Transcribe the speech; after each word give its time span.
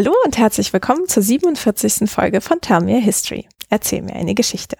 Hallo 0.00 0.14
und 0.24 0.38
herzlich 0.38 0.72
willkommen 0.72 1.08
zur 1.08 1.24
47. 1.24 2.08
Folge 2.08 2.40
von 2.40 2.60
Tell 2.60 2.82
Me 2.82 2.98
a 2.98 3.00
History. 3.00 3.48
Erzähl 3.68 4.00
mir 4.00 4.14
eine 4.14 4.36
Geschichte. 4.36 4.76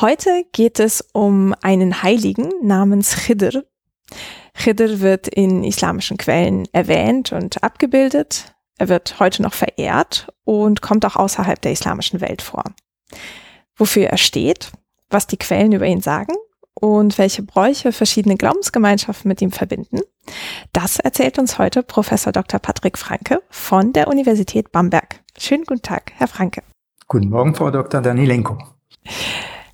Heute 0.00 0.46
geht 0.52 0.80
es 0.80 1.06
um 1.12 1.54
einen 1.60 2.02
Heiligen 2.02 2.48
namens 2.62 3.14
Khidr. 3.14 3.64
Khidr 4.54 5.00
wird 5.00 5.28
in 5.28 5.62
islamischen 5.62 6.16
Quellen 6.16 6.66
erwähnt 6.72 7.32
und 7.32 7.62
abgebildet. 7.62 8.54
Er 8.78 8.88
wird 8.88 9.20
heute 9.20 9.42
noch 9.42 9.52
verehrt 9.52 10.32
und 10.44 10.80
kommt 10.80 11.04
auch 11.04 11.16
außerhalb 11.16 11.60
der 11.60 11.72
islamischen 11.72 12.22
Welt 12.22 12.40
vor. 12.40 12.64
Wofür 13.74 14.06
er 14.06 14.16
steht, 14.16 14.72
was 15.10 15.26
die 15.26 15.36
Quellen 15.36 15.72
über 15.72 15.84
ihn 15.84 16.00
sagen 16.00 16.32
und 16.72 17.18
welche 17.18 17.42
Bräuche 17.42 17.92
verschiedene 17.92 18.38
Glaubensgemeinschaften 18.38 19.28
mit 19.28 19.42
ihm 19.42 19.52
verbinden, 19.52 20.00
das 20.72 20.98
erzählt 20.98 21.38
uns 21.38 21.58
heute 21.58 21.82
Professor 21.82 22.32
Dr. 22.32 22.60
Patrick 22.60 22.98
Franke 22.98 23.42
von 23.50 23.92
der 23.92 24.08
Universität 24.08 24.72
Bamberg. 24.72 25.20
Schönen 25.38 25.64
guten 25.64 25.82
Tag, 25.82 26.12
Herr 26.16 26.28
Franke. 26.28 26.62
Guten 27.08 27.30
Morgen, 27.30 27.54
Frau 27.54 27.70
Dr. 27.70 28.00
Danilenko. 28.00 28.58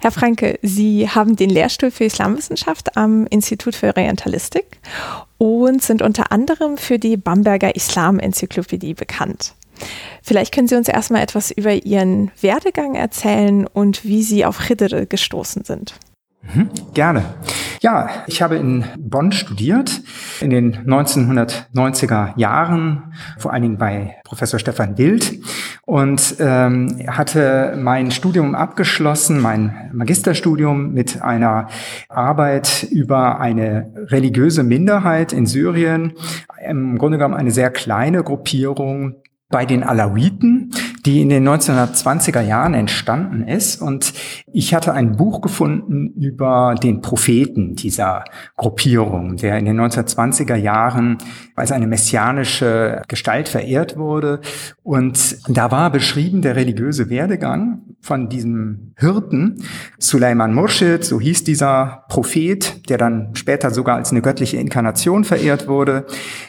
Herr 0.01 0.11
Franke, 0.11 0.59
Sie 0.63 1.09
haben 1.09 1.37
den 1.37 1.49
Lehrstuhl 1.49 1.93
für 1.93 2.05
Islamwissenschaft 2.05 2.97
am 2.97 3.27
Institut 3.29 3.77
für 3.77 3.97
Orientalistik 3.97 4.81
und 5.39 5.81
sind 5.81 6.03
unter 6.03 6.33
anderem 6.33 6.77
für 6.77 6.99
die 6.99 7.17
Bamberger 7.17 7.77
Islam-Enzyklopädie 7.77 8.95
bekannt. 8.95 9.55
Vielleicht 10.23 10.53
können 10.53 10.69
Sie 10.69 10.77
uns 10.77 10.89
erstmal 10.89 11.23
etwas 11.23 11.51
über 11.51 11.73
Ihren 11.73 12.31
Werdegang 12.41 12.97
erzählen 12.97 13.67
und 13.67 14.05
wie 14.05 14.23
Sie 14.23 14.45
auf 14.45 14.59
Khidr 14.59 15.07
gestoßen 15.07 15.65
sind. 15.65 15.95
Mhm, 16.43 16.71
gerne. 16.95 17.25
Ja, 17.83 18.09
ich 18.29 18.43
habe 18.43 18.57
in 18.57 18.85
Bonn 18.97 19.33
studiert, 19.33 20.03
in 20.41 20.51
den 20.51 20.87
1990er 20.87 22.39
Jahren, 22.39 23.13
vor 23.39 23.53
allen 23.53 23.63
Dingen 23.63 23.79
bei 23.79 24.17
Professor 24.25 24.61
Stefan 24.61 24.99
Wild 24.99 25.41
und 25.85 26.37
ähm, 26.39 27.01
hatte 27.09 27.77
mein 27.77 28.13
Studium 28.13 28.55
abgeschlossen, 28.55 29.41
mein 29.41 29.91
Magisterstudium 29.93 30.93
mit 30.93 31.23
einer 31.23 31.67
Arbeit 32.09 32.87
über 32.89 33.41
eine 33.41 33.93
religiöse 33.97 34.63
Minderheit 34.63 35.33
in 35.33 35.47
Syrien, 35.47 36.13
im 36.65 36.99
Grunde 36.99 37.19
genommen 37.19 37.35
eine 37.35 37.51
sehr 37.51 37.71
kleine 37.71 38.23
Gruppierung 38.23 39.17
bei 39.49 39.67
den 39.67 39.83
Alawiten, 39.83 40.71
die 41.05 41.21
in 41.21 41.29
den 41.29 41.49
1920er 41.49 42.41
Jahren 42.41 42.75
entstanden 42.75 43.47
ist. 43.47 43.83
Und 43.83 44.13
ich 44.53 44.75
hatte 44.75 44.93
ein 44.93 45.17
Buch 45.17 45.41
gefunden 45.41 46.13
über 46.15 46.75
den 46.81 47.01
Propheten 47.01 47.75
dieser 47.75 48.25
Gruppierung, 48.57 49.37
der 49.37 49.59
in 49.59 49.65
den 49.65 49.81
1920er 49.81 50.57
Jahren 50.57 51.19
als 51.63 51.73
eine 51.73 51.87
messianische 51.87 53.03
Gestalt 53.09 53.49
verehrt 53.49 53.97
wurde. 53.97 54.41
Und 54.83 55.39
da 55.49 55.71
war 55.71 55.91
beschrieben 55.91 56.43
der 56.43 56.57
religiöse 56.57 57.09
Werdegang 57.09 57.83
von 58.01 58.29
diesem 58.29 58.95
Hirten, 58.99 59.63
Suleiman 59.99 60.53
Murshid, 60.53 61.05
so 61.05 61.21
hieß 61.21 61.45
dieser 61.45 62.05
Prophet, 62.09 62.89
der 62.89 62.99
dann 62.99 63.37
später 63.37 63.71
sogar 63.71 63.97
als 63.97 64.11
eine 64.11 64.23
göttliche 64.23 64.57
Inkarnation 64.57 65.23
verehrt 65.23 65.69
wurde. 65.69 66.07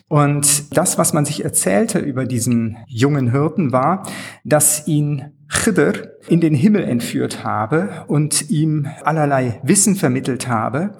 Und 0.09 0.75
das, 0.75 0.97
was 0.97 1.13
man 1.13 1.25
sich 1.25 1.45
erzählte 1.45 1.99
über 1.99 2.25
diesen 2.25 2.77
jungen 2.87 3.31
Hirten, 3.31 3.71
war, 3.71 4.07
dass 4.43 4.87
ihn 4.87 5.31
Khidr 5.53 5.93
in 6.27 6.41
den 6.41 6.53
Himmel 6.53 6.83
entführt 6.83 7.43
habe 7.43 8.03
und 8.07 8.49
ihm 8.49 8.87
allerlei 9.03 9.59
Wissen 9.63 9.95
vermittelt 9.95 10.47
habe. 10.47 10.97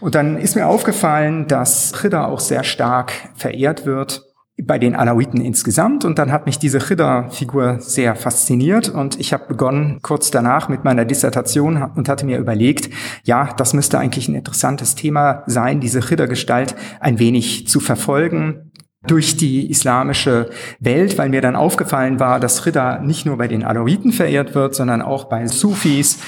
Und 0.00 0.14
dann 0.14 0.38
ist 0.38 0.56
mir 0.56 0.66
aufgefallen, 0.66 1.46
dass 1.48 1.92
Khidr 1.92 2.28
auch 2.28 2.40
sehr 2.40 2.64
stark 2.64 3.12
verehrt 3.34 3.84
wird 3.86 4.24
bei 4.62 4.78
den 4.78 4.96
Alawiten 4.96 5.40
insgesamt. 5.40 6.04
Und 6.04 6.18
dann 6.18 6.32
hat 6.32 6.46
mich 6.46 6.58
diese 6.58 6.78
Khidr-Figur 6.78 7.78
sehr 7.80 8.16
fasziniert 8.16 8.88
und 8.88 9.18
ich 9.20 9.32
habe 9.32 9.44
begonnen 9.46 10.00
kurz 10.02 10.30
danach 10.30 10.68
mit 10.68 10.84
meiner 10.84 11.04
Dissertation 11.04 11.82
und 11.94 12.08
hatte 12.08 12.26
mir 12.26 12.38
überlegt, 12.38 12.90
ja, 13.24 13.50
das 13.56 13.72
müsste 13.72 13.98
eigentlich 13.98 14.28
ein 14.28 14.34
interessantes 14.34 14.94
Thema 14.94 15.44
sein, 15.46 15.80
diese 15.80 16.00
Khidr-Gestalt 16.00 16.74
ein 17.00 17.18
wenig 17.18 17.68
zu 17.68 17.78
verfolgen, 17.78 18.67
durch 19.10 19.36
die 19.36 19.70
islamische 19.70 20.50
Welt, 20.80 21.18
weil 21.18 21.28
mir 21.28 21.40
dann 21.40 21.56
aufgefallen 21.56 22.20
war, 22.20 22.40
dass 22.40 22.64
Rida 22.66 23.00
nicht 23.00 23.26
nur 23.26 23.36
bei 23.38 23.48
den 23.48 23.64
Alawiten 23.64 24.12
verehrt 24.12 24.54
wird, 24.54 24.74
sondern 24.74 25.02
auch 25.02 25.24
bei 25.24 25.46
Sufis, 25.46 26.18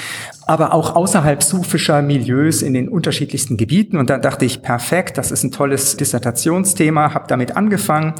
aber 0.51 0.75
auch 0.75 0.97
außerhalb 0.97 1.45
sufischer 1.45 2.03
Milieus 2.03 2.63
in 2.63 2.75
den 2.75 2.89
unterschiedlichsten 2.89 3.57
Gebieten. 3.57 3.97
Und 3.97 4.11
dann 4.11 4.21
dachte 4.21 4.45
ich, 4.45 4.63
perfekt, 4.63 5.17
das 5.17 5.31
ist 5.31 5.45
ein 5.45 5.53
tolles 5.53 5.97
Dissertationsthema, 5.97 7.15
habe 7.15 7.27
damit 7.29 7.57
angefangen. 7.57 8.15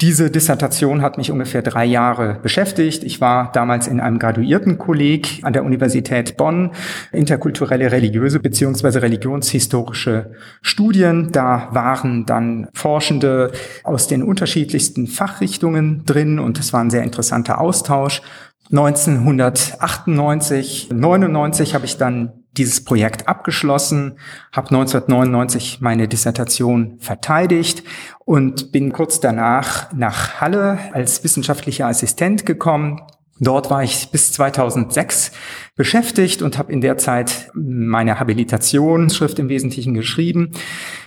Diese 0.00 0.30
Dissertation 0.30 1.02
hat 1.02 1.18
mich 1.18 1.30
ungefähr 1.30 1.60
drei 1.60 1.84
Jahre 1.84 2.38
beschäftigt. 2.42 3.04
Ich 3.04 3.20
war 3.20 3.52
damals 3.52 3.86
in 3.86 4.00
einem 4.00 4.18
Graduiertenkolleg 4.18 5.40
an 5.42 5.52
der 5.52 5.62
Universität 5.62 6.38
Bonn, 6.38 6.70
interkulturelle 7.12 7.92
religiöse 7.92 8.40
beziehungsweise 8.40 9.02
religionshistorische 9.02 10.30
Studien. 10.62 11.32
Da 11.32 11.68
waren 11.72 12.24
dann 12.24 12.66
Forschende 12.72 13.52
aus 13.82 14.08
den 14.08 14.22
unterschiedlichsten 14.22 15.06
Fachrichtungen 15.06 16.06
drin 16.06 16.38
und 16.38 16.58
es 16.58 16.72
war 16.72 16.80
ein 16.80 16.88
sehr 16.88 17.02
interessanter 17.02 17.60
Austausch. 17.60 18.22
1998, 18.70 20.88
99 20.92 21.74
habe 21.74 21.84
ich 21.84 21.98
dann 21.98 22.44
dieses 22.56 22.84
Projekt 22.84 23.28
abgeschlossen, 23.28 24.18
habe 24.52 24.68
1999 24.68 25.80
meine 25.80 26.08
Dissertation 26.08 26.98
verteidigt 27.00 27.82
und 28.24 28.72
bin 28.72 28.92
kurz 28.92 29.20
danach 29.20 29.92
nach 29.92 30.40
Halle 30.40 30.78
als 30.92 31.24
wissenschaftlicher 31.24 31.86
Assistent 31.86 32.46
gekommen. 32.46 33.00
Dort 33.40 33.68
war 33.68 33.82
ich 33.82 34.10
bis 34.10 34.32
2006 34.32 35.32
beschäftigt 35.74 36.40
und 36.40 36.56
habe 36.56 36.72
in 36.72 36.80
der 36.80 36.98
Zeit 36.98 37.50
meine 37.52 38.20
Habilitationsschrift 38.20 39.40
im 39.40 39.48
Wesentlichen 39.48 39.92
geschrieben. 39.92 40.52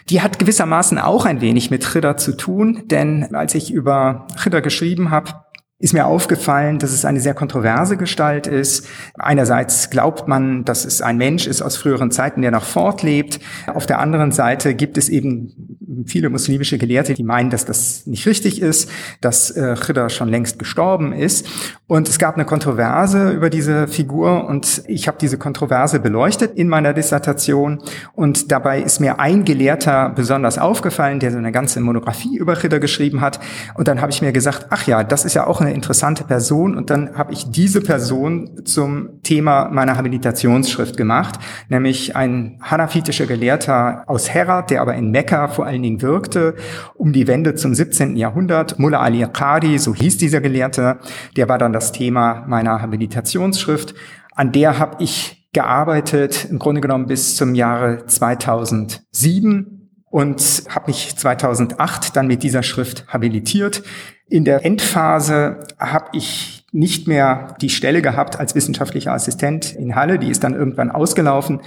Die 0.09 0.21
hat 0.21 0.37
gewissermaßen 0.37 0.97
auch 0.97 1.25
ein 1.25 1.39
wenig 1.39 1.71
mit 1.71 1.89
Chida 1.89 2.17
zu 2.17 2.35
tun, 2.35 2.83
denn 2.87 3.33
als 3.33 3.55
ich 3.55 3.71
über 3.71 4.27
Chida 4.43 4.59
geschrieben 4.59 5.09
habe, 5.09 5.45
ist 5.79 5.93
mir 5.93 6.07
aufgefallen, 6.07 6.79
dass 6.79 6.91
es 6.91 7.05
eine 7.05 7.19
sehr 7.19 7.35
kontroverse 7.35 7.97
Gestalt 7.97 8.47
ist. 8.47 8.87
Einerseits 9.17 9.91
glaubt 9.91 10.27
man, 10.27 10.65
dass 10.65 10.85
es 10.85 11.03
ein 11.03 11.17
Mensch 11.17 11.45
ist 11.45 11.61
aus 11.61 11.77
früheren 11.77 12.09
Zeiten, 12.09 12.41
der 12.41 12.49
noch 12.49 12.63
fortlebt. 12.63 13.39
Auf 13.67 13.85
der 13.85 13.99
anderen 13.99 14.31
Seite 14.31 14.73
gibt 14.73 14.97
es 14.97 15.07
eben 15.07 15.77
viele 16.07 16.29
muslimische 16.29 16.77
Gelehrte, 16.77 17.13
die 17.13 17.23
meinen, 17.23 17.49
dass 17.51 17.65
das 17.65 18.07
nicht 18.07 18.25
richtig 18.25 18.61
ist, 18.61 18.89
dass 19.21 19.51
äh, 19.51 19.75
Khidr 19.79 20.09
schon 20.09 20.29
längst 20.29 20.57
gestorben 20.57 21.13
ist. 21.13 21.47
Und 21.85 22.09
es 22.09 22.17
gab 22.17 22.35
eine 22.35 22.45
Kontroverse 22.45 23.31
über 23.31 23.49
diese 23.49 23.87
Figur 23.87 24.45
und 24.45 24.83
ich 24.87 25.07
habe 25.07 25.17
diese 25.19 25.37
Kontroverse 25.37 25.99
beleuchtet 25.99 26.55
in 26.55 26.67
meiner 26.67 26.93
Dissertation 26.93 27.79
und 28.13 28.51
dabei 28.51 28.81
ist 28.81 28.99
mir 28.99 29.19
ein 29.19 29.45
Gelehrter 29.45 30.09
besonders 30.09 30.57
aufgefallen, 30.57 31.19
der 31.19 31.31
so 31.31 31.37
eine 31.37 31.51
ganze 31.51 31.79
Monographie 31.81 32.35
über 32.35 32.55
Khidr 32.55 32.79
geschrieben 32.79 33.21
hat. 33.21 33.39
Und 33.75 33.87
dann 33.87 34.01
habe 34.01 34.11
ich 34.11 34.21
mir 34.21 34.31
gesagt, 34.31 34.67
ach 34.69 34.87
ja, 34.87 35.03
das 35.03 35.23
ist 35.23 35.35
ja 35.35 35.47
auch 35.47 35.61
eine 35.67 35.75
interessante 35.75 36.23
Person 36.23 36.75
und 36.75 36.89
dann 36.89 37.17
habe 37.17 37.33
ich 37.33 37.51
diese 37.51 37.81
Person 37.81 38.65
zum 38.65 39.21
Thema 39.23 39.69
meiner 39.69 39.97
Habilitationsschrift 39.97 40.97
gemacht, 40.97 41.39
nämlich 41.69 42.15
ein 42.15 42.59
hanafitischer 42.61 43.25
Gelehrter 43.25 44.03
aus 44.07 44.29
Herat, 44.29 44.71
der 44.71 44.81
aber 44.81 44.95
in 44.95 45.11
Mekka 45.11 45.47
vor 45.49 45.65
allen 45.65 45.83
Dingen 45.83 46.01
wirkte, 46.01 46.55
um 46.95 47.13
die 47.13 47.27
Wende 47.27 47.55
zum 47.55 47.75
17. 47.75 48.15
Jahrhundert. 48.15 48.79
Mullah 48.79 49.01
Ali 49.01 49.25
Qadi, 49.31 49.77
so 49.77 49.93
hieß 49.93 50.17
dieser 50.17 50.41
Gelehrte, 50.41 50.97
der 51.35 51.49
war 51.49 51.57
dann 51.57 51.73
das 51.73 51.91
Thema 51.91 52.45
meiner 52.47 52.81
Habilitationsschrift. 52.81 53.93
An 54.35 54.51
der 54.51 54.79
habe 54.79 55.03
ich 55.03 55.49
gearbeitet, 55.53 56.47
im 56.49 56.59
Grunde 56.59 56.81
genommen 56.81 57.07
bis 57.07 57.35
zum 57.35 57.55
Jahre 57.55 58.05
2007 58.05 59.77
und 60.09 60.63
habe 60.69 60.87
mich 60.87 61.15
2008 61.17 62.15
dann 62.15 62.27
mit 62.27 62.43
dieser 62.43 62.63
Schrift 62.63 63.07
habilitiert. 63.07 63.83
In 64.29 64.43
der 64.43 64.65
Endphase 64.65 65.61
habe 65.79 66.07
ich 66.11 66.65
nicht 66.73 67.07
mehr 67.07 67.55
die 67.61 67.69
Stelle 67.69 68.01
gehabt 68.01 68.37
als 68.37 68.55
wissenschaftlicher 68.55 69.13
Assistent 69.13 69.73
in 69.73 69.95
Halle, 69.95 70.19
die 70.19 70.29
ist 70.29 70.43
dann 70.43 70.53
irgendwann 70.53 70.91
ausgelaufen, 70.91 71.61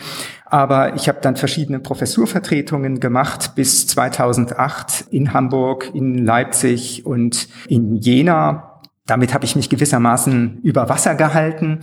aber 0.44 0.94
ich 0.94 1.08
habe 1.08 1.20
dann 1.22 1.36
verschiedene 1.36 1.80
Professurvertretungen 1.80 3.00
gemacht 3.00 3.54
bis 3.54 3.86
2008 3.86 5.06
in 5.10 5.32
Hamburg, 5.32 5.90
in 5.94 6.18
Leipzig 6.18 7.06
und 7.06 7.48
in 7.66 7.96
Jena 7.96 8.70
damit 9.10 9.34
habe 9.34 9.44
ich 9.44 9.56
mich 9.56 9.68
gewissermaßen 9.68 10.60
über 10.62 10.88
Wasser 10.88 11.16
gehalten. 11.16 11.80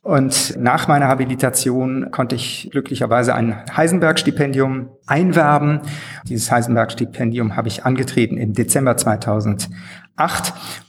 Und 0.00 0.56
nach 0.58 0.88
meiner 0.88 1.08
Habilitation 1.08 2.10
konnte 2.10 2.36
ich 2.36 2.70
glücklicherweise 2.72 3.34
ein 3.34 3.54
Heisenberg-Stipendium 3.76 4.88
einwerben. 5.06 5.80
Dieses 6.26 6.50
Heisenberg-Stipendium 6.50 7.54
habe 7.54 7.68
ich 7.68 7.84
angetreten 7.84 8.38
im 8.38 8.54
Dezember 8.54 8.96
2008. 8.96 9.68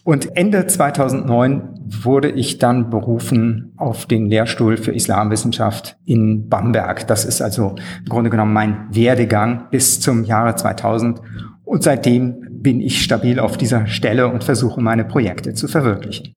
Und 0.04 0.36
Ende 0.36 0.68
2009 0.68 1.80
wurde 2.04 2.30
ich 2.30 2.58
dann 2.58 2.90
berufen 2.90 3.74
auf 3.78 4.06
den 4.06 4.26
Lehrstuhl 4.26 4.78
für 4.78 4.92
Islamwissenschaft 4.92 5.98
in 6.06 6.50
Bamberg. 6.50 7.08
Das 7.08 7.26
ist 7.26 7.42
also 7.42 7.76
im 8.00 8.06
Grunde 8.10 8.30
genommen 8.30 8.54
mein 8.54 8.88
Werdegang 8.92 9.70
bis 9.72 10.00
zum 10.00 10.24
Jahre 10.24 10.56
2000 10.56 11.22
Und 11.64 11.84
seitdem 11.84 12.48
bin 12.62 12.82
ich 12.82 13.02
stabil 13.02 13.40
auf 13.40 13.58
dieser 13.58 13.88
Stelle 13.88 14.28
und 14.28 14.44
versuche 14.44 14.82
meine 14.82 15.06
Projekte 15.06 15.54
zu 15.54 15.68
verwirklichen. 15.68 16.34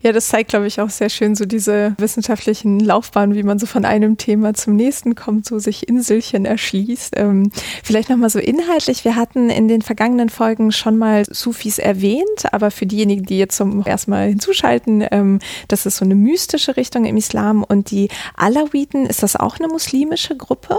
Ja, 0.00 0.12
das 0.12 0.28
zeigt, 0.28 0.50
glaube 0.50 0.66
ich, 0.66 0.80
auch 0.80 0.90
sehr 0.90 1.08
schön 1.08 1.34
so 1.34 1.44
diese 1.44 1.94
wissenschaftlichen 1.98 2.78
Laufbahnen, 2.78 3.34
wie 3.34 3.42
man 3.42 3.58
so 3.58 3.66
von 3.66 3.84
einem 3.84 4.16
Thema 4.16 4.54
zum 4.54 4.76
nächsten 4.76 5.16
kommt, 5.16 5.46
so 5.46 5.58
sich 5.58 5.88
Inselchen 5.88 6.44
erschließt. 6.44 7.14
Ähm, 7.16 7.50
vielleicht 7.82 8.08
nochmal 8.08 8.30
so 8.30 8.38
inhaltlich. 8.38 9.04
Wir 9.04 9.16
hatten 9.16 9.50
in 9.50 9.66
den 9.66 9.82
vergangenen 9.82 10.28
Folgen 10.28 10.70
schon 10.70 10.96
mal 10.98 11.24
Sufis 11.28 11.78
erwähnt, 11.78 12.52
aber 12.52 12.70
für 12.70 12.86
diejenigen, 12.86 13.24
die 13.24 13.38
jetzt 13.38 13.56
zum 13.56 13.84
ersten 13.84 14.12
Mal 14.12 14.28
hinzuschalten, 14.28 15.04
ähm, 15.10 15.40
das 15.66 15.84
ist 15.84 15.96
so 15.96 16.04
eine 16.04 16.14
mystische 16.14 16.76
Richtung 16.76 17.04
im 17.04 17.16
Islam 17.16 17.64
und 17.64 17.90
die 17.90 18.08
Alawiten, 18.36 19.06
ist 19.06 19.22
das 19.22 19.34
auch 19.34 19.58
eine 19.58 19.68
muslimische 19.68 20.36
Gruppe? 20.36 20.76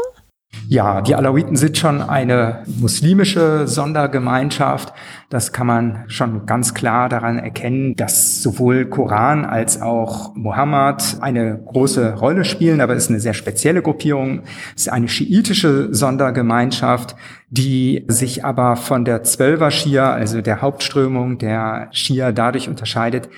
Ja, 0.70 1.02
die 1.02 1.16
Alawiten 1.16 1.56
sind 1.56 1.78
schon 1.78 2.02
eine 2.02 2.64
muslimische 2.66 3.68
Sondergemeinschaft. 3.68 4.94
Das 5.30 5.54
kann 5.54 5.66
man 5.66 6.04
schon 6.08 6.46
ganz 6.46 6.74
klar 6.74 7.08
daran 7.08 7.40
erkennen, 7.40 7.96
dass 7.96 8.42
sowohl 8.42 8.86
Koran 8.86 9.46
als 9.46 9.82
auch 9.82 10.36
Mohammed 10.36 11.18
eine 11.22 11.58
große 11.66 12.16
Rolle 12.16 12.44
spielen, 12.44 12.82
aber 12.82 12.96
es 12.96 13.04
ist 13.04 13.10
eine 13.10 13.22
sehr 13.22 13.34
spezielle 13.34 13.82
Gruppierung. 13.82 14.42
Es 14.76 14.84
ist 14.84 14.90
eine 14.90 15.08
schiitische 15.08 15.94
Sondergemeinschaft, 15.94 17.16
die 17.50 18.04
sich 18.08 18.44
aber 18.44 18.76
von 18.76 19.06
der 19.06 19.24
Zwölfer 19.24 19.72
Schia, 19.72 20.12
also 20.12 20.42
der 20.42 20.62
Hauptströmung 20.62 21.38
der 21.38 21.88
Schia, 21.92 22.34
dadurch 22.34 22.68
unterscheidet, 22.68 23.30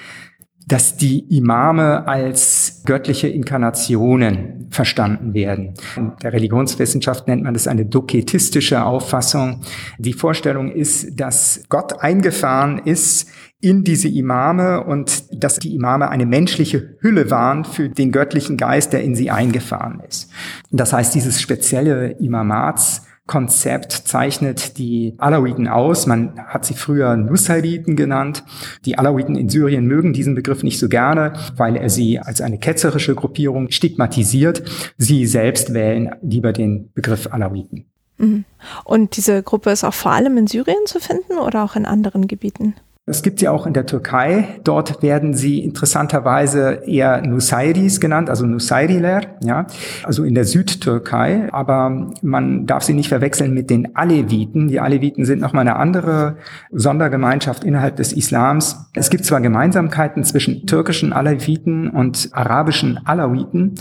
dass 0.69 0.97
die 0.97 1.25
Imame 1.35 2.07
als 2.07 2.83
göttliche 2.85 3.27
Inkarnationen 3.27 4.67
verstanden 4.69 5.33
werden. 5.33 5.73
In 5.97 6.11
der 6.21 6.31
Religionswissenschaft 6.31 7.27
nennt 7.27 7.43
man 7.43 7.55
das 7.55 7.67
eine 7.67 7.85
doketistische 7.85 8.83
Auffassung. 8.83 9.61
Die 9.97 10.13
Vorstellung 10.13 10.71
ist, 10.71 11.19
dass 11.19 11.63
Gott 11.69 12.01
eingefahren 12.01 12.79
ist 12.85 13.29
in 13.61 13.83
diese 13.83 14.07
Imame 14.07 14.83
und 14.83 15.43
dass 15.43 15.57
die 15.57 15.75
Imame 15.75 16.09
eine 16.09 16.27
menschliche 16.27 16.95
Hülle 17.01 17.31
waren 17.31 17.65
für 17.65 17.89
den 17.89 18.11
göttlichen 18.11 18.55
Geist, 18.55 18.93
der 18.93 19.03
in 19.03 19.15
sie 19.15 19.31
eingefahren 19.31 20.01
ist. 20.07 20.29
Das 20.71 20.93
heißt, 20.93 21.15
dieses 21.15 21.41
spezielle 21.41 22.11
Imamats 22.19 23.08
Konzept 23.29 23.91
zeichnet 23.91 24.79
die 24.79 25.13
Alawiten 25.19 25.67
aus. 25.67 26.07
Man 26.07 26.39
hat 26.47 26.65
sie 26.65 26.73
früher 26.73 27.15
Nusayriten 27.15 27.95
genannt. 27.95 28.43
Die 28.85 28.97
Alawiten 28.97 29.35
in 29.35 29.49
Syrien 29.49 29.85
mögen 29.85 30.13
diesen 30.13 30.33
Begriff 30.33 30.63
nicht 30.63 30.79
so 30.79 30.89
gerne, 30.89 31.33
weil 31.55 31.75
er 31.75 31.91
sie 31.91 32.17
als 32.17 32.41
eine 32.41 32.57
ketzerische 32.57 33.13
Gruppierung 33.13 33.69
stigmatisiert. 33.69 34.63
Sie 34.97 35.27
selbst 35.27 35.75
wählen 35.75 36.09
lieber 36.23 36.53
den 36.53 36.91
Begriff 36.93 37.31
Alawiten. 37.31 37.85
Mhm. 38.17 38.45
Und 38.83 39.15
diese 39.15 39.43
Gruppe 39.43 39.69
ist 39.69 39.83
auch 39.83 39.93
vor 39.93 40.11
allem 40.11 40.35
in 40.37 40.47
Syrien 40.47 40.87
zu 40.87 40.99
finden 40.99 41.37
oder 41.37 41.63
auch 41.63 41.75
in 41.75 41.85
anderen 41.85 42.27
Gebieten? 42.27 42.73
Es 43.09 43.23
gibt 43.23 43.39
sie 43.39 43.47
auch 43.47 43.65
in 43.65 43.73
der 43.73 43.87
Türkei. 43.87 44.59
Dort 44.63 45.01
werden 45.01 45.33
sie 45.33 45.63
interessanterweise 45.63 46.83
eher 46.85 47.25
Nusayris 47.25 47.99
genannt, 47.99 48.29
also 48.29 48.45
Nusayriler, 48.45 49.21
ja, 49.43 49.65
also 50.03 50.23
in 50.23 50.35
der 50.35 50.45
Südtürkei. 50.45 51.49
Aber 51.51 52.11
man 52.21 52.67
darf 52.67 52.83
sie 52.83 52.93
nicht 52.93 53.09
verwechseln 53.09 53.53
mit 53.55 53.71
den 53.71 53.95
Aleviten. 53.95 54.67
Die 54.67 54.79
Aleviten 54.79 55.25
sind 55.25 55.41
nochmal 55.41 55.61
eine 55.61 55.77
andere 55.77 56.37
Sondergemeinschaft 56.71 57.63
innerhalb 57.63 57.95
des 57.95 58.13
Islams. 58.13 58.89
Es 58.93 59.09
gibt 59.09 59.25
zwar 59.25 59.41
Gemeinsamkeiten 59.41 60.23
zwischen 60.23 60.67
türkischen 60.67 61.11
Aleviten 61.11 61.89
und 61.89 62.29
arabischen 62.33 62.99
Alawiten. 63.05 63.73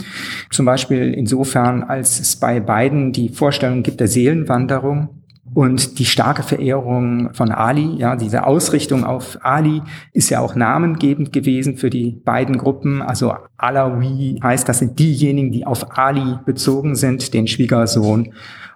Zum 0.49 0.65
Beispiel 0.65 1.13
insofern, 1.13 1.83
als 1.83 2.19
es 2.19 2.35
bei 2.35 2.59
beiden 2.59 3.11
die 3.11 3.29
Vorstellung 3.29 3.83
gibt 3.83 3.99
der 3.99 4.07
Seelenwanderung 4.07 5.18
und 5.53 5.97
die 5.99 6.05
starke 6.05 6.43
Verehrung 6.43 7.33
von 7.33 7.51
Ali, 7.51 7.95
ja, 7.97 8.15
diese 8.15 8.45
Ausrichtung 8.45 9.03
auf 9.03 9.37
Ali 9.41 9.81
ist 10.13 10.29
ja 10.29 10.41
auch 10.41 10.55
namengebend 10.55 11.33
gewesen 11.33 11.77
für 11.77 11.89
die 11.89 12.11
beiden 12.23 12.57
Gruppen. 12.57 13.01
Also 13.01 13.33
Alawi 13.57 14.39
heißt, 14.43 14.69
das 14.69 14.79
sind 14.79 14.99
diejenigen, 14.99 15.51
die 15.51 15.65
auf 15.65 15.97
Ali 15.97 16.35
bezogen 16.45 16.95
sind, 16.95 17.33
den 17.33 17.47
Schwiegersohn 17.47 18.33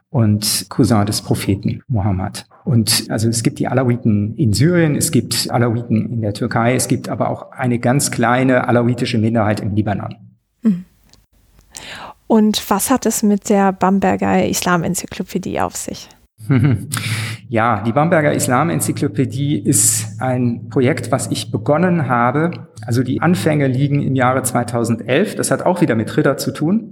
und 0.10 0.68
Cousin 0.70 1.06
des 1.06 1.22
Propheten 1.22 1.81
Mohammed. 1.88 2.46
Und 2.66 3.06
also 3.10 3.28
es 3.30 3.44
gibt 3.44 3.60
die 3.60 3.68
Alawiten 3.68 4.36
in 4.36 4.54
Syrien, 4.54 4.96
es 4.96 5.12
gibt 5.12 5.50
Alawiten 5.52 6.10
in 6.10 6.22
der 6.22 6.34
Türkei, 6.34 6.75
es 6.75 6.88
gibt 6.88 7.10
aber 7.10 7.30
auch 7.30 7.52
eine 7.52 7.80
ganz 7.80 8.10
kleine 8.10 8.68
alawitische 8.68 9.18
Minderheit 9.18 9.60
im 9.60 9.75
Libanon. 9.75 10.16
Mhm. 10.62 10.86
Und 12.28 12.70
was 12.70 12.90
hat 12.90 13.06
es 13.06 13.22
mit 13.22 13.50
der 13.50 13.74
Bamberger 13.74 14.48
Islam-Enzyklopädie 14.48 15.60
auf 15.60 15.75
sich? 15.75 16.10
Ja, 17.50 17.84
die 17.86 17.92
Bamberger 17.92 18.34
Islam-Enzyklopädie 18.34 19.60
ist 19.60 20.19
ein 20.19 20.69
Projekt, 20.69 21.12
was 21.12 21.30
ich 21.30 21.51
begonnen 21.51 22.07
habe. 22.07 22.50
Also 22.84 23.04
die 23.04 23.22
Anfänge 23.22 23.68
liegen 23.68 24.01
im 24.01 24.16
Jahre 24.16 24.42
2011. 24.42 25.36
Das 25.36 25.51
hat 25.51 25.63
auch 25.63 25.80
wieder 25.80 25.94
mit 25.94 26.18
Ritter 26.18 26.38
zu 26.38 26.51
tun. 26.51 26.90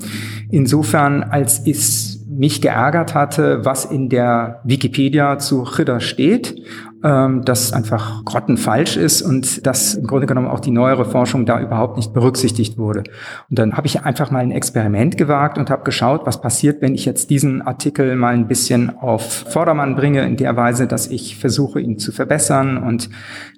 Insofern, 0.52 1.24
als 1.24 1.66
es 1.66 2.28
mich 2.30 2.62
geärgert 2.62 3.16
hatte, 3.16 3.66
was 3.66 3.86
in 3.86 4.10
der 4.10 4.62
Wikipedia 4.64 5.40
zu 5.40 5.64
Ritter 5.64 6.00
steht 6.00 6.62
ähm, 7.04 7.44
das 7.44 7.74
einfach 7.74 8.24
grottenfalsch 8.26 8.98
ist 8.98 9.22
und 9.22 9.66
dass 9.66 9.96
im 9.96 10.08
Grunde 10.08 10.28
genommen 10.28 10.48
auch 10.48 10.60
die 10.60 10.72
neuere 10.72 11.06
Forschung 11.06 11.46
da 11.46 11.60
überhaupt 11.60 11.98
nicht 11.98 12.14
berücksichtigt 12.14 12.78
wurde. 12.78 13.04
Und 13.50 13.60
dann 13.60 13.78
habe 13.78 13.88
ich 13.88 14.02
einfach 14.04 14.32
mal 14.32 14.40
ein 14.40 14.52
Experiment 14.52 15.18
gewagt 15.18 15.58
und 15.58 15.70
habe 15.70 15.84
geschaut, 15.84 16.26
was 16.26 16.42
passiert, 16.42 16.82
wenn 16.82 16.94
ich 16.94 17.06
jetzt 17.06 17.30
diesen 17.30 17.62
Artikel 17.62 18.16
mal 18.16 18.34
ein 18.34 18.48
bisschen 18.48 18.98
auf 19.00 19.46
Vordermann 19.50 19.96
bringe, 19.96 20.22
in 20.24 20.38
der 20.38 20.56
Weise, 20.56 20.88
dass 20.88 21.08
ich 21.08 21.38
versuche, 21.38 21.80
ihn 21.80 21.98
zu 21.98 22.12
verbessern 22.12 22.78
und 22.78 23.10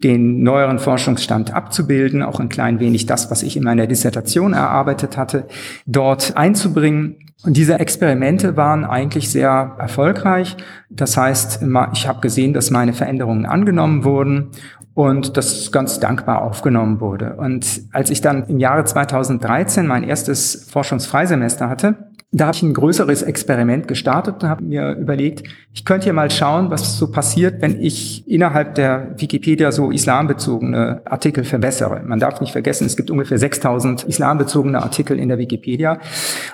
den 0.04 0.44
neueren 0.44 0.80
Forschungsstand 0.80 1.54
abzubilden, 1.54 2.24
auch 2.24 2.40
ein 2.40 2.50
klein 2.50 2.80
wenig 2.80 3.06
das, 3.06 3.30
was 3.30 3.44
ich 3.44 3.58
in 3.58 3.64
meiner 3.64 3.88
Dissertation 3.88 4.54
erarbeitet 4.54 5.18
hatte, 5.18 5.46
dort 5.86 6.38
einzubringen 6.38 7.18
und 7.44 7.58
diese 7.58 7.80
Experimente 7.80 8.56
waren 8.56 8.86
eigentlich 8.86 9.30
sehr 9.30 9.76
erfolgreich. 9.78 10.56
Das 10.90 11.18
heißt, 11.18 11.60
ich 11.94 12.08
habe 12.08 12.22
gesehen, 12.22 12.54
dass 12.54 12.72
meine 12.72 12.94
Veränderungen 12.94 13.46
angenommen 13.46 14.06
wurden 14.06 14.52
und 14.94 15.36
das 15.36 15.72
ganz 15.72 16.00
dankbar 16.00 16.42
aufgenommen 16.42 17.02
wurde. 17.02 17.36
Und 17.36 17.82
als 17.92 18.10
ich 18.12 18.22
dann 18.22 18.46
im 18.48 18.60
Jahre 18.60 18.86
2013 18.86 19.86
mein 19.86 20.04
erstes 20.04 20.70
Forschungsfreisemester 20.72 21.68
hatte, 21.68 22.13
da 22.34 22.48
habe 22.48 22.56
ich 22.56 22.64
ein 22.64 22.74
größeres 22.74 23.22
Experiment 23.22 23.88
gestartet 23.88 24.42
und 24.42 24.50
habe 24.50 24.64
mir 24.64 24.94
überlegt, 24.94 25.48
ich 25.72 25.86
könnte 25.86 26.06
hier 26.06 26.14
mal 26.14 26.32
schauen, 26.32 26.72
was 26.72 26.98
so 26.98 27.12
passiert, 27.12 27.62
wenn 27.62 27.80
ich 27.80 28.28
innerhalb 28.28 28.74
der 28.74 29.14
Wikipedia 29.18 29.72
so 29.72 29.92
islambezogene 29.92 31.04
Artikel 31.06 31.44
verbessere. 31.44 32.02
Man 32.04 32.20
darf 32.20 32.42
nicht 32.42 32.52
vergessen, 32.52 32.88
es 32.88 32.98
gibt 32.98 33.12
ungefähr 33.12 33.38
6000 33.38 34.06
islambezogene 34.06 34.82
Artikel 34.82 35.20
in 35.20 35.30
der 35.30 35.38
Wikipedia. 35.38 36.00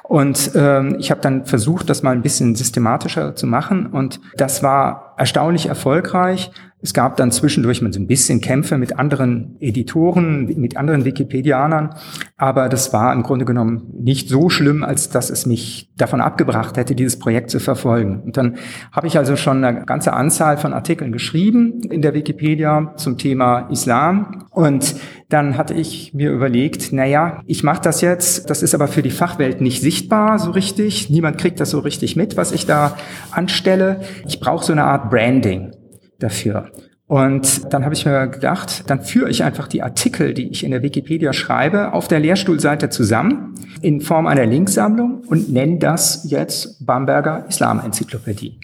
Und 0.03 0.51
ähm, 0.53 0.98
ich 1.00 1.12
habe 1.12 1.21
dann 1.21 1.45
versucht, 1.45 1.89
das 1.89 2.03
mal 2.03 2.12
ein 2.12 2.21
bisschen 2.21 2.55
systematischer 2.55 3.36
zu 3.36 3.48
machen. 3.48 3.86
Und 3.86 4.19
das 4.36 4.62
war 4.62 5.15
erstaunlich 5.17 5.67
erfolgreich. 5.67 6.51
Es 6.81 6.93
gab 6.93 7.17
dann 7.17 7.29
zwischendurch 7.31 7.81
mal 7.81 7.91
so 7.91 8.00
ein 8.00 8.07
bisschen 8.07 8.39
Kämpfe 8.39 8.77
mit 8.77 8.98
anderen 8.98 9.57
Editoren, 9.59 10.45
mit 10.57 10.77
anderen 10.77 11.03
Wikipedianern, 11.03 11.95
aber 12.38 12.69
das 12.69 12.93
war 12.93 13.12
im 13.12 13.21
Grunde 13.21 13.43
genommen 13.43 13.89
nicht 14.00 14.29
so 14.29 14.50
schlimm, 14.50 14.86
als 14.86 15.09
dass 15.09 15.29
es 15.29 15.45
mich 15.45 15.91
davon 15.98 16.21
abgebracht 16.21 16.77
hätte, 16.77 16.95
dieses 16.95 17.19
Projekt 17.19 17.50
zu 17.50 17.59
verfolgen. 17.59 18.21
Und 18.24 18.38
dann 18.38 18.55
habe 18.93 19.07
ich 19.07 19.17
also 19.17 19.36
schon 19.36 19.62
eine 19.62 19.83
ganze 19.86 20.13
Anzahl 20.13 20.55
von 20.55 20.71
Artikeln 20.71 21.12
geschrieben 21.12 21.81
in 21.89 22.01
der 22.01 22.13
Wikipedia 22.13 22.93
zum 22.95 23.17
Thema 23.17 23.67
Islam 23.69 24.45
und 24.51 24.95
dann 25.27 25.57
hatte 25.57 25.74
ich 25.74 26.13
mir 26.13 26.31
überlegt, 26.31 26.93
naja, 26.93 27.43
ich 27.45 27.62
mache 27.62 27.81
das 27.81 28.00
jetzt, 28.00 28.50
das 28.50 28.63
ist 28.63 28.74
aber 28.74 28.88
für 28.88 29.01
die 29.01 29.12
Fachwelt 29.12 29.59
nicht 29.59 29.81
sichtbar 29.81 30.39
so 30.39 30.51
richtig, 30.51 31.09
niemand 31.09 31.38
kriegt 31.38 31.59
das 31.59 31.71
so 31.71 31.79
richtig 31.79 32.15
mit, 32.15 32.38
was 32.38 32.53
ich 32.53 32.65
da 32.65 32.95
anstelle. 33.31 34.00
Ich 34.25 34.39
brauche 34.39 34.63
so 34.63 34.71
eine 34.71 34.86
Art 34.86 35.09
Branding 35.09 35.74
dafür. 36.19 36.71
Und 37.09 37.73
dann 37.73 37.85
habe 37.85 37.95
ich 37.95 38.05
mir 38.05 38.27
gedacht, 38.27 38.83
dann 38.85 39.01
führe 39.01 39.31
ich 39.31 39.43
einfach 39.43 39.67
die 39.67 39.81
Artikel, 39.81 40.35
die 40.35 40.47
ich 40.49 40.63
in 40.63 40.69
der 40.69 40.83
Wikipedia 40.83 41.33
schreibe, 41.33 41.93
auf 41.93 42.07
der 42.07 42.19
Lehrstuhlseite 42.19 42.89
zusammen 42.89 43.55
in 43.81 43.99
Form 43.99 44.27
einer 44.27 44.45
Linksammlung 44.45 45.23
und 45.25 45.51
nenne 45.51 45.79
das 45.79 46.29
jetzt 46.29 46.85
Bamberger 46.85 47.45
Islam-Enzyklopädie. 47.49 48.59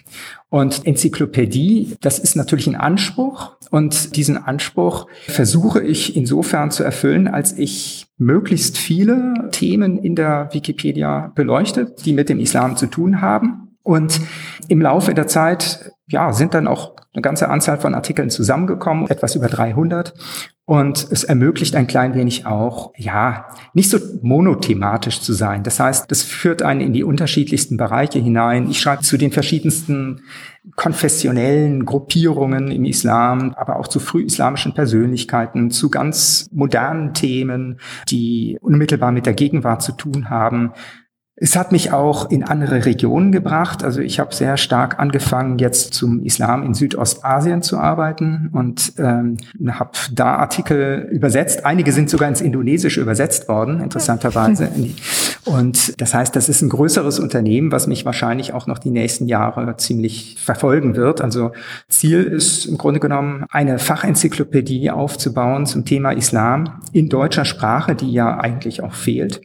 Und 0.48 0.86
Enzyklopädie, 0.86 1.96
das 2.00 2.20
ist 2.20 2.36
natürlich 2.36 2.68
ein 2.68 2.76
Anspruch 2.76 3.56
und 3.72 4.14
diesen 4.14 4.36
Anspruch 4.36 5.08
versuche 5.26 5.82
ich 5.82 6.16
insofern 6.16 6.70
zu 6.70 6.84
erfüllen, 6.84 7.26
als 7.26 7.52
ich 7.58 8.06
möglichst 8.16 8.78
viele 8.78 9.48
Themen 9.50 9.98
in 9.98 10.14
der 10.14 10.50
Wikipedia 10.52 11.32
beleuchte, 11.34 11.96
die 12.04 12.12
mit 12.12 12.28
dem 12.28 12.38
Islam 12.38 12.76
zu 12.76 12.86
tun 12.86 13.20
haben. 13.20 13.76
Und 13.82 14.20
im 14.68 14.80
Laufe 14.80 15.14
der 15.14 15.26
Zeit 15.26 15.92
ja, 16.08 16.32
sind 16.32 16.54
dann 16.54 16.68
auch 16.68 16.94
eine 17.12 17.22
ganze 17.22 17.48
Anzahl 17.48 17.78
von 17.78 17.94
Artikeln 17.94 18.30
zusammengekommen, 18.30 19.08
etwas 19.08 19.34
über 19.34 19.48
300. 19.48 20.14
Und 20.68 21.06
es 21.10 21.22
ermöglicht 21.22 21.76
ein 21.76 21.86
klein 21.86 22.14
wenig 22.14 22.44
auch, 22.44 22.92
ja, 22.96 23.46
nicht 23.72 23.88
so 23.88 23.98
monothematisch 24.20 25.20
zu 25.20 25.32
sein. 25.32 25.62
Das 25.62 25.78
heißt, 25.78 26.10
das 26.10 26.22
führt 26.22 26.62
einen 26.62 26.80
in 26.80 26.92
die 26.92 27.04
unterschiedlichsten 27.04 27.76
Bereiche 27.76 28.18
hinein. 28.18 28.68
Ich 28.68 28.80
schreibe 28.80 29.02
zu 29.02 29.16
den 29.16 29.30
verschiedensten 29.30 30.22
konfessionellen 30.74 31.84
Gruppierungen 31.84 32.72
im 32.72 32.84
Islam, 32.84 33.54
aber 33.56 33.78
auch 33.78 33.86
zu 33.86 34.00
frühislamischen 34.00 34.74
Persönlichkeiten, 34.74 35.70
zu 35.70 35.88
ganz 35.88 36.48
modernen 36.52 37.14
Themen, 37.14 37.78
die 38.08 38.58
unmittelbar 38.60 39.12
mit 39.12 39.26
der 39.26 39.34
Gegenwart 39.34 39.82
zu 39.82 39.92
tun 39.92 40.30
haben. 40.30 40.72
Es 41.38 41.54
hat 41.54 41.70
mich 41.70 41.92
auch 41.92 42.30
in 42.30 42.44
andere 42.44 42.86
Regionen 42.86 43.30
gebracht. 43.30 43.84
Also 43.84 44.00
ich 44.00 44.18
habe 44.18 44.34
sehr 44.34 44.56
stark 44.56 44.98
angefangen, 44.98 45.58
jetzt 45.58 45.92
zum 45.92 46.24
Islam 46.24 46.62
in 46.62 46.72
Südostasien 46.72 47.60
zu 47.60 47.76
arbeiten 47.76 48.48
und 48.52 48.94
ähm, 48.96 49.36
habe 49.68 49.90
da 50.12 50.36
Artikel 50.36 51.06
übersetzt. 51.12 51.66
Einige 51.66 51.92
sind 51.92 52.08
sogar 52.08 52.30
ins 52.30 52.40
Indonesische 52.40 53.02
übersetzt 53.02 53.48
worden, 53.48 53.80
interessanterweise. 53.80 54.70
Und 55.44 56.00
das 56.00 56.12
heißt, 56.12 56.34
das 56.34 56.48
ist 56.48 56.60
ein 56.62 56.70
größeres 56.70 57.20
Unternehmen, 57.20 57.70
was 57.70 57.86
mich 57.86 58.04
wahrscheinlich 58.04 58.52
auch 58.52 58.66
noch 58.66 58.78
die 58.78 58.90
nächsten 58.90 59.28
Jahre 59.28 59.76
ziemlich 59.76 60.38
verfolgen 60.42 60.96
wird. 60.96 61.20
Also 61.20 61.52
Ziel 61.88 62.24
ist 62.24 62.64
im 62.64 62.78
Grunde 62.78 62.98
genommen, 62.98 63.44
eine 63.50 63.78
Fachenzyklopädie 63.78 64.90
aufzubauen 64.90 65.66
zum 65.66 65.84
Thema 65.84 66.10
Islam 66.10 66.80
in 66.92 67.08
deutscher 67.08 67.44
Sprache, 67.44 67.94
die 67.94 68.10
ja 68.10 68.40
eigentlich 68.40 68.82
auch 68.82 68.94
fehlt 68.94 69.42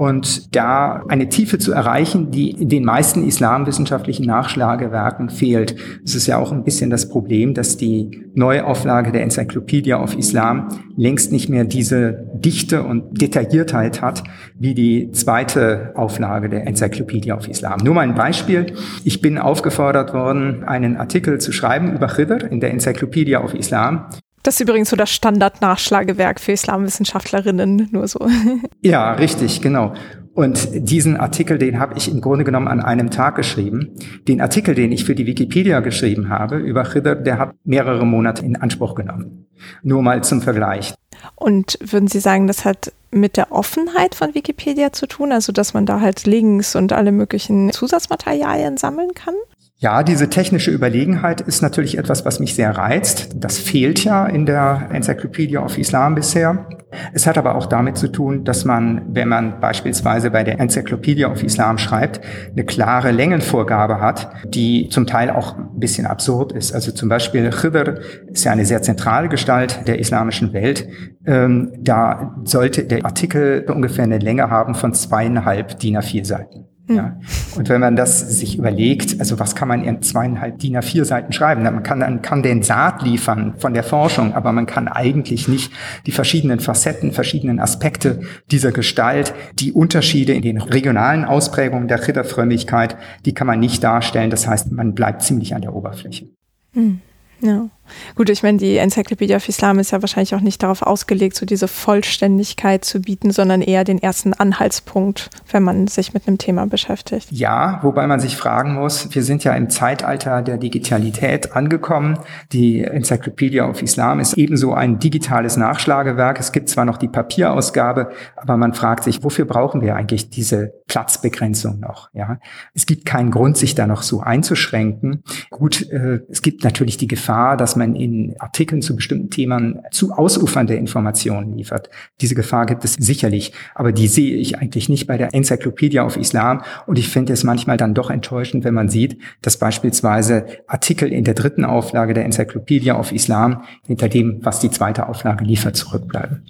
und 0.00 0.56
da 0.56 1.04
eine 1.08 1.28
Tiefe 1.28 1.58
zu 1.58 1.72
erreichen, 1.72 2.30
die 2.30 2.54
den 2.66 2.86
meisten 2.86 3.22
islamwissenschaftlichen 3.22 4.24
Nachschlagewerken 4.24 5.28
fehlt. 5.28 5.76
Es 6.02 6.14
ist 6.14 6.26
ja 6.26 6.38
auch 6.38 6.52
ein 6.52 6.64
bisschen 6.64 6.88
das 6.88 7.10
Problem, 7.10 7.52
dass 7.52 7.76
die 7.76 8.24
Neuauflage 8.34 9.12
der 9.12 9.20
Enzyklopädie 9.20 9.92
auf 9.92 10.16
Islam 10.16 10.68
längst 10.96 11.32
nicht 11.32 11.50
mehr 11.50 11.64
diese 11.64 12.30
Dichte 12.32 12.82
und 12.82 13.20
Detailliertheit 13.20 14.00
hat, 14.00 14.24
wie 14.58 14.72
die 14.72 15.10
zweite 15.12 15.92
Auflage 15.96 16.48
der 16.48 16.66
Enzyklopädie 16.66 17.32
auf 17.32 17.46
Islam. 17.46 17.80
Nur 17.84 17.92
mal 17.92 18.00
ein 18.00 18.14
Beispiel. 18.14 18.72
Ich 19.04 19.20
bin 19.20 19.36
aufgefordert 19.36 20.14
worden, 20.14 20.64
einen 20.64 20.96
Artikel 20.96 21.42
zu 21.42 21.52
schreiben 21.52 21.94
über 21.94 22.06
Khidr 22.06 22.50
in 22.50 22.60
der 22.60 22.70
Enzyklopädie 22.70 23.36
auf 23.36 23.52
Islam. 23.52 24.06
Das 24.42 24.54
ist 24.54 24.60
übrigens 24.60 24.90
so 24.90 24.96
das 24.96 25.10
Standard-Nachschlagewerk 25.10 26.40
für 26.40 26.52
Islamwissenschaftlerinnen, 26.52 27.88
nur 27.90 28.08
so. 28.08 28.26
Ja, 28.80 29.12
richtig, 29.12 29.60
genau. 29.60 29.92
Und 30.32 30.68
diesen 30.72 31.16
Artikel, 31.16 31.58
den 31.58 31.78
habe 31.78 31.98
ich 31.98 32.10
im 32.10 32.20
Grunde 32.20 32.44
genommen 32.44 32.68
an 32.68 32.80
einem 32.80 33.10
Tag 33.10 33.34
geschrieben. 33.34 33.96
Den 34.28 34.40
Artikel, 34.40 34.74
den 34.74 34.92
ich 34.92 35.04
für 35.04 35.14
die 35.14 35.26
Wikipedia 35.26 35.80
geschrieben 35.80 36.28
habe 36.30 36.56
über 36.56 36.84
Khidr, 36.84 37.16
der 37.16 37.38
hat 37.38 37.54
mehrere 37.64 38.06
Monate 38.06 38.44
in 38.44 38.56
Anspruch 38.56 38.94
genommen. 38.94 39.46
Nur 39.82 40.02
mal 40.02 40.22
zum 40.24 40.40
Vergleich. 40.40 40.94
Und 41.34 41.78
würden 41.82 42.08
Sie 42.08 42.20
sagen, 42.20 42.46
das 42.46 42.64
hat 42.64 42.92
mit 43.10 43.36
der 43.36 43.52
Offenheit 43.52 44.14
von 44.14 44.34
Wikipedia 44.34 44.92
zu 44.92 45.06
tun, 45.06 45.32
also 45.32 45.52
dass 45.52 45.74
man 45.74 45.84
da 45.84 46.00
halt 46.00 46.26
Links 46.26 46.76
und 46.76 46.92
alle 46.92 47.12
möglichen 47.12 47.72
Zusatzmaterialien 47.72 48.76
sammeln 48.76 49.12
kann? 49.14 49.34
Ja, 49.82 50.02
diese 50.02 50.28
technische 50.28 50.70
Überlegenheit 50.70 51.40
ist 51.40 51.62
natürlich 51.62 51.96
etwas, 51.96 52.26
was 52.26 52.38
mich 52.38 52.54
sehr 52.54 52.76
reizt. 52.76 53.30
Das 53.36 53.56
fehlt 53.56 54.04
ja 54.04 54.26
in 54.26 54.44
der 54.44 54.90
Enzyklopädie 54.92 55.56
of 55.56 55.78
Islam 55.78 56.14
bisher. 56.14 56.66
Es 57.14 57.26
hat 57.26 57.38
aber 57.38 57.54
auch 57.54 57.64
damit 57.64 57.96
zu 57.96 58.08
tun, 58.08 58.44
dass 58.44 58.66
man, 58.66 59.06
wenn 59.14 59.28
man 59.28 59.58
beispielsweise 59.58 60.30
bei 60.30 60.44
der 60.44 60.60
Enzyklopädie 60.60 61.24
of 61.24 61.42
Islam 61.42 61.78
schreibt, 61.78 62.20
eine 62.52 62.64
klare 62.64 63.10
Längenvorgabe 63.10 64.02
hat, 64.02 64.30
die 64.44 64.90
zum 64.90 65.06
Teil 65.06 65.30
auch 65.30 65.56
ein 65.56 65.80
bisschen 65.80 66.04
absurd 66.04 66.52
ist. 66.52 66.74
Also 66.74 66.92
zum 66.92 67.08
Beispiel 67.08 67.48
Khidr 67.48 68.00
ist 68.30 68.44
ja 68.44 68.52
eine 68.52 68.66
sehr 68.66 68.82
zentrale 68.82 69.30
Gestalt 69.30 69.88
der 69.88 69.98
islamischen 69.98 70.52
Welt. 70.52 70.86
Ähm, 71.24 71.72
da 71.80 72.36
sollte 72.44 72.84
der 72.84 73.06
Artikel 73.06 73.64
ungefähr 73.66 74.04
eine 74.04 74.18
Länge 74.18 74.50
haben 74.50 74.74
von 74.74 74.92
zweieinhalb 74.92 75.78
DIN 75.78 75.96
A4 75.96 76.26
Seiten. 76.26 76.69
Ja. 76.90 77.04
Hm. 77.04 77.14
Und 77.56 77.68
wenn 77.68 77.80
man 77.80 77.94
das 77.94 78.18
sich 78.20 78.58
überlegt, 78.58 79.20
also 79.20 79.38
was 79.38 79.54
kann 79.54 79.68
man 79.68 79.84
in 79.84 80.02
zweieinhalb 80.02 80.58
DIN 80.58 80.76
A4 80.76 81.04
Seiten 81.04 81.32
schreiben? 81.32 81.62
Man 81.62 81.82
kann, 81.82 82.00
man 82.00 82.20
kann 82.20 82.42
den 82.42 82.62
Saat 82.62 83.02
liefern 83.02 83.54
von 83.58 83.74
der 83.74 83.84
Forschung, 83.84 84.34
aber 84.34 84.52
man 84.52 84.66
kann 84.66 84.88
eigentlich 84.88 85.46
nicht 85.46 85.72
die 86.06 86.12
verschiedenen 86.12 86.58
Facetten, 86.58 87.12
verschiedenen 87.12 87.60
Aspekte 87.60 88.20
dieser 88.50 88.72
Gestalt, 88.72 89.32
die 89.54 89.72
Unterschiede 89.72 90.32
in 90.32 90.42
den 90.42 90.60
regionalen 90.60 91.24
Ausprägungen 91.24 91.86
der 91.86 92.06
Ritterfrömmigkeit, 92.06 92.96
die 93.24 93.34
kann 93.34 93.46
man 93.46 93.60
nicht 93.60 93.84
darstellen. 93.84 94.30
Das 94.30 94.46
heißt, 94.46 94.72
man 94.72 94.94
bleibt 94.94 95.22
ziemlich 95.22 95.54
an 95.54 95.62
der 95.62 95.74
Oberfläche. 95.74 96.26
Hm. 96.72 97.00
Ja. 97.40 97.68
Gut, 98.14 98.28
ich 98.30 98.42
meine, 98.42 98.58
die 98.58 98.76
Enzyklopädie 98.76 99.34
of 99.34 99.48
Islam 99.48 99.78
ist 99.78 99.90
ja 99.90 100.02
wahrscheinlich 100.02 100.34
auch 100.34 100.40
nicht 100.40 100.62
darauf 100.62 100.82
ausgelegt, 100.82 101.36
so 101.36 101.46
diese 101.46 101.68
Vollständigkeit 101.68 102.84
zu 102.84 103.00
bieten, 103.00 103.30
sondern 103.30 103.62
eher 103.62 103.84
den 103.84 104.02
ersten 104.02 104.34
Anhaltspunkt, 104.34 105.30
wenn 105.50 105.62
man 105.62 105.86
sich 105.86 106.12
mit 106.14 106.26
einem 106.26 106.38
Thema 106.38 106.66
beschäftigt. 106.66 107.28
Ja, 107.30 107.80
wobei 107.82 108.06
man 108.06 108.20
sich 108.20 108.36
fragen 108.36 108.74
muss, 108.74 109.14
wir 109.14 109.22
sind 109.22 109.44
ja 109.44 109.54
im 109.54 109.70
Zeitalter 109.70 110.42
der 110.42 110.58
Digitalität 110.58 111.54
angekommen. 111.54 112.18
Die 112.52 112.84
Enzyklopädie 112.84 113.60
of 113.60 113.82
Islam 113.82 114.20
ist 114.20 114.34
ebenso 114.34 114.74
ein 114.74 114.98
digitales 114.98 115.56
Nachschlagewerk. 115.56 116.38
Es 116.38 116.52
gibt 116.52 116.68
zwar 116.68 116.84
noch 116.84 116.98
die 116.98 117.08
Papierausgabe, 117.08 118.10
aber 118.36 118.56
man 118.56 118.74
fragt 118.74 119.04
sich, 119.04 119.22
wofür 119.22 119.44
brauchen 119.44 119.80
wir 119.80 119.96
eigentlich 119.96 120.30
diese 120.30 120.72
Platzbegrenzung 120.86 121.80
noch? 121.80 122.10
Ja, 122.12 122.38
es 122.74 122.86
gibt 122.86 123.06
keinen 123.06 123.30
Grund, 123.30 123.56
sich 123.56 123.74
da 123.74 123.86
noch 123.86 124.02
so 124.02 124.20
einzuschränken. 124.20 125.22
Gut, 125.50 125.88
äh, 125.90 126.20
es 126.28 126.42
gibt 126.42 126.64
natürlich 126.64 126.96
die 126.96 127.08
Gefahr, 127.08 127.56
dass 127.56 127.76
man 127.76 127.79
in 127.80 128.34
Artikeln 128.38 128.82
zu 128.82 128.96
bestimmten 128.96 129.30
Themen 129.30 129.80
zu 129.90 130.12
ausufernde 130.12 130.74
Informationen 130.74 131.56
liefert. 131.56 131.90
Diese 132.20 132.34
Gefahr 132.34 132.66
gibt 132.66 132.84
es 132.84 132.94
sicherlich, 132.94 133.52
aber 133.74 133.92
die 133.92 134.08
sehe 134.08 134.36
ich 134.36 134.58
eigentlich 134.58 134.88
nicht 134.88 135.06
bei 135.06 135.16
der 135.16 135.34
Enzyklopädie 135.34 136.00
auf 136.00 136.16
Islam. 136.16 136.62
Und 136.86 136.98
ich 136.98 137.08
finde 137.08 137.32
es 137.32 137.44
manchmal 137.44 137.76
dann 137.76 137.94
doch 137.94 138.10
enttäuschend, 138.10 138.64
wenn 138.64 138.74
man 138.74 138.88
sieht, 138.88 139.18
dass 139.42 139.58
beispielsweise 139.58 140.46
Artikel 140.66 141.12
in 141.12 141.24
der 141.24 141.34
dritten 141.34 141.64
Auflage 141.64 142.14
der 142.14 142.24
Enzyklopädie 142.24 142.92
auf 142.92 143.12
Islam 143.12 143.64
hinter 143.86 144.08
dem, 144.08 144.38
was 144.42 144.60
die 144.60 144.70
zweite 144.70 145.08
Auflage 145.08 145.44
liefert, 145.44 145.76
zurückbleiben. 145.76 146.44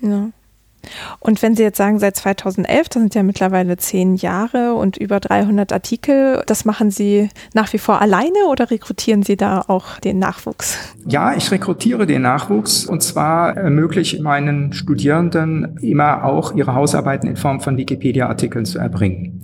Ja. 0.00 0.30
Und 1.20 1.42
wenn 1.42 1.54
Sie 1.54 1.62
jetzt 1.62 1.78
sagen, 1.78 1.98
seit 1.98 2.16
2011, 2.16 2.88
das 2.88 3.02
sind 3.02 3.14
ja 3.14 3.22
mittlerweile 3.22 3.76
zehn 3.76 4.14
Jahre 4.14 4.74
und 4.74 4.96
über 4.96 5.20
300 5.20 5.72
Artikel, 5.72 6.42
das 6.46 6.64
machen 6.64 6.90
Sie 6.90 7.28
nach 7.54 7.72
wie 7.72 7.78
vor 7.78 8.00
alleine 8.00 8.46
oder 8.50 8.70
rekrutieren 8.70 9.22
Sie 9.22 9.36
da 9.36 9.64
auch 9.66 9.98
den 10.00 10.18
Nachwuchs? 10.18 10.78
Ja, 11.06 11.34
ich 11.34 11.50
rekrutiere 11.50 12.06
den 12.06 12.22
Nachwuchs 12.22 12.86
und 12.86 13.02
zwar 13.02 13.56
ermögliche 13.56 14.22
meinen 14.22 14.72
Studierenden 14.72 15.78
immer 15.80 16.24
auch 16.24 16.54
ihre 16.54 16.74
Hausarbeiten 16.74 17.28
in 17.28 17.36
Form 17.36 17.60
von 17.60 17.76
Wikipedia-Artikeln 17.76 18.64
zu 18.64 18.78
erbringen. 18.78 19.42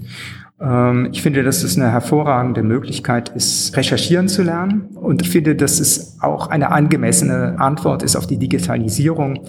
Ähm, 0.61 1.09
ich 1.13 1.23
finde, 1.23 1.43
dass 1.43 1.63
es 1.63 1.77
eine 1.77 1.91
hervorragende 1.91 2.63
Möglichkeit 2.63 3.31
ist, 3.31 3.77
recherchieren 3.77 4.29
zu 4.29 4.43
lernen. 4.43 4.89
Und 4.95 5.23
ich 5.23 5.31
finde, 5.31 5.57
dass 5.57 5.81
es 5.81 6.19
auch 6.21 6.49
eine 6.49 6.71
angemessene 6.71 7.59
Antwort 7.59 8.03
ist 8.03 8.17
auf 8.17 8.27
die 8.27 8.39
Digitalisierung, 8.39 9.45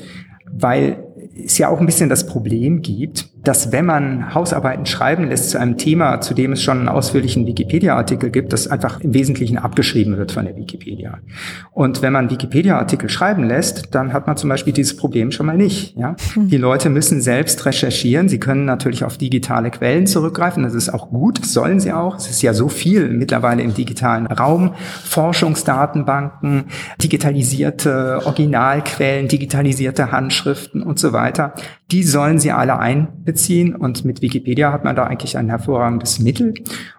weil 0.52 1.04
es 1.46 1.58
ja 1.58 1.70
auch 1.70 1.80
ein 1.80 1.86
bisschen 1.86 2.10
das 2.10 2.26
Problem 2.26 2.82
gibt, 2.82 3.41
dass 3.44 3.72
wenn 3.72 3.86
man 3.86 4.34
Hausarbeiten 4.34 4.86
schreiben 4.86 5.28
lässt 5.30 5.50
zu 5.50 5.60
einem 5.60 5.78
Thema, 5.78 6.22
zu 6.22 6.34
dem 6.34 6.52
es 6.52 6.62
schon 6.62 6.80
einen 6.80 6.90
ausführlichen 6.90 7.48
Wikipedia-Artikel 7.48 8.30
gibt, 8.30 8.54
das 8.54 8.68
einfach 8.68 9.00
im 9.02 9.14
Wesentlichen 9.14 9.58
abgeschrieben 9.58 10.18
wird 10.18 10.32
von 10.32 10.46
der 10.46 10.56
Wikipedia. 10.56 11.20
Und 11.72 12.02
wenn 12.02 12.14
man 12.14 12.30
Wikipedia-Artikel 12.30 13.10
schreiben 13.10 13.44
lässt, 13.44 13.96
dann 13.96 14.14
hat 14.14 14.28
man 14.28 14.38
zum 14.38 14.50
Beispiel 14.50 14.74
dieses 14.74 14.96
Problem 14.96 15.32
schon 15.32 15.48
mal 15.48 15.58
nicht. 15.58 15.98
Ja? 15.98 16.16
Hm. 16.34 16.50
Die 16.50 16.58
Leute 16.58 16.90
müssen 16.90 17.22
selbst 17.22 17.66
recherchieren. 17.66 18.30
Sie 18.30 18.40
können 18.40 18.66
natürlich 18.66 19.04
auf 19.04 19.18
digitale 19.18 19.72
Quellen 19.72 20.06
zurückgreifen. 20.06 20.64
Das 20.64 20.76
ist 20.76 20.94
auch 20.94 21.10
gut. 21.10 21.44
Sollen 21.44 21.80
sie 21.80 21.94
auch. 21.94 22.18
Es 22.18 22.30
ist 22.30 22.42
ja 22.44 22.54
so 22.54 22.70
viel 22.70 23.10
mittlerweile 23.10 23.64
im 23.64 23.74
digitalen 23.74 24.28
Raum. 24.28 24.76
Forschungsdatenbanken, 25.04 26.66
digitalisierte 27.02 28.22
Originalquellen, 28.26 29.28
digitalisierte 29.28 30.12
Handschriften 30.12 30.84
und 30.84 31.00
so 31.00 31.12
weiter. 31.14 31.54
Die 31.92 32.04
sollen 32.04 32.40
sie 32.40 32.52
alle 32.52 32.80
einbeziehen 32.80 33.22
beziehen. 33.32 33.76
Und 33.76 34.06
mit 34.06 34.22
Wikipedia 34.22 34.72
hat 34.72 34.84
man 34.84 34.96
da 34.96 35.06
eigentlich 35.06 35.38
ein 35.38 35.50
hervorragendes 35.50 36.20
Mittel. 36.20 36.54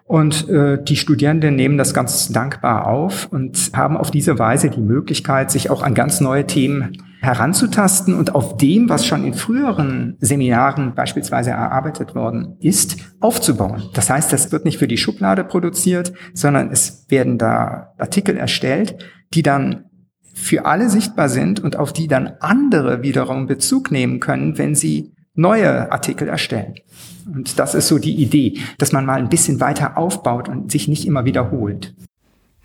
Und 0.05 0.49
äh, 0.49 0.81
die 0.83 0.95
Studierenden 0.95 1.55
nehmen 1.55 1.77
das 1.77 1.93
ganz 1.93 2.29
dankbar 2.29 2.87
auf 2.87 3.27
und 3.31 3.71
haben 3.73 3.97
auf 3.97 4.11
diese 4.11 4.37
Weise 4.37 4.69
die 4.69 4.81
Möglichkeit, 4.81 5.51
sich 5.51 5.69
auch 5.69 5.81
an 5.81 5.93
ganz 5.93 6.21
neue 6.21 6.45
Themen 6.45 6.97
heranzutasten 7.21 8.15
und 8.15 8.35
auf 8.35 8.57
dem, 8.57 8.89
was 8.89 9.05
schon 9.05 9.23
in 9.23 9.33
früheren 9.33 10.17
Seminaren 10.19 10.93
beispielsweise 10.93 11.51
erarbeitet 11.51 12.15
worden 12.15 12.57
ist, 12.59 12.97
aufzubauen. 13.21 13.83
Das 13.93 14.09
heißt, 14.09 14.33
das 14.33 14.51
wird 14.51 14.65
nicht 14.65 14.77
für 14.77 14.89
die 14.89 14.97
Schublade 14.97 15.45
produziert, 15.45 16.11
sondern 16.33 16.69
es 16.69 17.05
werden 17.07 17.37
da 17.37 17.93
Artikel 17.97 18.35
erstellt, 18.35 18.97
die 19.33 19.41
dann 19.41 19.85
für 20.33 20.65
alle 20.65 20.89
sichtbar 20.89 21.29
sind 21.29 21.59
und 21.59 21.77
auf 21.77 21.93
die 21.93 22.07
dann 22.07 22.33
andere 22.39 23.03
wiederum 23.03 23.47
Bezug 23.47 23.91
nehmen 23.91 24.19
können, 24.19 24.57
wenn 24.57 24.75
sie 24.75 25.13
neue 25.35 25.91
Artikel 25.91 26.27
erstellen. 26.27 26.75
Und 27.25 27.59
das 27.59 27.75
ist 27.75 27.87
so 27.87 27.99
die 27.99 28.15
Idee, 28.15 28.59
dass 28.77 28.91
man 28.91 29.05
mal 29.05 29.19
ein 29.19 29.29
bisschen 29.29 29.59
weiter 29.59 29.97
aufbaut 29.97 30.49
und 30.49 30.71
sich 30.71 30.87
nicht 30.87 31.05
immer 31.05 31.25
wiederholt. 31.25 31.95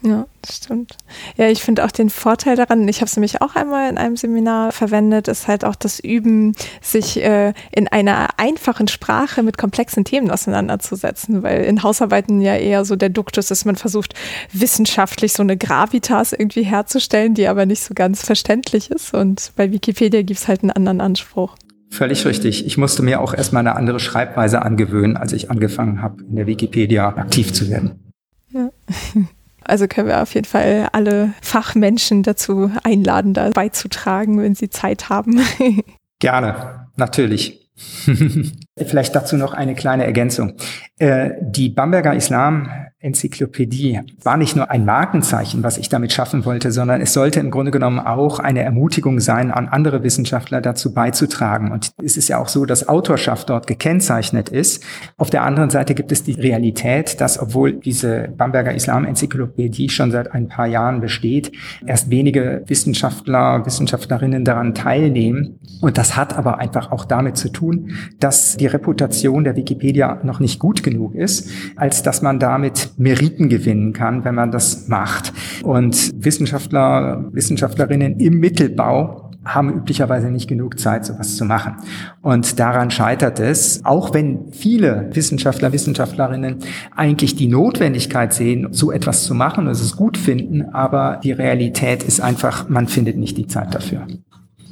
Ja, 0.03 0.27
das 0.43 0.57
stimmt. 0.59 0.97
Ja, 1.37 1.49
ich 1.49 1.61
finde 1.61 1.85
auch 1.85 1.91
den 1.91 2.09
Vorteil 2.09 2.55
daran, 2.55 2.87
ich 2.87 2.99
habe 2.99 3.07
es 3.07 3.17
nämlich 3.17 3.43
auch 3.43 3.57
einmal 3.57 3.91
in 3.91 3.99
einem 3.99 4.17
Seminar 4.17 4.71
verwendet, 4.71 5.27
ist 5.27 5.49
halt 5.49 5.65
auch 5.65 5.75
das 5.75 5.99
Üben, 5.99 6.55
sich 6.81 7.21
äh, 7.21 7.53
in 7.73 7.89
einer 7.89 8.29
einfachen 8.37 8.87
Sprache 8.87 9.43
mit 9.43 9.59
komplexen 9.59 10.05
Themen 10.05 10.31
auseinanderzusetzen, 10.31 11.43
weil 11.43 11.65
in 11.65 11.83
Hausarbeiten 11.83 12.41
ja 12.41 12.55
eher 12.55 12.85
so 12.85 12.95
der 12.95 13.09
Duktus 13.09 13.51
ist, 13.51 13.65
man 13.65 13.75
versucht 13.75 14.15
wissenschaftlich 14.53 15.33
so 15.33 15.43
eine 15.43 15.57
Gravitas 15.57 16.33
irgendwie 16.33 16.63
herzustellen, 16.63 17.35
die 17.35 17.49
aber 17.49 17.67
nicht 17.67 17.83
so 17.83 17.93
ganz 17.95 18.25
verständlich 18.25 18.93
ist 18.93 19.15
und 19.15 19.51
bei 19.57 19.73
Wikipedia 19.73 20.23
gibt 20.23 20.39
es 20.39 20.47
halt 20.47 20.63
einen 20.63 20.71
anderen 20.71 21.01
Anspruch. 21.01 21.57
Völlig 21.91 22.25
richtig. 22.25 22.67
Ich 22.67 22.79
musste 22.79 23.03
mir 23.03 23.21
auch 23.21 23.35
erstmal 23.35 23.61
eine 23.61 23.75
andere 23.75 23.99
Schreibweise 23.99 24.63
angewöhnen, 24.63 25.17
als 25.17 25.33
ich 25.33 25.51
angefangen 25.51 26.03
habe, 26.03 26.23
in 26.23 26.37
der 26.37 26.47
Wikipedia 26.47 27.09
aktiv 27.09 27.53
zu 27.53 27.69
werden. 27.69 28.13
Ja. 28.53 28.71
Also 29.69 29.87
können 29.87 30.09
wir 30.09 30.23
auf 30.23 30.35
jeden 30.35 30.47
Fall 30.47 30.89
alle 30.93 31.35
Fachmenschen 31.43 32.23
dazu 32.23 32.71
einladen, 32.83 33.35
da 33.35 33.51
beizutragen, 33.51 34.41
wenn 34.41 34.55
sie 34.55 34.71
Zeit 34.71 35.09
haben. 35.09 35.41
Gerne, 36.21 36.89
natürlich. 36.97 37.71
Vielleicht 38.87 39.15
dazu 39.15 39.37
noch 39.37 39.55
eine 39.55 39.75
kleine 39.75 40.05
Ergänzung. 40.05 40.55
Äh, 40.99 41.31
die 41.41 41.69
Bamberger 41.69 42.15
Islam 42.15 42.69
Enzyklopädie 43.01 44.01
war 44.25 44.37
nicht 44.37 44.57
nur 44.57 44.73
ein 44.73 44.85
Markenzeichen, 44.85 45.63
was 45.63 45.79
ich 45.79 45.89
damit 45.89 46.13
schaffen 46.13 46.45
wollte, 46.45 46.73
sondern 46.73 47.01
es 47.01 47.13
sollte 47.13 47.39
im 47.39 47.53
Grunde 47.53 47.71
genommen 47.71 48.01
auch 48.01 48.41
eine 48.41 48.65
Ermutigung 48.65 49.21
sein, 49.21 49.53
an 49.53 49.69
andere 49.69 50.03
Wissenschaftler 50.03 50.61
dazu 50.61 50.93
beizutragen. 50.93 51.71
Und 51.71 51.93
es 52.03 52.17
ist 52.17 52.27
ja 52.27 52.39
auch 52.39 52.49
so, 52.49 52.65
dass 52.65 52.89
Autorschaft 52.89 53.51
dort 53.51 53.69
gekennzeichnet 53.69 54.49
ist. 54.49 54.83
Auf 55.17 55.31
der 55.31 55.45
anderen 55.45 55.71
Seite 55.71 55.95
gibt 55.95 56.11
es 56.11 56.25
die 56.25 56.33
Realität, 56.33 57.21
dass 57.21 57.39
obwohl 57.39 57.75
diese 57.75 58.31
Bamberger 58.37 58.75
Islam-Enzyklopädie 58.75 59.91
schon 59.91 60.11
seit 60.11 60.33
ein 60.33 60.49
paar 60.49 60.67
Jahren 60.67 61.01
besteht, 61.01 61.53
erst 61.87 62.11
wenige 62.11 62.65
Wissenschaftler, 62.67 63.65
Wissenschaftlerinnen 63.65 64.45
daran 64.45 64.75
teilnehmen. 64.75 65.61
Und 65.81 65.99
das 65.99 66.17
hat 66.17 66.37
aber 66.37 66.59
einfach 66.59 66.91
auch 66.91 67.05
damit 67.05 67.37
zu 67.37 67.49
tun, 67.49 67.93
dass 68.19 68.57
die 68.57 68.67
Reputation 68.73 69.45
der 69.45 69.57
Wikipedia 69.57 70.21
noch 70.23 70.41
nicht 70.41 70.59
gut 70.59 70.83
genug 70.83 71.15
ist, 71.15 71.51
als 71.77 72.03
dass 72.03 72.23
man 72.23 72.39
damit 72.39 72.93
Meriten 72.97 73.49
gewinnen 73.49 73.93
kann, 73.93 74.25
wenn 74.25 74.35
man 74.35 74.51
das 74.51 74.89
macht. 74.89 75.33
Und 75.63 76.13
Wissenschaftler, 76.15 77.25
Wissenschaftlerinnen 77.33 78.19
im 78.21 78.39
Mittelbau 78.39 79.29
haben 79.45 79.73
üblicherweise 79.73 80.31
nicht 80.31 80.49
genug 80.49 80.79
Zeit, 80.79 81.07
sowas 81.07 81.37
zu 81.37 81.45
machen. 81.45 81.77
Und 82.21 82.59
daran 82.59 82.91
scheitert 82.91 83.41
es, 83.41 83.85
auch 83.85 84.13
wenn 84.13 84.53
viele 84.53 85.09
Wissenschaftler, 85.13 85.73
Wissenschaftlerinnen 85.73 86.57
eigentlich 86.95 87.37
die 87.37 87.49
Notwendigkeit 87.49 88.35
sehen, 88.35 88.69
so 88.73 88.93
etwas 88.93 89.25
zu 89.25 89.35
machen, 89.35 89.67
und 89.67 89.73
es 89.73 89.97
gut 89.97 90.19
finden, 90.19 90.63
aber 90.75 91.21
die 91.23 91.33
Realität 91.33 92.03
ist 92.03 92.21
einfach, 92.21 92.69
man 92.69 92.89
findet 92.89 93.17
nicht 93.17 93.39
die 93.39 93.47
Zeit 93.47 93.75
dafür. 93.75 94.07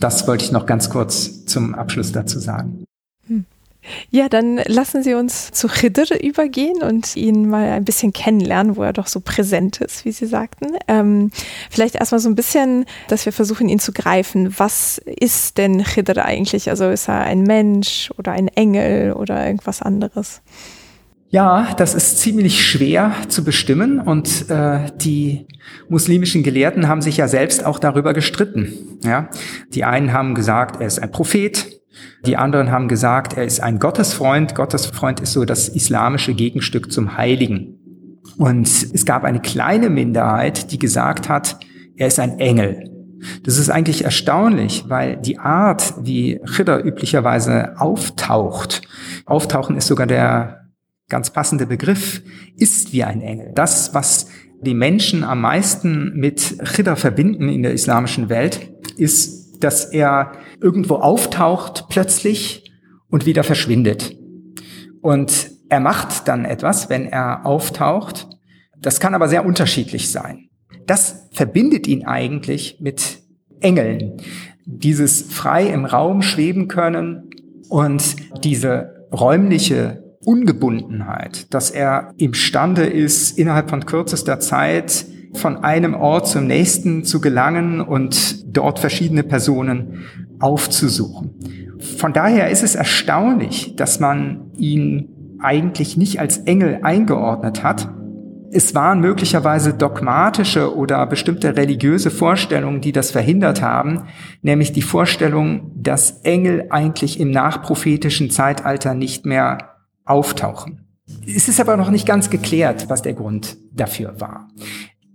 Das 0.00 0.29
wollte 0.29 0.45
ich 0.45 0.53
noch 0.53 0.67
ganz 0.67 0.91
kurz 0.91 1.47
zum 1.47 1.75
Abschluss 1.75 2.12
dazu 2.12 2.38
sagen. 2.38 2.85
Ja, 4.11 4.28
dann 4.28 4.61
lassen 4.66 5.02
Sie 5.02 5.14
uns 5.14 5.50
zu 5.52 5.69
Khidr 5.69 6.23
übergehen 6.23 6.83
und 6.83 7.16
ihn 7.16 7.49
mal 7.49 7.71
ein 7.71 7.85
bisschen 7.85 8.12
kennenlernen, 8.12 8.76
wo 8.76 8.83
er 8.83 8.93
doch 8.93 9.07
so 9.07 9.21
präsent 9.21 9.81
ist, 9.81 10.05
wie 10.05 10.12
Sie 10.12 10.26
sagten. 10.26 10.76
Ähm, 10.88 11.31
vielleicht 11.71 11.97
erstmal 11.97 12.21
so 12.21 12.28
ein 12.28 12.35
bisschen, 12.35 12.85
dass 13.09 13.26
wir 13.26 13.33
versuchen, 13.33 13.69
ihn 13.69 13.78
zu 13.78 13.93
greifen. 13.93 14.55
Was 14.59 14.99
ist 14.99 15.59
denn 15.59 15.83
Khidr 15.83 16.25
eigentlich? 16.25 16.71
Also 16.71 16.88
ist 16.88 17.09
er 17.09 17.21
ein 17.21 17.43
Mensch 17.43 18.11
oder 18.19 18.33
ein 18.33 18.49
Engel 18.49 19.12
oder 19.12 19.47
irgendwas 19.47 19.83
anderes? 19.83 20.43
Ja, 21.28 21.75
das 21.76 21.95
ist 21.95 22.21
ziemlich 22.21 22.64
schwer 22.64 23.12
zu 23.28 23.45
bestimmen 23.45 24.00
und 24.00 24.49
äh, 24.49 24.90
die 24.97 25.47
muslimischen 25.88 26.45
Gelehrten 26.45 26.87
haben 26.87 27.02
sich 27.02 27.16
ja 27.16 27.26
selbst 27.26 27.64
auch 27.64 27.81
darüber 27.81 28.14
gestritten. 28.14 28.73
Ja, 29.02 29.28
die 29.75 29.85
einen 29.85 30.12
haben 30.12 30.35
gesagt, 30.35 30.81
er 30.81 30.87
ist 30.87 31.00
ein 31.00 31.11
Prophet, 31.11 31.75
die 32.25 32.37
anderen 32.37 32.71
haben 32.71 32.88
gesagt, 32.88 33.37
er 33.37 33.45
ist 33.45 33.61
ein 33.61 33.79
Gottesfreund. 33.79 34.55
Gottesfreund 34.55 35.21
ist 35.21 35.33
so 35.33 35.45
das 35.45 35.69
islamische 35.69 36.35
Gegenstück 36.35 36.93
zum 36.93 37.17
Heiligen. 37.17 37.79
Und 38.38 38.67
es 38.67 39.05
gab 39.07 39.25
eine 39.25 39.41
kleine 39.41 39.88
Minderheit, 39.90 40.73
die 40.73 40.79
gesagt 40.79 41.29
hat, 41.29 41.59
er 41.97 42.09
ist 42.09 42.18
ein 42.18 42.38
Engel. 42.38 42.90
Das 43.44 43.59
ist 43.59 43.70
eigentlich 43.70 44.05
erstaunlich, 44.05 44.85
weil 44.88 45.16
die 45.16 45.38
Art, 45.38 45.94
wie 46.03 46.40
Chidder 46.44 46.85
üblicherweise 46.85 47.81
auftaucht, 47.81 48.83
auftauchen 49.25 49.77
ist 49.77 49.87
sogar 49.87 50.07
der 50.07 50.66
ganz 51.09 51.31
passende 51.31 51.66
Begriff, 51.66 52.23
ist 52.57 52.92
wie 52.92 53.05
ein 53.05 53.23
Engel. 53.23 53.53
Das, 53.55 53.94
was 53.94 54.29
die 54.61 54.75
Menschen 54.75 55.25
am 55.25 55.40
meisten 55.40 56.14
mit 56.14 56.59
Chidder 56.64 56.97
verbinden 56.97 57.49
in 57.49 57.62
der 57.62 57.73
islamischen 57.73 58.29
Welt, 58.29 58.70
ist 58.97 59.36
dass 59.64 59.87
er 59.87 60.33
irgendwo 60.61 60.97
auftaucht 60.97 61.87
plötzlich 61.88 62.73
und 63.09 63.27
wieder 63.27 63.45
verschwindet. 63.45 64.16
Und 65.01 65.51
er 65.69 65.81
macht 65.81 66.29
dann 66.29 66.45
etwas, 66.45 66.88
wenn 66.88 67.07
er 67.07 67.47
auftaucht. 67.47 68.29
Das 68.79 69.01
kann 69.01 69.14
aber 69.14 69.29
sehr 69.29 69.45
unterschiedlich 69.45 70.11
sein. 70.11 70.49
Das 70.87 71.29
verbindet 71.33 71.87
ihn 71.87 72.05
eigentlich 72.05 72.79
mit 72.81 73.23
Engeln. 73.61 74.21
Dieses 74.64 75.23
frei 75.23 75.66
im 75.66 75.85
Raum 75.85 76.23
schweben 76.23 76.69
können 76.69 77.31
und 77.69 78.16
diese 78.45 79.07
räumliche 79.12 80.05
Ungebundenheit, 80.25 81.53
dass 81.55 81.71
er 81.71 82.12
imstande 82.16 82.85
ist, 82.85 83.38
innerhalb 83.38 83.71
von 83.71 83.87
kürzester 83.87 84.40
Zeit 84.40 85.07
von 85.37 85.64
einem 85.64 85.94
Ort 85.94 86.29
zum 86.29 86.46
nächsten 86.46 87.05
zu 87.05 87.20
gelangen 87.20 87.81
und 87.81 88.57
dort 88.57 88.79
verschiedene 88.79 89.22
Personen 89.22 90.05
aufzusuchen. 90.38 91.35
Von 91.99 92.12
daher 92.12 92.51
ist 92.51 92.62
es 92.62 92.75
erstaunlich, 92.75 93.77
dass 93.77 94.01
man 94.01 94.51
ihn 94.57 95.37
eigentlich 95.40 95.96
nicht 95.96 96.20
als 96.20 96.38
Engel 96.38 96.81
eingeordnet 96.83 97.62
hat. 97.62 97.88
Es 98.51 98.75
waren 98.75 99.01
möglicherweise 99.01 99.75
dogmatische 99.75 100.75
oder 100.75 101.05
bestimmte 101.07 101.57
religiöse 101.57 102.11
Vorstellungen, 102.11 102.81
die 102.81 102.92
das 102.92 103.11
verhindert 103.11 103.61
haben, 103.61 104.05
nämlich 104.40 104.72
die 104.72 104.83
Vorstellung, 104.83 105.72
dass 105.75 106.20
Engel 106.22 106.66
eigentlich 106.70 107.20
im 107.20 107.31
nachprophetischen 107.31 108.31
Zeitalter 108.31 108.94
nicht 108.94 109.27
mehr 109.27 109.77
auftauchen. 110.05 110.87
Es 111.27 111.49
ist 111.49 111.61
aber 111.61 111.77
noch 111.77 111.90
nicht 111.90 112.07
ganz 112.07 112.31
geklärt, 112.31 112.88
was 112.88 113.03
der 113.03 113.14
Grund 113.14 113.57
dafür 113.72 114.20
war. 114.20 114.49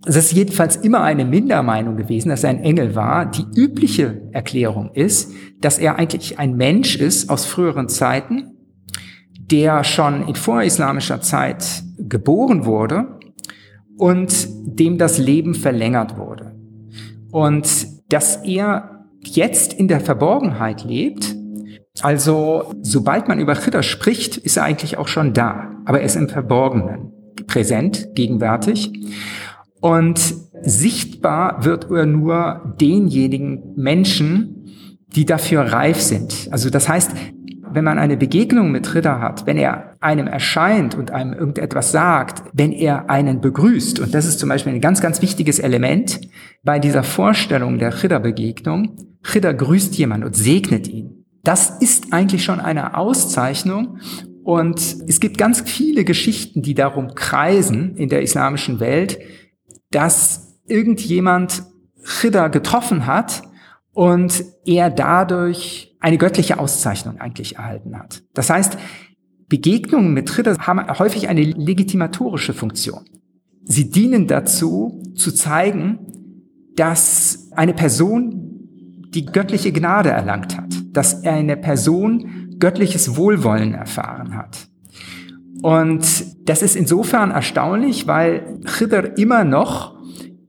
Es 0.05 0.15
ist 0.15 0.31
jedenfalls 0.33 0.77
immer 0.77 1.03
eine 1.03 1.25
Mindermeinung 1.25 1.95
gewesen, 1.95 2.29
dass 2.29 2.43
er 2.43 2.49
ein 2.49 2.63
Engel 2.63 2.95
war. 2.95 3.29
Die 3.29 3.45
übliche 3.55 4.21
Erklärung 4.31 4.91
ist, 4.93 5.31
dass 5.59 5.77
er 5.77 5.97
eigentlich 5.97 6.39
ein 6.39 6.55
Mensch 6.55 6.95
ist 6.95 7.29
aus 7.29 7.45
früheren 7.45 7.87
Zeiten, 7.87 8.57
der 9.51 9.83
schon 9.83 10.27
in 10.27 10.35
vorislamischer 10.35 11.21
Zeit 11.21 11.83
geboren 11.99 12.65
wurde 12.65 13.19
und 13.97 14.47
dem 14.65 14.97
das 14.97 15.19
Leben 15.19 15.53
verlängert 15.53 16.17
wurde. 16.17 16.55
Und 17.31 17.87
dass 18.09 18.37
er 18.37 19.05
jetzt 19.23 19.73
in 19.73 19.87
der 19.87 19.99
Verborgenheit 19.99 20.83
lebt, 20.83 21.35
also 22.01 22.73
sobald 22.81 23.27
man 23.27 23.39
über 23.39 23.53
Chidder 23.53 23.83
spricht, 23.83 24.37
ist 24.37 24.57
er 24.57 24.63
eigentlich 24.63 24.97
auch 24.97 25.07
schon 25.07 25.33
da, 25.33 25.75
aber 25.85 25.99
er 25.99 26.05
ist 26.05 26.15
im 26.15 26.29
Verborgenen 26.29 27.11
präsent, 27.47 28.09
gegenwärtig. 28.15 28.91
Und 29.81 30.19
sichtbar 30.61 31.65
wird 31.65 31.89
er 31.91 32.05
nur 32.05 32.75
denjenigen 32.79 33.73
Menschen, 33.75 34.69
die 35.07 35.25
dafür 35.25 35.61
reif 35.61 35.99
sind. 35.99 36.47
Also 36.51 36.69
das 36.69 36.87
heißt, 36.87 37.11
wenn 37.73 37.83
man 37.83 37.99
eine 37.99 38.17
Begegnung 38.17 38.71
mit 38.71 38.93
Ritter 38.93 39.19
hat, 39.19 39.45
wenn 39.45 39.57
er 39.57 39.95
einem 40.01 40.27
erscheint 40.27 40.95
und 40.95 41.11
einem 41.11 41.33
irgendetwas 41.33 41.91
sagt, 41.91 42.43
wenn 42.53 42.71
er 42.71 43.09
einen 43.09 43.41
begrüßt, 43.41 43.99
und 43.99 44.13
das 44.13 44.25
ist 44.25 44.39
zum 44.39 44.49
Beispiel 44.49 44.73
ein 44.73 44.81
ganz, 44.81 45.01
ganz 45.01 45.21
wichtiges 45.21 45.59
Element 45.59 46.21
bei 46.63 46.79
dieser 46.79 47.03
Vorstellung 47.03 47.79
der 47.79 48.03
Ritter-Begegnung, 48.03 48.97
Ritter 49.33 49.53
grüßt 49.53 49.97
jemand 49.97 50.25
und 50.25 50.35
segnet 50.35 50.87
ihn. 50.87 51.25
Das 51.43 51.69
ist 51.79 52.13
eigentlich 52.13 52.43
schon 52.43 52.59
eine 52.59 52.97
Auszeichnung 52.97 53.99
und 54.43 54.79
es 55.07 55.19
gibt 55.19 55.37
ganz 55.37 55.61
viele 55.61 56.03
Geschichten, 56.03 56.61
die 56.61 56.73
darum 56.73 57.15
kreisen 57.15 57.95
in 57.95 58.09
der 58.09 58.21
islamischen 58.21 58.79
Welt, 58.79 59.19
dass 59.91 60.60
irgendjemand 60.65 61.63
Chidda 62.04 62.47
getroffen 62.47 63.06
hat 63.06 63.43
und 63.93 64.43
er 64.65 64.89
dadurch 64.89 65.95
eine 65.99 66.17
göttliche 66.17 66.60
Auszeichnung 66.60 67.19
eigentlich 67.19 67.58
erhalten 67.58 67.97
hat. 67.97 68.23
Das 68.34 68.49
heißt, 68.49 68.77
Begegnungen 69.47 70.13
mit 70.13 70.34
Chidda 70.34 70.58
haben 70.60 70.82
häufig 70.97 71.27
eine 71.27 71.43
legitimatorische 71.43 72.54
Funktion. 72.54 73.06
Sie 73.63 73.91
dienen 73.91 74.27
dazu, 74.27 75.04
zu 75.15 75.32
zeigen, 75.32 75.99
dass 76.75 77.49
eine 77.51 77.73
Person 77.73 78.41
die 79.10 79.25
göttliche 79.25 79.73
Gnade 79.73 80.10
erlangt 80.10 80.58
hat, 80.58 80.73
dass 80.93 81.23
eine 81.25 81.58
Person 81.58 82.56
göttliches 82.60 83.17
Wohlwollen 83.17 83.73
erfahren 83.73 84.36
hat. 84.38 84.70
Und 85.62 86.06
das 86.47 86.62
ist 86.62 86.76
insofern 86.76 87.32
erstaunlich, 87.32 88.08
weil 88.08 88.60
Khidr 88.65 89.17
immer 89.17 89.43
noch 89.43 90.00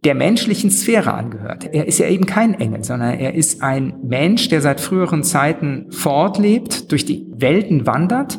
der 0.04 0.14
menschlichen 0.14 0.70
Sphäre 0.70 1.14
angehört. 1.14 1.68
Er 1.72 1.86
ist 1.86 1.98
ja 1.98 2.08
eben 2.08 2.26
kein 2.26 2.54
Engel, 2.54 2.82
sondern 2.82 3.18
er 3.18 3.34
ist 3.34 3.62
ein 3.62 3.94
Mensch, 4.02 4.48
der 4.48 4.60
seit 4.60 4.80
früheren 4.80 5.22
Zeiten 5.22 5.92
fortlebt, 5.92 6.90
durch 6.90 7.04
die 7.04 7.26
Welten 7.36 7.86
wandert 7.86 8.36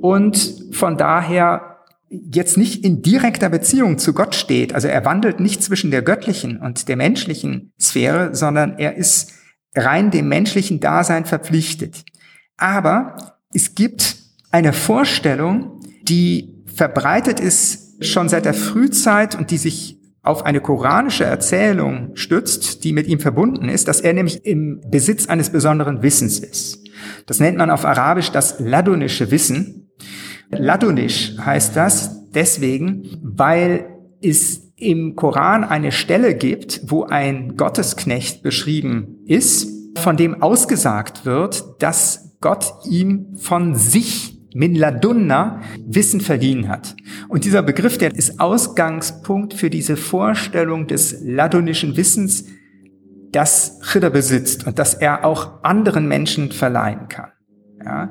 und 0.00 0.64
von 0.70 0.96
daher 0.96 1.78
jetzt 2.08 2.56
nicht 2.56 2.84
in 2.84 3.02
direkter 3.02 3.48
Beziehung 3.48 3.98
zu 3.98 4.12
Gott 4.12 4.36
steht. 4.36 4.74
Also 4.74 4.86
er 4.86 5.04
wandelt 5.04 5.40
nicht 5.40 5.62
zwischen 5.62 5.90
der 5.90 6.02
göttlichen 6.02 6.58
und 6.58 6.88
der 6.88 6.96
menschlichen 6.96 7.72
Sphäre, 7.80 8.34
sondern 8.34 8.78
er 8.78 8.96
ist 8.96 9.32
rein 9.74 10.12
dem 10.12 10.28
menschlichen 10.28 10.78
Dasein 10.78 11.24
verpflichtet. 11.24 12.04
Aber 12.56 13.16
es 13.52 13.74
gibt 13.74 14.16
eine 14.52 14.72
Vorstellung, 14.72 15.75
die 16.08 16.62
verbreitet 16.66 17.40
ist 17.40 18.04
schon 18.04 18.28
seit 18.28 18.44
der 18.44 18.54
Frühzeit 18.54 19.36
und 19.36 19.50
die 19.50 19.58
sich 19.58 19.98
auf 20.22 20.44
eine 20.44 20.60
koranische 20.60 21.24
Erzählung 21.24 22.10
stützt, 22.14 22.82
die 22.82 22.92
mit 22.92 23.06
ihm 23.06 23.20
verbunden 23.20 23.68
ist, 23.68 23.86
dass 23.86 24.00
er 24.00 24.12
nämlich 24.12 24.44
im 24.44 24.80
Besitz 24.90 25.28
eines 25.28 25.50
besonderen 25.50 26.02
Wissens 26.02 26.40
ist. 26.40 26.80
Das 27.26 27.38
nennt 27.38 27.58
man 27.58 27.70
auf 27.70 27.84
Arabisch 27.84 28.30
das 28.30 28.58
ladunische 28.58 29.30
Wissen. 29.30 29.90
Ladunisch 30.50 31.36
heißt 31.38 31.76
das 31.76 32.30
deswegen, 32.32 33.18
weil 33.22 33.86
es 34.20 34.72
im 34.76 35.14
Koran 35.14 35.64
eine 35.64 35.92
Stelle 35.92 36.34
gibt, 36.34 36.82
wo 36.90 37.04
ein 37.04 37.56
Gottesknecht 37.56 38.42
beschrieben 38.42 39.20
ist, 39.26 39.68
von 39.98 40.16
dem 40.16 40.42
ausgesagt 40.42 41.24
wird, 41.24 41.82
dass 41.82 42.36
Gott 42.40 42.74
ihm 42.84 43.36
von 43.36 43.74
sich 43.74 44.35
min 44.56 44.74
ladunna 44.74 45.60
Wissen 45.86 46.22
verliehen 46.22 46.68
hat. 46.68 46.96
Und 47.28 47.44
dieser 47.44 47.62
Begriff, 47.62 47.98
der 47.98 48.14
ist 48.14 48.40
Ausgangspunkt 48.40 49.52
für 49.52 49.68
diese 49.68 49.98
Vorstellung 49.98 50.86
des 50.86 51.18
ladunischen 51.22 51.96
Wissens, 51.98 52.46
das 53.32 53.80
Chidda 53.92 54.08
besitzt 54.08 54.66
und 54.66 54.78
das 54.78 54.94
er 54.94 55.26
auch 55.26 55.62
anderen 55.62 56.08
Menschen 56.08 56.52
verleihen 56.52 57.08
kann. 57.08 57.32
Ja. 57.84 58.10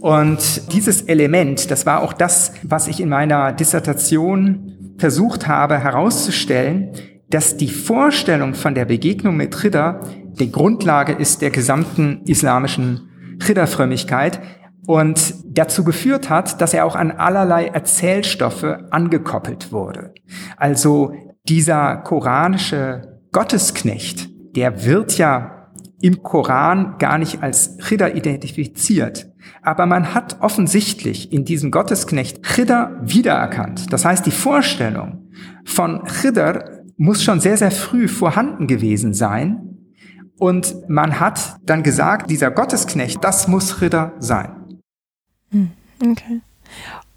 Und 0.00 0.72
dieses 0.72 1.02
Element, 1.02 1.70
das 1.70 1.86
war 1.86 2.02
auch 2.02 2.12
das, 2.12 2.54
was 2.64 2.88
ich 2.88 3.00
in 3.00 3.08
meiner 3.08 3.52
Dissertation 3.52 4.94
versucht 4.98 5.46
habe 5.46 5.78
herauszustellen, 5.78 6.90
dass 7.30 7.56
die 7.56 7.68
Vorstellung 7.68 8.54
von 8.54 8.74
der 8.74 8.86
Begegnung 8.86 9.36
mit 9.36 9.56
Chidda 9.56 10.00
die 10.40 10.50
Grundlage 10.50 11.12
ist 11.12 11.42
der 11.42 11.50
gesamten 11.50 12.22
islamischen 12.24 13.08
Chidda-Frömmigkeit, 13.38 14.40
und 14.86 15.34
dazu 15.46 15.84
geführt 15.84 16.30
hat, 16.30 16.60
dass 16.60 16.74
er 16.74 16.84
auch 16.84 16.96
an 16.96 17.10
allerlei 17.10 17.66
Erzählstoffe 17.66 18.64
angekoppelt 18.90 19.72
wurde. 19.72 20.14
Also 20.56 21.12
dieser 21.48 21.96
koranische 21.98 23.20
Gottesknecht, 23.32 24.28
der 24.56 24.84
wird 24.84 25.18
ja 25.18 25.70
im 26.00 26.22
Koran 26.22 26.96
gar 26.98 27.18
nicht 27.18 27.42
als 27.42 27.78
Chidda 27.78 28.08
identifiziert. 28.08 29.32
Aber 29.62 29.86
man 29.86 30.14
hat 30.14 30.38
offensichtlich 30.40 31.32
in 31.32 31.44
diesem 31.44 31.70
Gottesknecht 31.70 32.42
Chidda 32.42 33.00
wiedererkannt. 33.02 33.92
Das 33.92 34.04
heißt, 34.04 34.26
die 34.26 34.30
Vorstellung 34.30 35.30
von 35.64 36.04
Chidda 36.06 36.64
muss 36.96 37.22
schon 37.22 37.40
sehr, 37.40 37.56
sehr 37.56 37.70
früh 37.70 38.08
vorhanden 38.08 38.66
gewesen 38.66 39.14
sein. 39.14 39.62
Und 40.38 40.76
man 40.88 41.18
hat 41.18 41.56
dann 41.64 41.82
gesagt, 41.82 42.30
dieser 42.30 42.50
Gottesknecht, 42.50 43.24
das 43.24 43.48
muss 43.48 43.78
Chidda 43.78 44.12
sein. 44.18 44.65
Hm, 45.50 45.70
okay. 46.02 46.40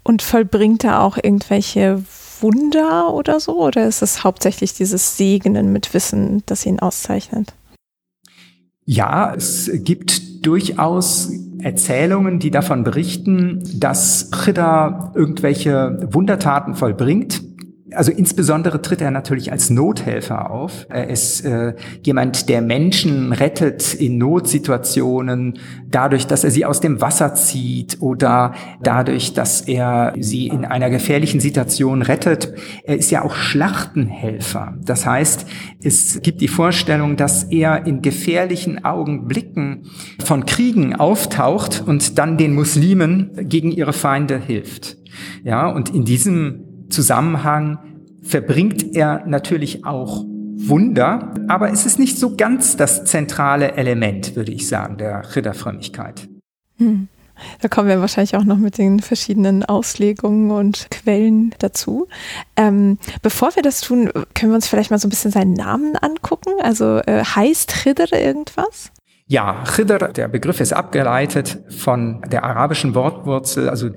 Und 0.02 0.22
vollbringt 0.22 0.84
er 0.84 1.02
auch 1.02 1.16
irgendwelche 1.16 2.02
Wunder 2.40 3.12
oder 3.12 3.40
so? 3.40 3.64
Oder 3.64 3.86
ist 3.86 4.02
es 4.02 4.24
hauptsächlich 4.24 4.74
dieses 4.74 5.16
Segnen 5.16 5.72
mit 5.72 5.92
Wissen, 5.94 6.42
das 6.46 6.66
ihn 6.66 6.80
auszeichnet? 6.80 7.52
Ja, 8.84 9.34
es 9.34 9.70
gibt 9.72 10.44
durchaus 10.44 11.30
Erzählungen, 11.60 12.38
die 12.38 12.50
davon 12.50 12.82
berichten, 12.82 13.62
dass 13.78 14.30
Chida 14.32 15.12
irgendwelche 15.14 16.08
Wundertaten 16.10 16.74
vollbringt. 16.74 17.49
Also 17.94 18.12
insbesondere 18.12 18.82
tritt 18.82 19.00
er 19.00 19.10
natürlich 19.10 19.52
als 19.52 19.70
Nothelfer 19.70 20.50
auf. 20.50 20.86
Er 20.88 21.08
ist 21.08 21.44
äh, 21.44 21.74
jemand, 22.02 22.48
der 22.48 22.62
Menschen 22.62 23.32
rettet 23.32 23.94
in 23.94 24.18
Notsituationen, 24.18 25.58
dadurch, 25.88 26.26
dass 26.26 26.44
er 26.44 26.50
sie 26.50 26.64
aus 26.64 26.80
dem 26.80 27.00
Wasser 27.00 27.34
zieht 27.34 27.98
oder 28.00 28.54
dadurch, 28.82 29.34
dass 29.34 29.62
er 29.62 30.14
sie 30.18 30.46
in 30.48 30.64
einer 30.64 30.90
gefährlichen 30.90 31.40
Situation 31.40 32.02
rettet. 32.02 32.54
Er 32.84 32.96
ist 32.96 33.10
ja 33.10 33.22
auch 33.22 33.34
Schlachtenhelfer. 33.34 34.74
Das 34.84 35.06
heißt, 35.06 35.46
es 35.82 36.20
gibt 36.22 36.40
die 36.40 36.48
Vorstellung, 36.48 37.16
dass 37.16 37.44
er 37.44 37.86
in 37.86 38.02
gefährlichen 38.02 38.84
Augenblicken 38.84 39.84
von 40.24 40.46
Kriegen 40.46 40.94
auftaucht 40.94 41.82
und 41.86 42.18
dann 42.18 42.38
den 42.38 42.54
Muslimen 42.54 43.30
gegen 43.48 43.70
ihre 43.70 43.92
Feinde 43.92 44.38
hilft. 44.38 44.98
Ja, 45.42 45.68
und 45.68 45.94
in 45.94 46.04
diesem 46.04 46.69
Zusammenhang 46.90 47.78
verbringt 48.22 48.94
er 48.94 49.24
natürlich 49.26 49.84
auch 49.84 50.24
Wunder, 50.62 51.34
aber 51.48 51.72
es 51.72 51.86
ist 51.86 51.98
nicht 51.98 52.18
so 52.18 52.36
ganz 52.36 52.76
das 52.76 53.04
zentrale 53.04 53.72
Element, 53.72 54.36
würde 54.36 54.52
ich 54.52 54.68
sagen, 54.68 54.98
der 54.98 55.34
Ritterfrömmigkeit. 55.34 56.28
Hm. 56.76 57.08
Da 57.62 57.68
kommen 57.68 57.88
wir 57.88 58.00
wahrscheinlich 58.00 58.36
auch 58.36 58.44
noch 58.44 58.58
mit 58.58 58.76
den 58.76 59.00
verschiedenen 59.00 59.64
Auslegungen 59.64 60.50
und 60.50 60.90
Quellen 60.90 61.54
dazu. 61.58 62.06
Ähm, 62.56 62.98
bevor 63.22 63.56
wir 63.56 63.62
das 63.62 63.80
tun, 63.80 64.10
können 64.34 64.52
wir 64.52 64.56
uns 64.56 64.68
vielleicht 64.68 64.90
mal 64.90 64.98
so 64.98 65.06
ein 65.06 65.10
bisschen 65.10 65.30
seinen 65.30 65.54
Namen 65.54 65.96
angucken. 65.96 66.52
Also 66.60 66.98
äh, 66.98 67.24
heißt 67.24 67.72
Chidr 67.72 68.12
irgendwas? 68.12 68.92
Ja, 69.30 69.62
Chidr, 69.64 70.08
der 70.08 70.26
Begriff 70.26 70.58
ist 70.58 70.72
abgeleitet 70.72 71.60
von 71.68 72.20
der 72.32 72.42
arabischen 72.42 72.96
Wortwurzel. 72.96 73.68
Also 73.68 73.90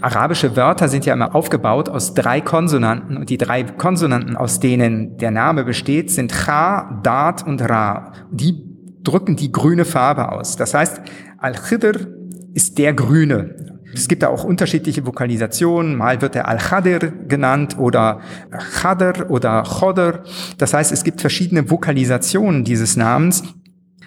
arabische 0.00 0.56
Wörter 0.56 0.88
sind 0.88 1.06
ja 1.06 1.14
immer 1.14 1.32
aufgebaut 1.32 1.88
aus 1.88 2.12
drei 2.12 2.40
Konsonanten 2.40 3.16
und 3.16 3.30
die 3.30 3.38
drei 3.38 3.62
Konsonanten, 3.62 4.36
aus 4.36 4.58
denen 4.58 5.16
der 5.16 5.30
Name 5.30 5.62
besteht, 5.62 6.10
sind 6.10 6.32
Cha, 6.32 7.00
Dat 7.04 7.46
und 7.46 7.62
Ra. 7.62 8.14
Die 8.32 8.64
drücken 9.04 9.36
die 9.36 9.52
grüne 9.52 9.84
Farbe 9.84 10.32
aus. 10.32 10.56
Das 10.56 10.74
heißt, 10.74 11.00
Al-Khidr 11.38 12.08
ist 12.54 12.76
der 12.76 12.92
Grüne. 12.92 13.54
Es 13.94 14.08
gibt 14.08 14.24
da 14.24 14.28
auch 14.28 14.42
unterschiedliche 14.42 15.06
Vokalisationen. 15.06 15.96
Mal 15.96 16.20
wird 16.20 16.34
er 16.34 16.48
Al-Khadir 16.48 16.98
genannt 17.28 17.78
oder 17.78 18.22
Khadr 18.50 19.30
oder 19.30 19.62
Chodr. 19.62 20.24
Das 20.58 20.74
heißt, 20.74 20.90
es 20.90 21.04
gibt 21.04 21.20
verschiedene 21.20 21.70
Vokalisationen 21.70 22.64
dieses 22.64 22.96
Namens. 22.96 23.44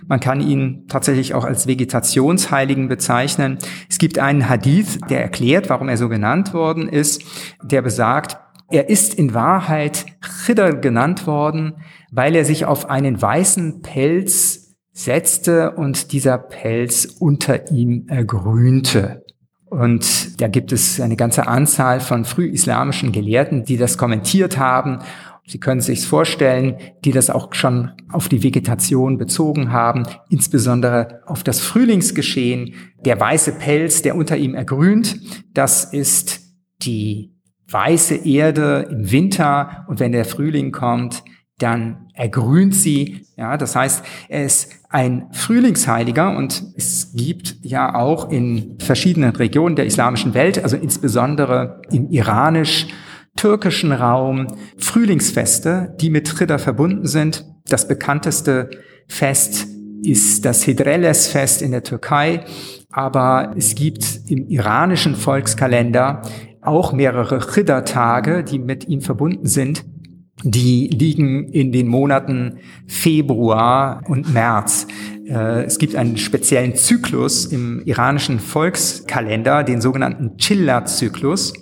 Man 0.07 0.19
kann 0.19 0.41
ihn 0.41 0.85
tatsächlich 0.87 1.33
auch 1.33 1.45
als 1.45 1.67
Vegetationsheiligen 1.67 2.87
bezeichnen. 2.87 3.57
Es 3.89 3.97
gibt 3.97 4.19
einen 4.19 4.49
Hadith, 4.49 4.99
der 5.09 5.21
erklärt, 5.21 5.69
warum 5.69 5.89
er 5.89 5.97
so 5.97 6.09
genannt 6.09 6.53
worden 6.53 6.87
ist, 6.89 7.23
der 7.63 7.81
besagt, 7.81 8.37
er 8.69 8.89
ist 8.89 9.13
in 9.13 9.33
Wahrheit 9.33 10.05
Chidr 10.45 10.73
genannt 10.73 11.27
worden, 11.27 11.75
weil 12.11 12.35
er 12.35 12.45
sich 12.45 12.65
auf 12.65 12.89
einen 12.89 13.21
weißen 13.21 13.81
Pelz 13.81 14.75
setzte 14.91 15.71
und 15.71 16.11
dieser 16.11 16.37
Pelz 16.37 17.05
unter 17.19 17.71
ihm 17.71 18.05
ergrünte. 18.07 19.23
Und 19.69 20.39
da 20.39 20.47
gibt 20.47 20.71
es 20.71 21.01
eine 21.01 21.15
ganze 21.15 21.47
Anzahl 21.47 21.99
von 21.99 22.25
frühislamischen 22.25 23.11
Gelehrten, 23.11 23.63
die 23.63 23.77
das 23.77 23.97
kommentiert 23.97 24.59
haben 24.59 24.99
Sie 25.45 25.59
können 25.59 25.81
sich 25.81 26.07
vorstellen, 26.07 26.77
die 27.03 27.11
das 27.11 27.29
auch 27.29 27.53
schon 27.53 27.91
auf 28.09 28.29
die 28.29 28.43
Vegetation 28.43 29.17
bezogen 29.17 29.71
haben, 29.73 30.03
insbesondere 30.29 31.21
auf 31.25 31.43
das 31.43 31.59
Frühlingsgeschehen. 31.59 32.75
Der 33.05 33.19
weiße 33.19 33.53
Pelz, 33.53 34.01
der 34.01 34.15
unter 34.15 34.37
ihm 34.37 34.55
ergrünt, 34.55 35.19
das 35.53 35.93
ist 35.93 36.41
die 36.83 37.33
weiße 37.69 38.15
Erde 38.25 38.87
im 38.89 39.11
Winter 39.11 39.85
und 39.89 39.99
wenn 39.99 40.13
der 40.13 40.25
Frühling 40.25 40.71
kommt, 40.71 41.23
dann 41.57 42.07
ergrünt 42.13 42.75
sie. 42.75 43.25
Ja, 43.37 43.57
das 43.57 43.75
heißt, 43.75 44.03
er 44.29 44.45
ist 44.45 44.71
ein 44.89 45.27
Frühlingsheiliger 45.31 46.35
und 46.35 46.63
es 46.75 47.13
gibt 47.15 47.57
ja 47.61 47.95
auch 47.95 48.29
in 48.29 48.77
verschiedenen 48.79 49.35
Regionen 49.35 49.75
der 49.75 49.85
islamischen 49.85 50.33
Welt, 50.33 50.63
also 50.63 50.77
insbesondere 50.77 51.81
im 51.91 52.09
iranisch 52.09 52.87
türkischen 53.35 53.91
Raum 53.91 54.47
Frühlingsfeste, 54.77 55.95
die 55.99 56.09
mit 56.09 56.39
Ridder 56.39 56.59
verbunden 56.59 57.07
sind. 57.07 57.45
Das 57.67 57.87
bekannteste 57.87 58.69
Fest 59.07 59.67
ist 60.03 60.45
das 60.45 60.63
Hidreles-Fest 60.63 61.61
in 61.61 61.71
der 61.71 61.83
Türkei, 61.83 62.45
aber 62.91 63.53
es 63.57 63.75
gibt 63.75 64.21
im 64.27 64.47
iranischen 64.47 65.15
Volkskalender 65.15 66.21
auch 66.61 66.93
mehrere 66.93 67.55
Riddertage, 67.55 68.43
die 68.43 68.59
mit 68.59 68.87
ihm 68.87 69.01
verbunden 69.01 69.47
sind. 69.47 69.85
Die 70.43 70.87
liegen 70.87 71.47
in 71.49 71.71
den 71.71 71.87
Monaten 71.87 72.59
Februar 72.87 74.01
und 74.07 74.33
März. 74.33 74.87
Äh, 75.25 75.63
es 75.63 75.77
gibt 75.77 75.95
einen 75.95 76.17
speziellen 76.17 76.75
Zyklus 76.75 77.45
im 77.45 77.81
iranischen 77.85 78.39
Volkskalender, 78.39 79.63
den 79.63 79.79
sogenannten 79.79 80.37
Chilla-Zyklus. 80.37 81.53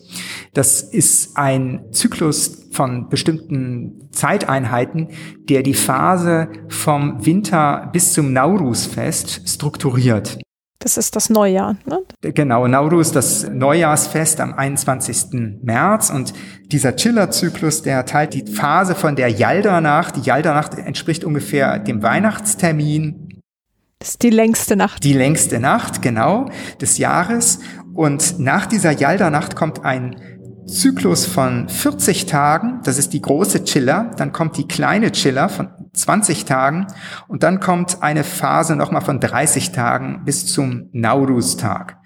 Das 0.54 0.82
ist 0.82 1.38
ein 1.38 1.86
Zyklus 1.92 2.68
von 2.72 3.10
bestimmten 3.10 4.10
Zeiteinheiten, 4.12 5.10
der 5.50 5.64
die 5.64 5.74
Phase 5.74 6.50
vom 6.70 7.26
Winter 7.26 7.90
bis 7.92 8.14
zum 8.14 8.34
Naurusfest 8.34 9.50
strukturiert. 9.50 10.40
Das 10.82 10.98
ist 10.98 11.16
das 11.16 11.30
Neujahr, 11.30 11.76
ne? 11.86 12.00
Genau, 12.34 12.68
Naurus, 12.68 13.12
das 13.12 13.48
Neujahrsfest 13.48 14.42
am 14.42 14.54
21. 14.56 15.60
März 15.62 16.10
und 16.10 16.34
dieser 16.72 16.96
Chiller-Zyklus, 16.96 17.84
der 17.84 18.04
teilt 18.06 18.34
die 18.34 18.52
Phase 18.52 18.96
von 18.96 19.16
der 19.16 19.30
Yalda-Nacht. 19.30 20.16
Die 20.16 20.22
Yalda-Nacht 20.22 20.80
entspricht 20.80 21.24
ungefähr 21.24 21.78
dem 21.78 22.02
Weihnachtstermin. 22.02 23.42
Das 24.00 24.10
ist 24.10 24.24
die 24.24 24.32
längste 24.32 24.76
Nacht. 24.76 25.04
Die 25.04 25.14
längste 25.14 25.60
Nacht, 25.60 26.02
genau, 26.02 26.50
des 26.82 26.98
Jahres. 26.98 27.60
Und 27.94 28.40
nach 28.40 28.66
dieser 28.66 28.92
Yalda-Nacht 28.92 29.56
kommt 29.56 29.84
ein 29.86 30.16
Zyklus 30.68 31.26
von 31.26 31.68
40 31.68 32.28
Tagen, 32.28 32.82
das 32.84 32.98
ist 32.98 33.14
die 33.14 33.22
große 33.22 33.64
Chiller, 33.66 34.12
dann 34.18 34.32
kommt 34.32 34.58
die 34.58 34.68
kleine 34.68 35.12
Chiller 35.12 35.50
von 35.50 35.70
20 35.94 36.46
Tagen 36.46 36.88
und 37.28 37.44
dann 37.44 37.60
kommt 37.60 38.02
eine 38.02 38.24
Phase 38.24 38.76
nochmal 38.76 39.02
von 39.02 39.20
30 39.20 39.72
Tagen 39.72 40.22
bis 40.24 40.46
zum 40.46 40.90
Naurus-Tag. 40.94 41.98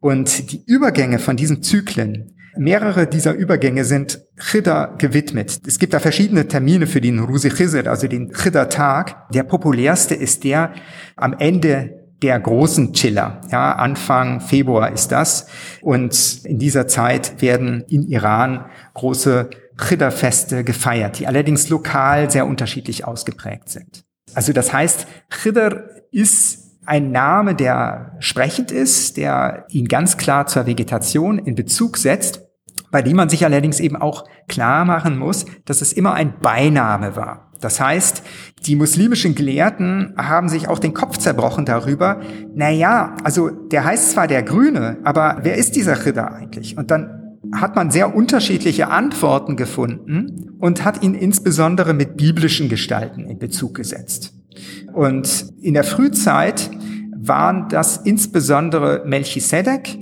Und 0.00 0.52
die 0.52 0.62
Übergänge 0.66 1.18
von 1.18 1.36
diesen 1.36 1.62
Zyklen, 1.62 2.36
mehrere 2.56 3.06
dieser 3.06 3.32
Übergänge 3.32 3.84
sind 3.84 4.20
Chidda 4.38 4.96
gewidmet. 4.98 5.60
Es 5.66 5.78
gibt 5.78 5.94
da 5.94 6.00
verschiedene 6.00 6.48
Termine 6.48 6.86
für 6.86 7.00
den 7.00 7.20
Rusi 7.20 7.50
Chizir, 7.50 7.86
also 7.86 8.06
den 8.06 8.32
Chidda-Tag. 8.32 9.30
Der 9.30 9.44
populärste 9.44 10.14
ist 10.14 10.44
der 10.44 10.72
am 11.16 11.34
Ende 11.38 11.99
der 12.22 12.38
großen 12.38 12.92
Chiller. 12.92 13.40
Ja, 13.50 13.72
Anfang 13.72 14.40
Februar 14.40 14.92
ist 14.92 15.12
das. 15.12 15.46
Und 15.80 16.44
in 16.44 16.58
dieser 16.58 16.86
Zeit 16.86 17.40
werden 17.40 17.84
in 17.88 18.06
Iran 18.06 18.66
große 18.94 19.50
Chidr-Feste 19.78 20.64
gefeiert, 20.64 21.18
die 21.18 21.26
allerdings 21.26 21.68
lokal 21.68 22.30
sehr 22.30 22.46
unterschiedlich 22.46 23.06
ausgeprägt 23.06 23.68
sind. 23.70 24.04
Also 24.34 24.52
das 24.52 24.72
heißt, 24.72 25.06
Chidr 25.30 25.88
ist 26.12 26.80
ein 26.84 27.12
Name, 27.12 27.54
der 27.54 28.16
sprechend 28.20 28.70
ist, 28.70 29.16
der 29.16 29.64
ihn 29.68 29.88
ganz 29.88 30.16
klar 30.16 30.46
zur 30.46 30.66
Vegetation 30.66 31.38
in 31.38 31.54
Bezug 31.54 31.96
setzt, 31.96 32.42
bei 32.90 33.02
dem 33.02 33.16
man 33.16 33.28
sich 33.28 33.44
allerdings 33.44 33.80
eben 33.80 33.96
auch 33.96 34.24
klar 34.48 34.84
machen 34.84 35.16
muss, 35.16 35.46
dass 35.64 35.80
es 35.80 35.92
immer 35.92 36.14
ein 36.14 36.38
Beiname 36.40 37.16
war. 37.16 37.49
Das 37.60 37.80
heißt, 37.80 38.22
die 38.66 38.76
muslimischen 38.76 39.34
Gelehrten 39.34 40.14
haben 40.16 40.48
sich 40.48 40.68
auch 40.68 40.78
den 40.78 40.94
Kopf 40.94 41.18
zerbrochen 41.18 41.64
darüber, 41.64 42.20
na 42.54 42.70
ja, 42.70 43.16
also 43.22 43.50
der 43.50 43.84
heißt 43.84 44.12
zwar 44.12 44.26
der 44.26 44.42
Grüne, 44.42 44.98
aber 45.04 45.38
wer 45.42 45.56
ist 45.56 45.76
dieser 45.76 45.96
Chidr 45.96 46.32
eigentlich? 46.32 46.76
Und 46.76 46.90
dann 46.90 47.38
hat 47.52 47.74
man 47.74 47.90
sehr 47.90 48.14
unterschiedliche 48.14 48.90
Antworten 48.90 49.56
gefunden 49.56 50.50
und 50.58 50.84
hat 50.84 51.02
ihn 51.02 51.14
insbesondere 51.14 51.94
mit 51.94 52.16
biblischen 52.16 52.68
Gestalten 52.68 53.24
in 53.24 53.38
Bezug 53.38 53.74
gesetzt. 53.74 54.34
Und 54.92 55.46
in 55.60 55.74
der 55.74 55.84
Frühzeit 55.84 56.70
waren 57.16 57.68
das 57.68 57.98
insbesondere 57.98 59.02
Melchisedek, 59.06 59.98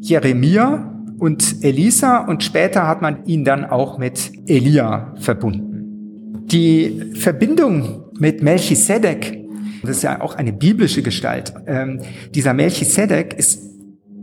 Jeremia 0.00 0.92
und 1.18 1.64
Elisa 1.64 2.18
und 2.18 2.44
später 2.44 2.86
hat 2.86 3.02
man 3.02 3.24
ihn 3.26 3.44
dann 3.44 3.64
auch 3.64 3.98
mit 3.98 4.32
Elia 4.46 5.14
verbunden. 5.18 5.75
Die 6.46 7.12
Verbindung 7.14 8.04
mit 8.18 8.42
Melchisedek, 8.42 9.44
das 9.82 9.96
ist 9.98 10.02
ja 10.02 10.20
auch 10.20 10.36
eine 10.36 10.52
biblische 10.52 11.02
Gestalt, 11.02 11.52
ähm, 11.66 12.00
dieser 12.34 12.54
Melchisedek 12.54 13.34
ist 13.34 13.62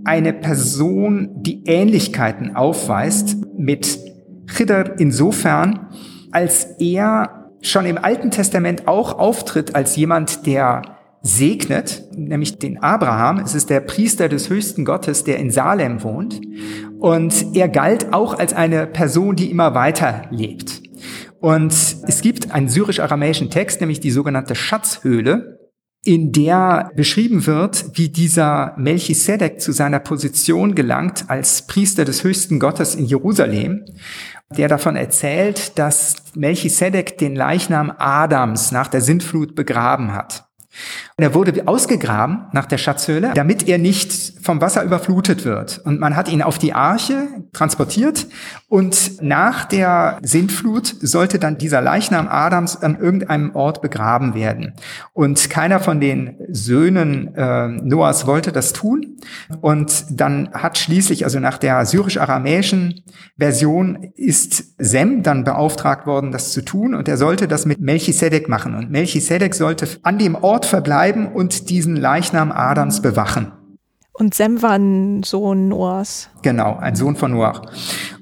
eine 0.06 0.32
Person, 0.32 1.30
die 1.44 1.64
Ähnlichkeiten 1.66 2.56
aufweist 2.56 3.38
mit 3.58 4.00
Chidr 4.48 4.96
insofern, 5.00 5.88
als 6.32 6.66
er 6.80 7.52
schon 7.62 7.86
im 7.86 7.98
Alten 7.98 8.32
Testament 8.32 8.88
auch 8.88 9.20
auftritt 9.20 9.76
als 9.76 9.96
jemand, 9.96 10.46
der 10.46 10.82
segnet, 11.22 12.04
nämlich 12.16 12.60
den 12.60 12.84
Abraham. 12.84 13.40
Es 13.40 13.56
ist 13.56 13.70
der 13.70 13.80
Priester 13.80 14.28
des 14.28 14.50
höchsten 14.50 14.84
Gottes, 14.84 15.24
der 15.24 15.40
in 15.40 15.52
Salem 15.52 16.04
wohnt. 16.04 16.42
Und 17.00 17.56
er 17.56 17.70
galt 17.70 18.14
auch 18.14 18.38
als 18.38 18.54
eine 18.54 18.88
Person, 18.88 19.36
die 19.36 19.50
immer 19.50 19.74
weiter 19.74 20.24
lebt. 20.32 20.83
Und 21.44 21.74
es 22.08 22.22
gibt 22.22 22.52
einen 22.52 22.70
syrisch-aramäischen 22.70 23.50
Text, 23.50 23.82
nämlich 23.82 24.00
die 24.00 24.12
sogenannte 24.12 24.56
Schatzhöhle, 24.56 25.60
in 26.06 26.32
der 26.32 26.90
beschrieben 26.96 27.46
wird, 27.46 27.98
wie 27.98 28.08
dieser 28.08 28.74
Melchisedek 28.78 29.60
zu 29.60 29.74
seiner 29.74 30.00
Position 30.00 30.74
gelangt 30.74 31.26
als 31.28 31.68
Priester 31.68 32.06
des 32.06 32.24
höchsten 32.24 32.60
Gottes 32.60 32.96
in 32.96 33.04
Jerusalem, 33.04 33.84
der 34.56 34.70
davon 34.70 34.96
erzählt, 34.96 35.78
dass 35.78 36.16
Melchisedek 36.34 37.18
den 37.18 37.36
Leichnam 37.36 37.92
Adams 37.98 38.72
nach 38.72 38.88
der 38.88 39.02
Sintflut 39.02 39.54
begraben 39.54 40.14
hat. 40.14 40.46
Er 41.18 41.34
wurde 41.34 41.68
ausgegraben 41.68 42.48
nach 42.54 42.66
der 42.66 42.78
Schatzhöhle, 42.78 43.32
damit 43.36 43.68
er 43.68 43.78
nicht 43.78 44.34
vom 44.42 44.62
Wasser 44.62 44.84
überflutet 44.84 45.46
wird. 45.46 45.82
Und 45.86 46.00
man 46.00 46.16
hat 46.16 46.28
ihn 46.28 46.42
auf 46.42 46.58
die 46.58 46.74
Arche 46.74 47.28
transportiert 47.54 48.28
und 48.68 49.22
nach 49.22 49.66
der 49.66 50.18
Sintflut 50.24 50.96
sollte 51.00 51.38
dann 51.38 51.60
dieser 51.60 51.82
Leichnam 51.82 52.28
Adams 52.28 52.76
an 52.78 53.00
irgendeinem 53.00 53.56
Ort 53.56 53.84
begraben 53.84 54.34
werden. 54.34 54.74
Und 55.14 55.52
keiner 55.52 55.80
von 55.80 56.00
den 56.00 56.38
Söhnen 56.50 57.36
äh, 57.36 57.68
Noahs 57.68 58.26
wollte 58.26 58.52
das 58.52 58.74
tun. 58.74 59.18
Und 59.62 60.06
dann 60.10 60.50
hat 60.54 60.80
schließlich, 60.80 61.24
also 61.24 61.40
nach 61.40 61.60
der 61.60 61.86
syrisch-aramäischen 61.86 63.04
Version, 63.38 64.12
ist 64.16 64.74
Sem 64.80 65.22
dann 65.24 65.44
beauftragt 65.44 66.08
worden, 66.08 66.32
das 66.32 66.52
zu 66.52 66.66
tun. 66.66 66.96
Und 66.96 67.08
er 67.08 67.18
sollte 67.18 67.48
das 67.48 67.66
mit 67.68 67.80
Melchisedek 67.80 68.50
machen. 68.50 68.74
Und 68.74 68.90
Melchisedek 68.90 69.54
sollte 69.54 69.88
an 70.02 70.18
dem 70.18 70.36
Ort 70.36 70.63
verbleiben 70.66 71.28
und 71.28 71.70
diesen 71.70 71.96
Leichnam 71.96 72.52
Adams 72.52 73.02
bewachen. 73.02 73.52
Und 74.14 74.34
Sem 74.34 74.62
war 74.62 74.74
ein 74.74 75.24
Sohn 75.24 75.70
Noahs. 75.70 76.30
Genau, 76.44 76.78
ein 76.78 76.96
Sohn 76.96 77.16
von 77.16 77.32
Noah. 77.32 77.62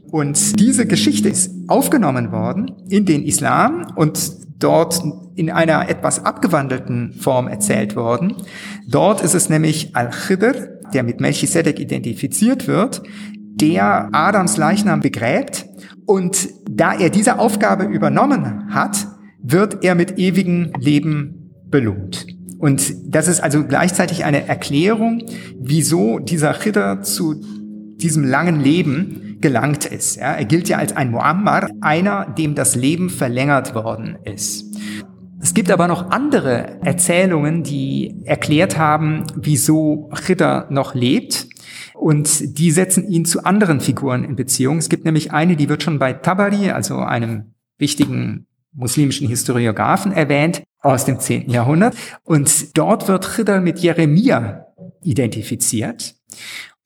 Und 0.10 0.60
diese 0.60 0.86
Geschichte 0.86 1.30
ist 1.30 1.52
aufgenommen 1.68 2.32
worden 2.32 2.72
in 2.90 3.06
den 3.06 3.24
Islam 3.24 3.88
und 3.96 4.20
dort 4.60 5.02
in 5.36 5.50
einer 5.50 5.90
etwas 5.90 6.26
abgewandelten 6.26 7.14
Form 7.14 7.48
erzählt 7.48 7.96
worden. 7.96 8.36
Dort 8.88 9.22
ist 9.22 9.34
es 9.34 9.50
nämlich 9.50 9.96
Al-Khidr, 9.96 10.54
der 10.94 11.04
mit 11.04 11.22
Melchisedek 11.22 11.80
identifiziert 11.80 12.68
wird, 12.68 13.02
der 13.56 14.10
Adams 14.12 14.58
Leichnam 14.58 15.02
begräbt 15.02 15.66
und 16.06 16.50
da 16.70 16.94
er 16.94 17.10
diese 17.10 17.40
Aufgabe 17.40 17.86
übernommen 17.86 18.74
hat, 18.74 19.08
wird 19.42 19.84
er 19.84 19.96
mit 19.96 20.20
ewigem 20.20 20.72
Leben 20.78 21.41
belohnt. 21.72 22.28
Und 22.60 22.94
das 23.08 23.28
ist 23.28 23.42
also 23.42 23.66
gleichzeitig 23.66 24.24
eine 24.24 24.48
Erklärung, 24.48 25.24
wieso 25.60 26.20
dieser 26.20 26.54
Khidr 26.54 27.02
zu 27.02 27.42
diesem 27.96 28.24
langen 28.24 28.62
Leben 28.62 29.38
gelangt 29.42 29.86
ist. 29.86 30.18
Ja, 30.18 30.34
er 30.34 30.46
gilt 30.46 30.70
ja 30.70 30.78
als 30.78 30.96
ein 30.96 31.10
Muammar, 31.12 31.70
einer, 31.82 32.28
dem 32.38 32.54
das 32.54 32.76
Leben 32.76 33.10
verlängert 33.10 33.74
worden 33.74 34.18
ist. 34.24 34.66
Es 35.42 35.56
gibt 35.56 35.72
aber 35.72 35.88
noch 35.88 36.12
andere 36.12 36.80
Erzählungen, 36.84 37.64
die 37.64 38.16
erklärt 38.26 38.78
haben, 38.78 39.24
wieso 39.36 40.12
Chidda 40.14 40.68
noch 40.70 40.94
lebt. 40.94 41.48
Und 41.96 42.60
die 42.60 42.70
setzen 42.70 43.08
ihn 43.08 43.26
zu 43.26 43.44
anderen 43.44 43.80
Figuren 43.80 44.24
in 44.24 44.36
Beziehung. 44.36 44.78
Es 44.78 44.90
gibt 44.90 45.04
nämlich 45.04 45.32
eine, 45.32 45.56
die 45.56 45.68
wird 45.68 45.82
schon 45.82 45.98
bei 45.98 46.14
Tabari, 46.14 46.70
also 46.70 46.98
einem 46.98 47.56
wichtigen 47.80 48.46
muslimischen 48.72 49.28
Historiographen 49.28 50.12
erwähnt, 50.12 50.62
aus 50.82 51.06
dem 51.06 51.20
10. 51.20 51.50
Jahrhundert. 51.50 51.96
Und 52.24 52.78
dort 52.78 53.08
wird 53.08 53.36
Chidda 53.36 53.60
mit 53.60 53.80
Jeremia 53.80 54.68
identifiziert. 55.02 56.16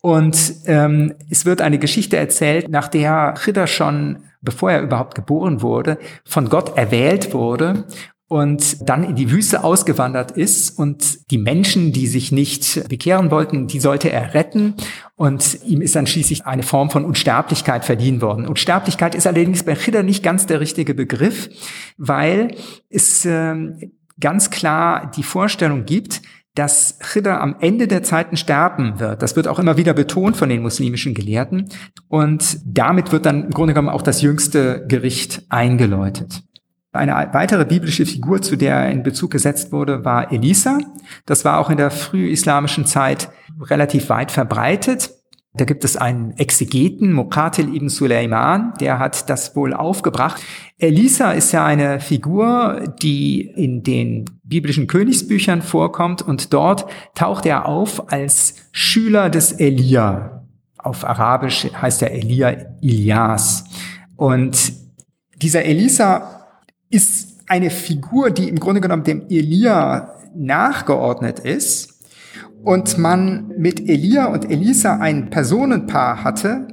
Und 0.02 0.54
ähm, 0.66 1.16
es 1.30 1.46
wird 1.46 1.62
eine 1.62 1.80
Geschichte 1.80 2.18
erzählt, 2.18 2.70
nach 2.70 2.88
der 2.88 3.34
Chidda 3.44 3.66
schon, 3.66 4.26
bevor 4.42 4.72
er 4.72 4.82
überhaupt 4.82 5.16
geboren 5.16 5.62
wurde, 5.62 5.98
von 6.24 6.50
Gott 6.50 6.78
erwählt 6.78 7.34
wurde 7.34 7.86
und 8.28 8.90
dann 8.90 9.04
in 9.04 9.16
die 9.16 9.30
Wüste 9.32 9.64
ausgewandert 9.64 10.32
ist 10.32 10.80
und 10.80 11.30
die 11.32 11.38
Menschen, 11.38 11.92
die 11.92 12.08
sich 12.08 12.32
nicht 12.32 12.88
bekehren 12.90 13.30
wollten, 13.30 13.68
die 13.68 13.80
sollte 13.80 14.12
er 14.12 14.34
retten 14.34 14.76
und 15.16 15.60
ihm 15.66 15.82
ist 15.82 15.96
dann 15.96 16.08
schließlich 16.08 16.46
eine 16.46 16.64
Form 16.64 16.90
von 16.90 17.06
Unsterblichkeit 17.06 17.86
verdienen 17.86 18.22
worden. 18.22 18.48
Unsterblichkeit 18.48 19.14
ist 19.14 19.28
allerdings 19.28 19.64
bei 19.64 19.76
Chidda 19.76 20.02
nicht 20.02 20.24
ganz 20.24 20.48
der 20.48 20.60
richtige 20.60 20.96
Begriff, 20.96 21.50
weil 21.98 22.56
es 22.90 23.26
äh, 23.26 23.56
ganz 24.20 24.50
klar 24.50 25.12
die 25.16 25.24
Vorstellung 25.24 25.86
gibt, 25.86 26.22
dass 26.56 27.00
Chidda 27.00 27.40
am 27.42 27.58
Ende 27.60 27.88
der 27.88 28.02
Zeiten 28.02 28.38
sterben 28.38 29.00
wird. 29.00 29.22
Das 29.22 29.36
wird 29.36 29.48
auch 29.48 29.60
immer 29.60 29.78
wieder 29.78 29.94
betont 29.94 30.38
von 30.38 30.50
den 30.50 30.62
muslimischen 30.62 31.14
Gelehrten. 31.14 31.70
Und 32.08 32.60
damit 32.66 33.12
wird 33.12 33.26
dann 33.26 33.46
im 33.46 33.52
Grunde 33.52 33.74
genommen 33.74 33.94
auch 33.94 34.02
das 34.02 34.22
jüngste 34.22 34.86
Gericht 34.88 35.44
eingeläutet. 35.50 36.44
Eine 36.96 37.30
weitere 37.34 37.66
biblische 37.66 38.06
Figur, 38.06 38.42
zu 38.42 38.56
der 38.56 38.76
er 38.76 38.92
in 38.92 39.04
Bezug 39.04 39.32
gesetzt 39.32 39.72
wurde, 39.72 40.06
war 40.06 40.32
Elisa. 40.32 40.80
Das 41.26 41.46
war 41.46 41.60
auch 41.60 41.70
in 41.70 41.78
der 41.78 41.92
frühislamischen 41.92 42.86
Zeit 42.86 43.30
relativ 43.62 44.10
weit 44.10 44.32
verbreitet. 44.32 45.12
Da 45.58 45.64
gibt 45.64 45.86
es 45.86 45.96
einen 45.96 46.32
Exegeten, 46.38 47.14
Muqatil 47.14 47.74
ibn 47.74 47.88
Sulaiman, 47.88 48.74
der 48.82 49.00
hat 49.00 49.30
das 49.30 49.56
wohl 49.56 49.74
aufgebracht. 49.74 50.42
Elisa 50.78 51.32
ist 51.32 51.54
ja 51.54 51.66
eine 51.66 52.02
Figur, 52.02 52.94
die 53.02 53.42
in 53.42 53.82
den 53.82 54.26
biblischen 54.44 54.88
Königsbüchern 54.88 55.62
vorkommt 55.62 56.22
und 56.22 56.52
dort 56.54 56.86
taucht 57.14 57.46
er 57.46 57.68
auf 57.68 58.12
als 58.12 58.56
Schüler 58.74 59.30
des 59.30 59.54
Elia. 59.54 60.44
Auf 60.78 61.06
Arabisch 61.06 61.68
heißt 61.74 62.02
er 62.02 62.12
Elia 62.12 62.56
Ilias. 62.82 63.64
Und 64.18 64.74
dieser 65.42 65.64
Elisa 65.64 66.35
ist 66.96 67.36
eine 67.48 67.70
Figur, 67.70 68.32
die 68.32 68.48
im 68.48 68.60
Grunde 68.60 68.80
genommen 68.80 69.04
dem 69.04 69.24
Elia 69.30 70.16
nachgeordnet 70.34 71.40
ist 71.40 72.00
und 72.64 72.98
man 72.98 73.52
mit 73.58 73.82
Elia 73.88 74.28
und 74.28 74.50
Elisa 74.50 74.98
ein 74.98 75.30
Personenpaar 75.30 76.24
hatte, 76.24 76.68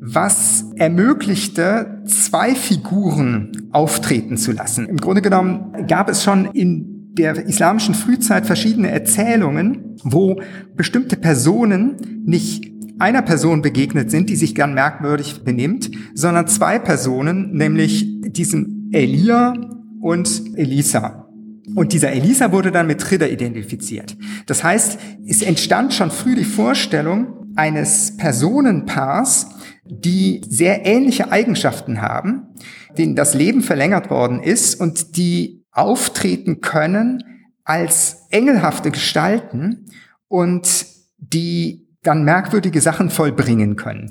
was 0.00 0.64
ermöglichte, 0.76 2.02
zwei 2.06 2.54
Figuren 2.54 3.68
auftreten 3.72 4.38
zu 4.38 4.52
lassen. 4.52 4.86
Im 4.86 4.96
Grunde 4.96 5.20
genommen 5.20 5.86
gab 5.86 6.08
es 6.08 6.24
schon 6.24 6.46
in 6.46 7.12
der 7.12 7.36
islamischen 7.46 7.94
Frühzeit 7.94 8.46
verschiedene 8.46 8.90
Erzählungen, 8.90 9.96
wo 10.02 10.40
bestimmte 10.76 11.16
Personen 11.16 11.96
nicht 12.24 12.72
einer 12.98 13.22
Person 13.22 13.62
begegnet 13.62 14.10
sind, 14.10 14.30
die 14.30 14.36
sich 14.36 14.54
gern 14.54 14.74
merkwürdig 14.74 15.44
benimmt, 15.44 15.90
sondern 16.14 16.46
zwei 16.46 16.78
Personen, 16.78 17.52
nämlich 17.52 18.06
diesem 18.32 18.77
Elia 18.92 19.54
und 20.00 20.56
Elisa. 20.56 21.28
Und 21.74 21.92
dieser 21.92 22.12
Elisa 22.12 22.52
wurde 22.52 22.72
dann 22.72 22.86
mit 22.86 23.00
Tridder 23.00 23.30
identifiziert. 23.30 24.16
Das 24.46 24.64
heißt, 24.64 24.98
es 25.26 25.42
entstand 25.42 25.92
schon 25.92 26.10
früh 26.10 26.34
die 26.34 26.44
Vorstellung 26.44 27.52
eines 27.56 28.16
Personenpaars, 28.16 29.48
die 29.84 30.40
sehr 30.48 30.86
ähnliche 30.86 31.30
Eigenschaften 31.30 32.00
haben, 32.00 32.54
denen 32.96 33.16
das 33.16 33.34
Leben 33.34 33.62
verlängert 33.62 34.10
worden 34.10 34.42
ist 34.42 34.80
und 34.80 35.16
die 35.16 35.64
auftreten 35.72 36.60
können 36.60 37.22
als 37.64 38.26
engelhafte 38.30 38.90
Gestalten 38.90 39.86
und 40.28 40.86
die 41.18 41.86
dann 42.02 42.24
merkwürdige 42.24 42.80
Sachen 42.80 43.10
vollbringen 43.10 43.76
können. 43.76 44.10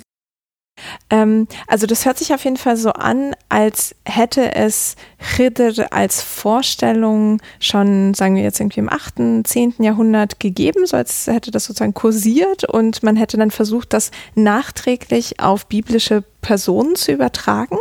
Ähm, 1.10 1.48
also 1.68 1.88
das 1.88 2.06
hört 2.06 2.18
sich 2.18 2.34
auf 2.34 2.44
jeden 2.44 2.58
Fall 2.58 2.78
so 2.78 2.92
an, 2.92 3.36
als 3.50 3.96
hätte 4.06 4.56
es 4.56 4.96
Khidr 5.20 5.92
als 5.92 6.22
Vorstellung 6.22 7.42
schon, 7.60 8.13
sagen 8.13 8.36
wir 8.36 8.44
jetzt 8.44 8.60
irgendwie 8.60 8.80
im 8.80 8.92
8., 8.92 9.16
10. 9.44 9.76
Jahrhundert 9.80 10.40
gegeben, 10.40 10.86
so 10.86 10.98
als 10.98 11.28
hätte 11.28 11.52
das 11.52 11.66
sozusagen 11.66 11.94
kursiert 11.94 12.63
und 12.63 13.04
man 13.04 13.16
hätte 13.16 13.38
dann 13.38 13.52
versucht, 13.52 13.94
das 13.94 14.12
nachträglich 14.36 15.40
auf 15.40 15.68
biblische 15.68 16.24
Personen 16.42 16.96
zu 16.96 17.12
übertragen. 17.12 17.78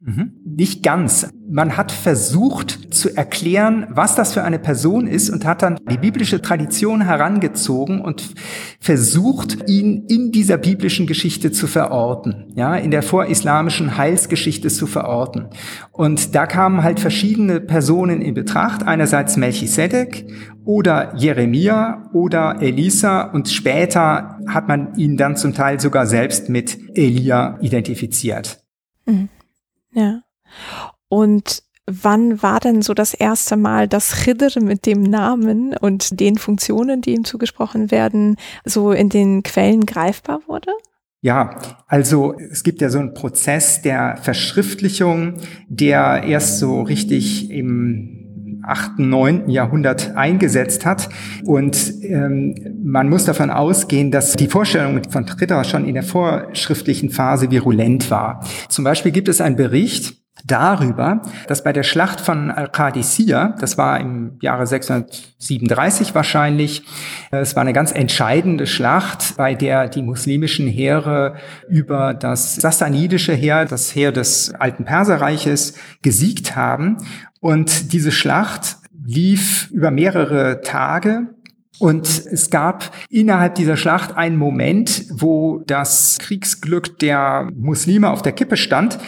Mhm. 0.00 0.32
Nicht 0.44 0.82
ganz. 0.82 1.30
Man 1.48 1.78
hat 1.78 1.90
versucht 1.90 2.92
zu 2.92 3.16
erklären, 3.16 3.86
was 3.88 4.14
das 4.14 4.34
für 4.34 4.44
eine 4.44 4.58
Person 4.58 5.06
ist 5.06 5.30
und 5.30 5.46
hat 5.46 5.62
dann 5.62 5.78
die 5.90 5.96
biblische 5.96 6.42
Tradition 6.42 7.00
herangezogen 7.00 8.02
und 8.02 8.34
versucht, 8.78 9.70
ihn 9.70 10.04
in 10.06 10.32
dieser 10.32 10.58
biblischen 10.58 11.06
Geschichte 11.06 11.50
zu 11.50 11.66
verorten, 11.66 12.52
ja, 12.54 12.76
in 12.76 12.90
der 12.90 13.02
vorislamischen 13.02 13.96
Heilsgeschichte 13.96 14.68
zu 14.68 14.86
verorten. 14.86 15.48
Und 15.92 16.34
da 16.34 16.46
kamen 16.46 16.82
halt 16.82 17.00
verschiedene 17.00 17.60
Personen 17.60 18.20
in 18.20 18.34
Betracht. 18.34 18.82
Einerseits 18.82 19.38
Melchisedek 19.38 20.26
oder 20.66 21.16
Jeremia 21.16 22.10
oder 22.12 22.60
Elisa 22.60 23.22
und 23.22 23.48
später 23.48 24.38
hat 24.46 24.68
man 24.68 24.94
ihn 24.96 25.16
dann 25.16 25.36
zum 25.36 25.54
Teil 25.54 25.80
sogar 25.80 26.06
selbst 26.06 26.50
mit 26.50 26.78
Elia 26.94 27.58
identifiziert. 27.62 28.62
Mhm. 29.06 29.30
Ja. 29.92 30.22
Und 31.08 31.62
wann 31.86 32.42
war 32.42 32.60
denn 32.60 32.82
so 32.82 32.94
das 32.94 33.14
erste 33.14 33.56
Mal, 33.56 33.88
dass 33.88 34.12
Khidr 34.12 34.60
mit 34.60 34.86
dem 34.86 35.02
Namen 35.02 35.76
und 35.76 36.20
den 36.20 36.36
Funktionen, 36.36 37.00
die 37.00 37.14
ihm 37.14 37.24
zugesprochen 37.24 37.90
werden, 37.90 38.36
so 38.64 38.92
in 38.92 39.08
den 39.08 39.42
Quellen 39.42 39.86
greifbar 39.86 40.40
wurde? 40.46 40.72
Ja, 41.22 41.58
also 41.86 42.34
es 42.38 42.62
gibt 42.62 42.80
ja 42.80 42.90
so 42.90 42.98
einen 42.98 43.14
Prozess 43.14 43.82
der 43.82 44.18
Verschriftlichung, 44.18 45.40
der 45.68 46.22
erst 46.24 46.58
so 46.58 46.82
richtig 46.82 47.50
im 47.50 48.15
8., 48.66 48.98
9. 48.98 49.48
Jahrhundert 49.48 50.16
eingesetzt 50.16 50.84
hat. 50.84 51.08
Und 51.44 51.92
ähm, 52.02 52.54
man 52.82 53.08
muss 53.08 53.24
davon 53.24 53.50
ausgehen, 53.50 54.10
dass 54.10 54.34
die 54.34 54.48
Vorstellung 54.48 55.02
von 55.10 55.26
Tritter 55.26 55.62
schon 55.64 55.86
in 55.86 55.94
der 55.94 56.02
vorschriftlichen 56.02 57.10
Phase 57.10 57.50
virulent 57.50 58.10
war. 58.10 58.44
Zum 58.68 58.84
Beispiel 58.84 59.12
gibt 59.12 59.28
es 59.28 59.40
einen 59.40 59.56
Bericht, 59.56 60.14
darüber, 60.44 61.22
dass 61.48 61.64
bei 61.64 61.72
der 61.72 61.82
Schlacht 61.82 62.20
von 62.20 62.50
Al-Qadisiyah, 62.50 63.56
das 63.60 63.78
war 63.78 63.98
im 63.98 64.38
Jahre 64.40 64.66
637 64.66 66.14
wahrscheinlich, 66.14 66.82
äh, 67.32 67.38
es 67.38 67.56
war 67.56 67.62
eine 67.62 67.72
ganz 67.72 67.92
entscheidende 67.92 68.66
Schlacht, 68.66 69.36
bei 69.36 69.54
der 69.54 69.88
die 69.88 70.02
muslimischen 70.02 70.68
Heere 70.68 71.36
über 71.68 72.14
das 72.14 72.56
sassanidische 72.56 73.32
Heer, 73.32 73.64
das 73.64 73.94
Heer 73.94 74.12
des 74.12 74.54
alten 74.54 74.84
Perserreiches, 74.84 75.74
gesiegt 76.02 76.56
haben. 76.56 76.98
Und 77.40 77.92
diese 77.92 78.12
Schlacht 78.12 78.76
lief 79.04 79.70
über 79.70 79.90
mehrere 79.90 80.60
Tage 80.62 81.28
und 81.78 82.06
es 82.06 82.50
gab 82.50 82.90
innerhalb 83.10 83.54
dieser 83.54 83.76
Schlacht 83.76 84.16
einen 84.16 84.36
Moment, 84.36 85.04
wo 85.10 85.62
das 85.66 86.18
Kriegsglück 86.20 86.98
der 86.98 87.50
Muslime 87.54 88.10
auf 88.10 88.22
der 88.22 88.32
Kippe 88.32 88.56
stand. 88.56 88.98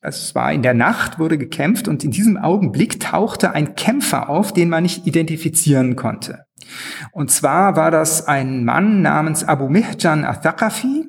Es 0.00 0.34
war 0.34 0.52
in 0.52 0.62
der 0.62 0.74
Nacht, 0.74 1.18
wurde 1.18 1.38
gekämpft 1.38 1.88
und 1.88 2.04
in 2.04 2.10
diesem 2.10 2.36
Augenblick 2.36 3.00
tauchte 3.00 3.52
ein 3.52 3.74
Kämpfer 3.74 4.28
auf, 4.28 4.52
den 4.52 4.68
man 4.68 4.82
nicht 4.82 5.06
identifizieren 5.06 5.96
konnte. 5.96 6.44
Und 7.12 7.30
zwar 7.30 7.76
war 7.76 7.90
das 7.90 8.26
ein 8.26 8.64
Mann 8.64 9.00
namens 9.00 9.44
Abu 9.44 9.68
Mihjan 9.68 10.24
Athaqafi, 10.24 11.06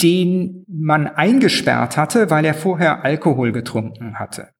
den 0.00 0.64
man 0.68 1.08
eingesperrt 1.08 1.96
hatte, 1.96 2.30
weil 2.30 2.44
er 2.44 2.54
vorher 2.54 3.04
Alkohol 3.04 3.50
getrunken 3.50 4.18
hatte. 4.18 4.50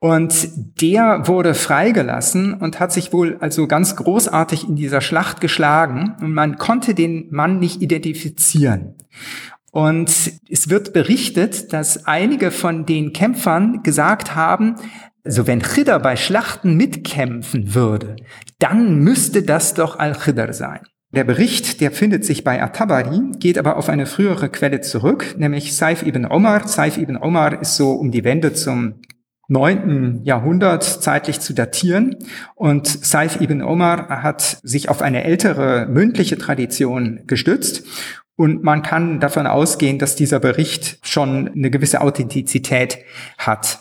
Und 0.00 0.48
der 0.80 1.26
wurde 1.26 1.54
freigelassen 1.54 2.54
und 2.54 2.78
hat 2.78 2.92
sich 2.92 3.12
wohl 3.12 3.36
also 3.40 3.66
ganz 3.66 3.96
großartig 3.96 4.68
in 4.68 4.76
dieser 4.76 5.00
Schlacht 5.00 5.40
geschlagen 5.40 6.14
und 6.20 6.32
man 6.32 6.56
konnte 6.56 6.94
den 6.94 7.26
Mann 7.30 7.58
nicht 7.58 7.82
identifizieren. 7.82 8.94
Und 9.72 10.32
es 10.48 10.70
wird 10.70 10.92
berichtet, 10.92 11.72
dass 11.72 12.06
einige 12.06 12.52
von 12.52 12.86
den 12.86 13.12
Kämpfern 13.12 13.82
gesagt 13.82 14.36
haben, 14.36 14.76
also 15.24 15.46
wenn 15.46 15.60
Khidr 15.60 15.98
bei 15.98 16.16
Schlachten 16.16 16.76
mitkämpfen 16.76 17.74
würde, 17.74 18.16
dann 18.60 19.00
müsste 19.00 19.42
das 19.42 19.74
doch 19.74 19.98
Al-Khidr 19.98 20.52
sein. 20.52 20.80
Der 21.12 21.24
Bericht, 21.24 21.80
der 21.80 21.90
findet 21.90 22.24
sich 22.24 22.44
bei 22.44 22.62
At-Tabari, 22.62 23.32
geht 23.38 23.58
aber 23.58 23.76
auf 23.76 23.88
eine 23.88 24.06
frühere 24.06 24.48
Quelle 24.48 24.80
zurück, 24.80 25.34
nämlich 25.38 25.74
Saif 25.74 26.02
ibn 26.02 26.24
Omar. 26.26 26.68
Saif 26.68 26.98
ibn 26.98 27.16
Omar 27.16 27.60
ist 27.60 27.76
so 27.76 27.92
um 27.92 28.10
die 28.10 28.24
Wende 28.24 28.52
zum 28.52 29.00
9. 29.48 30.20
Jahrhundert 30.24 30.84
zeitlich 30.84 31.40
zu 31.40 31.54
datieren. 31.54 32.16
Und 32.54 32.86
Saif 32.86 33.40
ibn 33.40 33.62
Omar 33.62 34.22
hat 34.22 34.58
sich 34.62 34.88
auf 34.88 35.02
eine 35.02 35.24
ältere 35.24 35.86
mündliche 35.86 36.38
Tradition 36.38 37.20
gestützt. 37.26 37.84
Und 38.36 38.62
man 38.62 38.82
kann 38.82 39.18
davon 39.18 39.48
ausgehen, 39.48 39.98
dass 39.98 40.14
dieser 40.14 40.38
Bericht 40.38 41.00
schon 41.02 41.48
eine 41.48 41.70
gewisse 41.70 42.00
Authentizität 42.00 42.98
hat. 43.36 43.80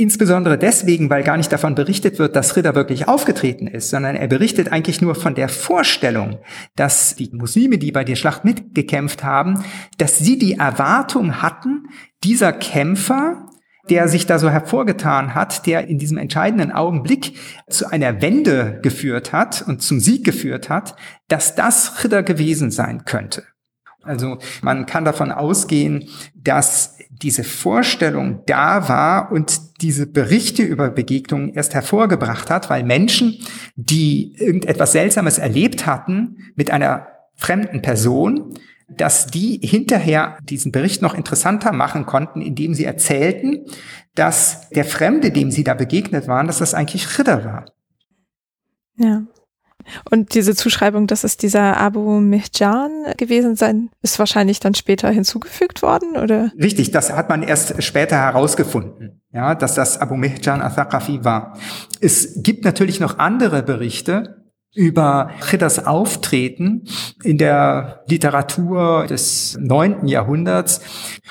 Insbesondere 0.00 0.56
deswegen, 0.56 1.10
weil 1.10 1.24
gar 1.24 1.36
nicht 1.36 1.52
davon 1.52 1.74
berichtet 1.74 2.20
wird, 2.20 2.36
dass 2.36 2.54
Ritter 2.56 2.76
wirklich 2.76 3.08
aufgetreten 3.08 3.66
ist, 3.66 3.90
sondern 3.90 4.14
er 4.14 4.28
berichtet 4.28 4.70
eigentlich 4.70 5.02
nur 5.02 5.16
von 5.16 5.34
der 5.34 5.48
Vorstellung, 5.48 6.38
dass 6.76 7.16
die 7.16 7.30
Muslime, 7.32 7.78
die 7.78 7.90
bei 7.90 8.04
der 8.04 8.14
Schlacht 8.14 8.44
mitgekämpft 8.44 9.24
haben, 9.24 9.64
dass 9.98 10.18
sie 10.18 10.38
die 10.38 10.54
Erwartung 10.54 11.42
hatten, 11.42 11.88
dieser 12.22 12.52
Kämpfer 12.52 13.47
der 13.90 14.08
sich 14.08 14.26
da 14.26 14.38
so 14.38 14.50
hervorgetan 14.50 15.34
hat, 15.34 15.66
der 15.66 15.88
in 15.88 15.98
diesem 15.98 16.18
entscheidenden 16.18 16.72
Augenblick 16.72 17.34
zu 17.68 17.90
einer 17.90 18.20
Wende 18.22 18.80
geführt 18.82 19.32
hat 19.32 19.64
und 19.66 19.82
zum 19.82 20.00
Sieg 20.00 20.24
geführt 20.24 20.68
hat, 20.68 20.96
dass 21.28 21.54
das 21.54 22.04
Ritter 22.04 22.22
gewesen 22.22 22.70
sein 22.70 23.04
könnte. 23.04 23.44
Also 24.02 24.38
man 24.62 24.86
kann 24.86 25.04
davon 25.04 25.32
ausgehen, 25.32 26.08
dass 26.34 26.98
diese 27.10 27.44
Vorstellung 27.44 28.42
da 28.46 28.88
war 28.88 29.32
und 29.32 29.82
diese 29.82 30.06
Berichte 30.06 30.62
über 30.62 30.90
Begegnungen 30.90 31.52
erst 31.52 31.74
hervorgebracht 31.74 32.48
hat, 32.50 32.70
weil 32.70 32.84
Menschen, 32.84 33.38
die 33.76 34.34
irgendetwas 34.36 34.92
Seltsames 34.92 35.38
erlebt 35.38 35.86
hatten 35.86 36.52
mit 36.54 36.70
einer 36.70 37.08
fremden 37.34 37.82
Person, 37.82 38.54
dass 38.88 39.26
die 39.26 39.60
hinterher 39.62 40.38
diesen 40.42 40.72
Bericht 40.72 41.02
noch 41.02 41.14
interessanter 41.14 41.72
machen 41.72 42.06
konnten, 42.06 42.40
indem 42.40 42.74
sie 42.74 42.84
erzählten, 42.84 43.66
dass 44.14 44.68
der 44.70 44.84
Fremde, 44.84 45.30
dem 45.30 45.50
sie 45.50 45.64
da 45.64 45.74
begegnet 45.74 46.26
waren, 46.26 46.46
dass 46.46 46.58
das 46.58 46.74
eigentlich 46.74 47.18
Ritter 47.18 47.44
war. 47.44 47.66
Ja. 48.96 49.22
Und 50.10 50.34
diese 50.34 50.54
Zuschreibung, 50.54 51.06
dass 51.06 51.24
es 51.24 51.36
dieser 51.36 51.76
Abu 51.78 52.20
Mihjan 52.20 52.90
gewesen 53.16 53.56
sein, 53.56 53.90
ist 54.02 54.18
wahrscheinlich 54.18 54.60
dann 54.60 54.74
später 54.74 55.08
hinzugefügt 55.10 55.82
worden, 55.82 56.16
oder? 56.16 56.52
Richtig, 56.60 56.90
das 56.90 57.12
hat 57.12 57.28
man 57.28 57.42
erst 57.42 57.82
später 57.82 58.16
herausgefunden, 58.16 59.22
ja, 59.32 59.54
dass 59.54 59.74
das 59.74 59.98
Abu 59.98 60.16
Mihjan 60.16 60.60
al-Thaqafi 60.60 61.24
war. 61.24 61.56
Es 62.00 62.42
gibt 62.42 62.64
natürlich 62.64 63.00
noch 63.00 63.18
andere 63.18 63.62
Berichte, 63.62 64.37
über 64.74 65.30
Chidders 65.48 65.86
Auftreten 65.86 66.84
in 67.22 67.38
der 67.38 68.04
Literatur 68.08 69.06
des 69.06 69.56
neunten 69.60 70.08
Jahrhunderts. 70.08 70.80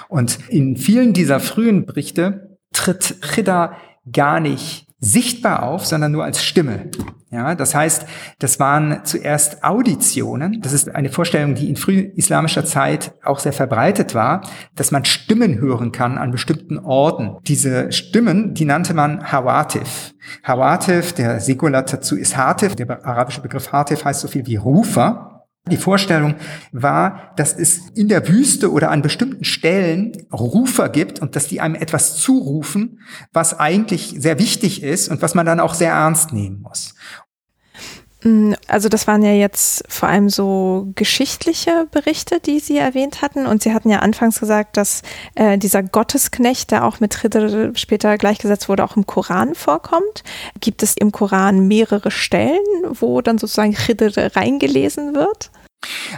Und 0.08 0.40
in 0.50 0.78
vielen 0.78 1.14
dieser 1.14 1.40
frühen 1.40 1.86
Berichte 1.86 2.58
tritt 2.74 3.16
Chidda 3.22 3.78
gar 4.12 4.40
nicht 4.40 4.87
sichtbar 5.00 5.64
auf, 5.64 5.86
sondern 5.86 6.12
nur 6.12 6.24
als 6.24 6.44
Stimme. 6.44 6.90
Ja, 7.30 7.56
das 7.56 7.76
heißt, 7.76 8.06
das 8.40 8.60
waren 8.60 9.02
zuerst 9.04 9.64
Auditionen. 9.64 10.62
Das 10.62 10.72
ist 10.72 10.96
eine 10.96 11.10
Vorstellung, 11.10 11.56
die 11.56 11.70
in 11.70 11.76
frühislamischer 11.76 12.64
Zeit 12.64 13.14
auch 13.24 13.40
sehr 13.40 13.52
verbreitet 13.54 14.16
war, 14.16 14.42
dass 14.76 14.92
man 14.92 15.04
Stimmen 15.04 15.60
hören 15.60 15.92
kann 15.92 16.18
an 16.18 16.32
bestimmten 16.32 16.80
Orten. 16.80 17.36
Diese 17.46 17.92
Stimmen, 17.92 18.54
die 18.54 18.66
nannte 18.66 18.94
man 18.94 19.30
Hawatif. 19.32 20.14
Hawatif, 20.44 21.14
der 21.14 21.42
Säkulat 21.42 21.92
dazu 21.92 22.16
ist 22.16 22.38
Hatif. 22.38 22.76
Der 22.76 23.06
arabische 23.06 23.42
Begriff 23.42 23.74
Hatif 23.74 24.06
heißt 24.06 24.22
so 24.22 24.30
viel 24.30 24.48
wie 24.48 24.56
Rufer. 24.56 25.37
Die 25.70 25.78
Vorstellung 25.78 26.36
war, 26.72 27.34
dass 27.36 27.54
es 27.54 27.90
in 27.96 28.08
der 28.08 28.28
Wüste 28.28 28.72
oder 28.72 28.92
an 28.92 29.02
bestimmten 29.02 29.44
Stellen 29.44 30.14
Rufer 30.32 30.90
gibt 30.90 31.20
und 31.20 31.36
dass 31.36 31.48
die 31.48 31.62
einem 31.62 31.76
etwas 31.76 32.16
zurufen, 32.16 33.00
was 33.34 33.60
eigentlich 33.60 34.16
sehr 34.18 34.40
wichtig 34.40 34.84
ist 34.84 35.10
und 35.10 35.22
was 35.22 35.36
man 35.36 35.46
dann 35.46 35.60
auch 35.60 35.74
sehr 35.74 35.92
ernst 35.92 36.34
nehmen 36.34 36.62
muss. 36.62 36.96
Mm, 38.24 38.54
also 38.68 38.90
das 38.90 39.08
waren 39.08 39.22
ja 39.22 39.32
jetzt 39.32 39.84
vor 39.88 40.10
allem 40.10 40.30
so 40.30 40.88
geschichtliche 40.96 41.88
Berichte, 41.92 42.40
die 42.40 42.60
Sie 42.60 42.78
erwähnt 42.78 43.22
hatten. 43.22 43.46
Und 43.46 43.62
Sie 43.62 43.74
hatten 43.74 43.90
ja 43.90 44.00
anfangs 44.00 44.40
gesagt, 44.40 44.78
dass 44.78 45.02
äh, 45.36 45.58
dieser 45.58 45.84
Gottesknecht, 45.84 46.72
der 46.72 46.86
auch 46.86 47.00
mit 47.00 47.18
Khidr 47.18 47.76
später 47.76 48.18
gleichgesetzt 48.18 48.70
wurde, 48.70 48.84
auch 48.84 48.98
im 48.98 49.06
Koran 49.06 49.56
vorkommt. 49.56 50.24
Gibt 50.60 50.84
es 50.84 50.96
im 50.98 51.12
Koran 51.12 51.68
mehrere 51.68 52.12
Stellen, 52.12 52.60
wo 52.90 53.22
dann 53.22 53.38
sozusagen 53.38 53.74
Khidr 53.74 54.36
reingelesen 54.36 55.14
wird? 55.14 55.52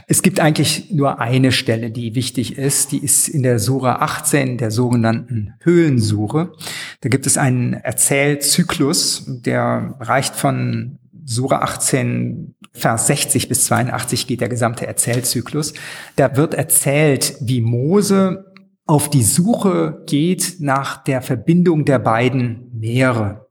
Es 0.07 0.21
gibt 0.21 0.39
eigentlich 0.39 0.91
nur 0.91 1.19
eine 1.19 1.51
Stelle, 1.51 1.91
die 1.91 2.15
wichtig 2.15 2.57
ist. 2.57 2.91
Die 2.91 3.03
ist 3.03 3.27
in 3.27 3.43
der 3.43 3.59
Sura 3.59 3.97
18, 3.97 4.57
der 4.57 4.71
sogenannten 4.71 5.53
Höhlensure. 5.61 6.53
Da 7.01 7.09
gibt 7.09 7.25
es 7.25 7.37
einen 7.37 7.73
Erzählzyklus, 7.73 9.25
der 9.27 9.95
reicht 9.99 10.35
von 10.35 10.99
Sura 11.25 11.61
18, 11.61 12.55
Vers 12.71 13.07
60 13.07 13.49
bis 13.49 13.65
82 13.65 14.27
geht 14.27 14.41
der 14.41 14.49
gesamte 14.49 14.87
Erzählzyklus. 14.87 15.73
Da 16.15 16.37
wird 16.37 16.53
erzählt, 16.53 17.35
wie 17.41 17.61
Mose 17.61 18.45
auf 18.85 19.09
die 19.09 19.23
Suche 19.23 20.03
geht 20.07 20.55
nach 20.59 21.03
der 21.03 21.21
Verbindung 21.21 21.85
der 21.85 21.99
beiden 21.99 22.71
Meere. 22.73 23.47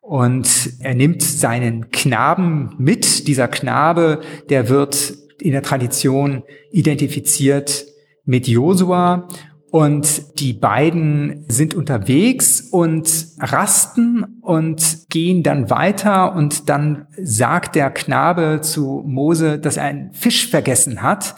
Und 0.00 0.48
er 0.80 0.94
nimmt 0.94 1.22
seinen 1.22 1.90
Knaben 1.90 2.74
mit. 2.78 3.28
Dieser 3.28 3.48
Knabe, 3.48 4.20
der 4.48 4.68
wird 4.68 5.14
in 5.40 5.52
der 5.52 5.62
Tradition 5.62 6.42
identifiziert 6.70 7.86
mit 8.24 8.48
Josua. 8.48 9.28
Und 9.70 10.40
die 10.40 10.52
beiden 10.52 11.44
sind 11.46 11.74
unterwegs 11.74 12.60
und 12.60 13.08
rasten 13.38 14.40
und 14.42 15.08
gehen 15.10 15.44
dann 15.44 15.70
weiter. 15.70 16.34
Und 16.34 16.68
dann 16.68 17.06
sagt 17.16 17.76
der 17.76 17.90
Knabe 17.90 18.60
zu 18.62 19.04
Mose, 19.06 19.60
dass 19.60 19.76
er 19.76 19.84
einen 19.84 20.12
Fisch 20.12 20.48
vergessen 20.48 21.02
hat. 21.02 21.36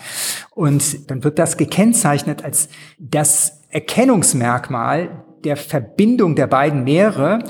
Und 0.55 1.11
dann 1.11 1.24
wird 1.24 1.38
das 1.38 1.59
gekennzeichnet 1.59 2.42
als 2.42 2.70
das 2.98 3.62
Erkennungsmerkmal 3.68 5.24
der 5.44 5.57
Verbindung 5.57 6.34
der 6.34 6.46
beiden 6.46 6.84
Meere 6.84 7.40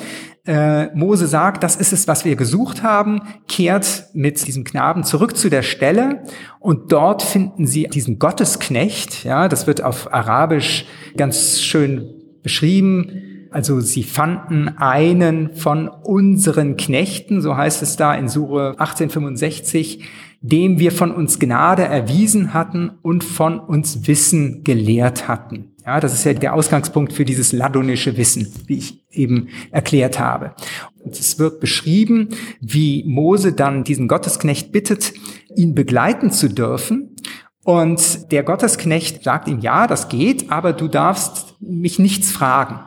äh, 0.45 0.87
Mose 0.95 1.27
sagt, 1.29 1.63
das 1.63 1.77
ist 1.77 1.93
es, 1.93 2.09
was 2.09 2.25
wir 2.25 2.35
gesucht 2.35 2.83
haben, 2.83 3.23
kehrt 3.47 4.07
mit 4.13 4.47
diesem 4.47 4.65
Knaben 4.65 5.05
zurück 5.05 5.37
zu 5.37 5.49
der 5.51 5.63
Stelle 5.63 6.25
und 6.59 6.91
dort 6.91 7.23
finden 7.23 7.67
sie 7.67 7.85
diesen 7.85 8.19
Gottesknecht, 8.19 9.25
ja, 9.25 9.49
das 9.49 9.67
wird 9.67 9.85
auf 9.85 10.13
Arabisch 10.13 10.87
ganz 11.17 11.61
schön 11.61 12.09
beschrieben. 12.43 13.49
Also 13.53 13.81
sie 13.81 14.03
fanden 14.03 14.69
einen 14.79 15.55
von 15.55 15.89
unseren 15.89 16.77
Knechten, 16.77 17.43
so 17.43 17.57
heißt 17.57 17.83
es 17.83 17.97
da 17.97 18.15
in 18.15 18.29
Sure 18.29 18.71
1865, 18.79 20.05
dem 20.43 20.81
wir 20.81 20.91
von 20.91 21.13
uns 21.13 21.39
Gnade 21.39 21.85
erwiesen 21.85 22.53
hatten 22.53 22.91
und 23.03 23.23
von 23.23 23.61
uns 23.61 24.07
Wissen 24.09 24.65
gelehrt 24.65 25.29
hatten. 25.29 25.73
Ja, 25.87 26.01
das 26.01 26.15
ist 26.15 26.25
ja 26.25 26.33
der 26.33 26.55
Ausgangspunkt 26.55 27.13
für 27.13 27.25
dieses 27.25 27.53
ladonische 27.53 28.17
Wissen, 28.17 28.53
wie 28.67 28.79
ich 28.79 29.05
eben 29.11 29.49
erklärt 29.71 30.19
habe. 30.19 30.55
Und 30.99 31.19
es 31.19 31.39
wird 31.39 31.61
beschrieben, 31.61 32.29
wie 32.61 33.05
Mose 33.07 33.53
dann 33.53 33.85
diesen 33.85 34.09
Gottesknecht 34.09 34.73
bittet, 34.73 35.13
ihn 35.57 35.75
begleiten 35.75 36.31
zu 36.31 36.49
dürfen. 36.49 37.17
Und 37.65 38.33
der 38.33 38.43
Gottesknecht 38.43 39.23
sagt 39.23 39.49
ihm, 39.49 39.61
ja, 39.61 39.87
das 39.87 40.09
geht, 40.09 40.51
aber 40.51 40.73
du 40.73 40.89
darfst 40.89 41.57
mich 41.61 41.99
nichts 41.99 42.33
fragen. 42.33 42.81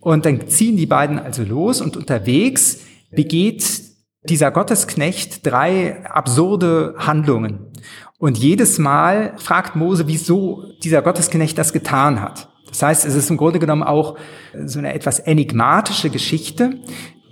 Und 0.00 0.24
dann 0.24 0.48
ziehen 0.48 0.78
die 0.78 0.86
beiden 0.86 1.18
also 1.18 1.42
los 1.42 1.82
und 1.82 1.96
unterwegs 1.96 2.80
begeht 3.10 3.89
dieser 4.24 4.50
Gottesknecht 4.50 5.46
drei 5.46 6.04
absurde 6.04 6.94
Handlungen. 6.98 7.72
Und 8.18 8.36
jedes 8.36 8.78
Mal 8.78 9.32
fragt 9.38 9.76
Mose, 9.76 10.06
wieso 10.06 10.64
dieser 10.82 11.00
Gottesknecht 11.02 11.56
das 11.56 11.72
getan 11.72 12.20
hat. 12.20 12.50
Das 12.68 12.82
heißt, 12.82 13.06
es 13.06 13.14
ist 13.14 13.30
im 13.30 13.36
Grunde 13.36 13.58
genommen 13.58 13.82
auch 13.82 14.16
so 14.64 14.78
eine 14.78 14.92
etwas 14.92 15.18
enigmatische 15.20 16.10
Geschichte. 16.10 16.74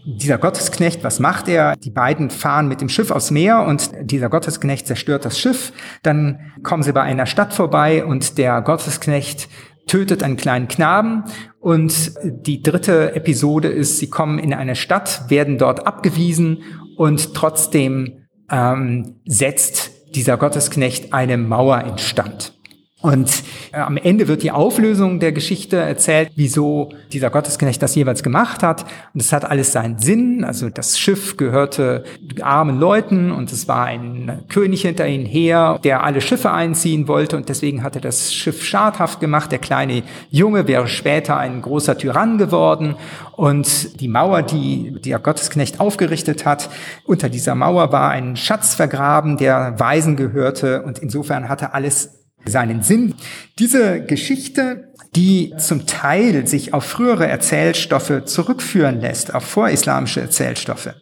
Dieser 0.06 0.38
Gottesknecht, 0.38 1.04
was 1.04 1.20
macht 1.20 1.48
er? 1.48 1.76
Die 1.76 1.90
beiden 1.90 2.30
fahren 2.30 2.68
mit 2.68 2.80
dem 2.80 2.88
Schiff 2.88 3.10
aufs 3.10 3.30
Meer 3.30 3.62
und 3.64 3.90
dieser 4.00 4.30
Gottesknecht 4.30 4.86
zerstört 4.86 5.26
das 5.26 5.38
Schiff. 5.38 5.72
Dann 6.02 6.52
kommen 6.62 6.82
sie 6.82 6.92
bei 6.92 7.02
einer 7.02 7.26
Stadt 7.26 7.52
vorbei 7.52 8.04
und 8.04 8.38
der 8.38 8.62
Gottesknecht 8.62 9.48
tötet 9.88 10.22
einen 10.22 10.36
kleinen 10.36 10.68
Knaben. 10.68 11.24
Und 11.60 12.12
die 12.22 12.62
dritte 12.62 13.14
Episode 13.14 13.68
ist, 13.68 13.98
sie 13.98 14.08
kommen 14.08 14.38
in 14.38 14.54
eine 14.54 14.76
Stadt, 14.76 15.28
werden 15.28 15.58
dort 15.58 15.86
abgewiesen 15.86 16.62
und 16.98 17.32
trotzdem 17.34 18.26
ähm, 18.50 19.20
setzt 19.24 20.14
dieser 20.16 20.36
Gottesknecht 20.36 21.12
eine 21.14 21.38
Mauer 21.38 21.84
instand. 21.84 22.57
Und 23.00 23.44
äh, 23.72 23.76
am 23.76 23.96
Ende 23.96 24.26
wird 24.26 24.42
die 24.42 24.50
Auflösung 24.50 25.20
der 25.20 25.30
Geschichte 25.30 25.76
erzählt, 25.76 26.32
wieso 26.34 26.88
dieser 27.12 27.30
Gottesknecht 27.30 27.80
das 27.80 27.94
jeweils 27.94 28.24
gemacht 28.24 28.64
hat. 28.64 28.86
Und 29.14 29.20
es 29.20 29.32
hat 29.32 29.44
alles 29.44 29.70
seinen 29.70 29.98
Sinn. 29.98 30.42
Also 30.42 30.68
das 30.68 30.98
Schiff 30.98 31.36
gehörte 31.36 32.02
armen 32.40 32.80
Leuten 32.80 33.30
und 33.30 33.52
es 33.52 33.68
war 33.68 33.84
ein 33.84 34.42
König 34.48 34.82
hinter 34.82 35.06
ihnen 35.06 35.26
her, 35.26 35.78
der 35.84 36.02
alle 36.02 36.20
Schiffe 36.20 36.50
einziehen 36.50 37.06
wollte 37.06 37.36
und 37.36 37.48
deswegen 37.48 37.84
hatte 37.84 38.00
das 38.00 38.34
Schiff 38.34 38.64
schadhaft 38.64 39.20
gemacht. 39.20 39.52
Der 39.52 39.60
kleine 39.60 40.02
Junge 40.30 40.66
wäre 40.66 40.88
später 40.88 41.36
ein 41.36 41.62
großer 41.62 41.96
Tyrann 41.96 42.36
geworden 42.36 42.96
und 43.36 44.00
die 44.00 44.08
Mauer, 44.08 44.42
die 44.42 44.96
der 45.04 45.20
Gottesknecht 45.20 45.78
aufgerichtet 45.78 46.44
hat, 46.44 46.68
unter 47.04 47.28
dieser 47.28 47.54
Mauer 47.54 47.92
war 47.92 48.10
ein 48.10 48.36
Schatz 48.36 48.74
vergraben, 48.74 49.36
der 49.36 49.78
Weisen 49.78 50.16
gehörte 50.16 50.82
und 50.82 50.98
insofern 50.98 51.48
hatte 51.48 51.74
alles 51.74 52.17
seinen 52.44 52.82
Sinn. 52.82 53.14
Diese 53.58 54.00
Geschichte, 54.00 54.92
die 55.14 55.54
zum 55.58 55.86
Teil 55.86 56.46
sich 56.46 56.74
auf 56.74 56.84
frühere 56.84 57.26
Erzählstoffe 57.26 58.24
zurückführen 58.24 59.00
lässt, 59.00 59.34
auf 59.34 59.44
vorislamische 59.44 60.20
Erzählstoffe. 60.20 60.94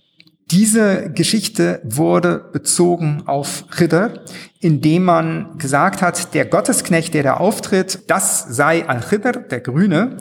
Diese 0.52 1.10
Geschichte 1.10 1.80
wurde 1.82 2.38
bezogen 2.52 3.24
auf 3.26 3.64
Ridder, 3.80 4.20
indem 4.60 5.04
man 5.04 5.58
gesagt 5.58 6.02
hat, 6.02 6.34
der 6.34 6.44
Gottesknecht, 6.44 7.14
der 7.14 7.24
da 7.24 7.34
auftritt, 7.34 8.04
das 8.06 8.46
sei 8.48 8.88
Al-Khidr, 8.88 9.32
der 9.32 9.60
Grüne. 9.60 10.18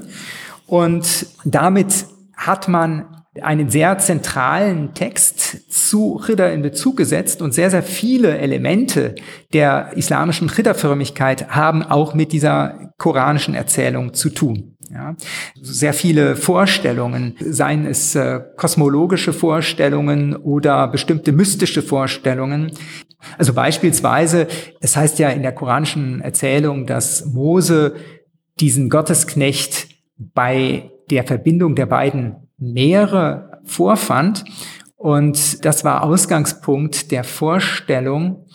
Und 0.66 1.28
damit 1.43 2.07
hat 2.36 2.68
man 2.68 3.14
einen 3.41 3.69
sehr 3.69 3.97
zentralen 3.97 4.93
Text 4.93 5.71
zu 5.71 6.21
Chidda 6.25 6.47
in 6.47 6.61
Bezug 6.61 6.97
gesetzt 6.97 7.41
und 7.41 7.53
sehr, 7.53 7.69
sehr 7.69 7.83
viele 7.83 8.38
Elemente 8.38 9.15
der 9.53 9.91
islamischen 9.95 10.49
Chidda-Förmigkeit 10.49 11.49
haben 11.49 11.83
auch 11.83 12.13
mit 12.13 12.31
dieser 12.31 12.91
koranischen 12.97 13.53
Erzählung 13.53 14.13
zu 14.13 14.29
tun. 14.29 14.71
Ja, 14.91 15.15
sehr 15.59 15.93
viele 15.93 16.36
Vorstellungen, 16.36 17.36
seien 17.39 17.88
es 17.88 18.13
äh, 18.13 18.41
kosmologische 18.55 19.33
Vorstellungen 19.33 20.36
oder 20.36 20.88
bestimmte 20.88 21.31
mystische 21.31 21.81
Vorstellungen. 21.81 22.71
Also 23.39 23.53
beispielsweise, 23.53 24.47
es 24.81 24.95
heißt 24.95 25.17
ja 25.17 25.29
in 25.29 25.41
der 25.41 25.53
koranischen 25.53 26.21
Erzählung, 26.21 26.86
dass 26.86 27.25
Mose 27.25 27.95
diesen 28.59 28.89
Gottesknecht 28.89 29.88
bei 30.17 30.91
der 31.09 31.23
Verbindung 31.23 31.75
der 31.75 31.88
beiden 31.88 32.44
Meere 32.57 33.61
vorfand. 33.63 34.45
Und 34.95 35.65
das 35.65 35.83
war 35.83 36.03
Ausgangspunkt 36.03 37.11
der 37.11 37.23
Vorstellung, 37.23 38.45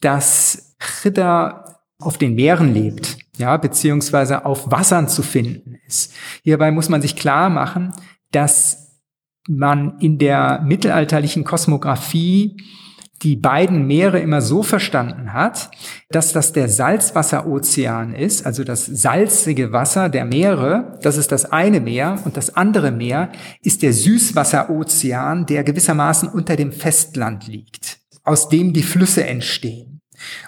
dass 0.00 0.76
Chidda 0.78 1.64
auf 1.98 2.16
den 2.16 2.34
Meeren 2.34 2.72
lebt, 2.72 3.18
ja, 3.36 3.56
beziehungsweise 3.56 4.46
auf 4.46 4.70
Wassern 4.70 5.08
zu 5.08 5.22
finden 5.22 5.76
ist. 5.86 6.14
Hierbei 6.42 6.70
muss 6.70 6.88
man 6.88 7.02
sich 7.02 7.16
klar 7.16 7.50
machen, 7.50 7.92
dass 8.32 9.00
man 9.48 9.98
in 9.98 10.18
der 10.18 10.62
mittelalterlichen 10.64 11.44
Kosmographie 11.44 12.56
die 13.22 13.36
beiden 13.36 13.86
Meere 13.86 14.18
immer 14.18 14.40
so 14.40 14.62
verstanden 14.62 15.32
hat, 15.32 15.70
dass 16.10 16.32
das 16.32 16.52
der 16.52 16.68
Salzwasserozean 16.68 18.14
ist, 18.14 18.46
also 18.46 18.64
das 18.64 18.86
salzige 18.86 19.72
Wasser 19.72 20.08
der 20.08 20.24
Meere, 20.24 20.98
das 21.02 21.16
ist 21.16 21.30
das 21.30 21.52
eine 21.52 21.80
Meer 21.80 22.18
und 22.24 22.36
das 22.36 22.56
andere 22.56 22.90
Meer 22.92 23.30
ist 23.62 23.82
der 23.82 23.92
Süßwasserozean, 23.92 25.46
der 25.46 25.64
gewissermaßen 25.64 26.28
unter 26.28 26.56
dem 26.56 26.72
Festland 26.72 27.46
liegt, 27.46 27.98
aus 28.24 28.48
dem 28.48 28.72
die 28.72 28.82
Flüsse 28.82 29.26
entstehen. 29.26 30.00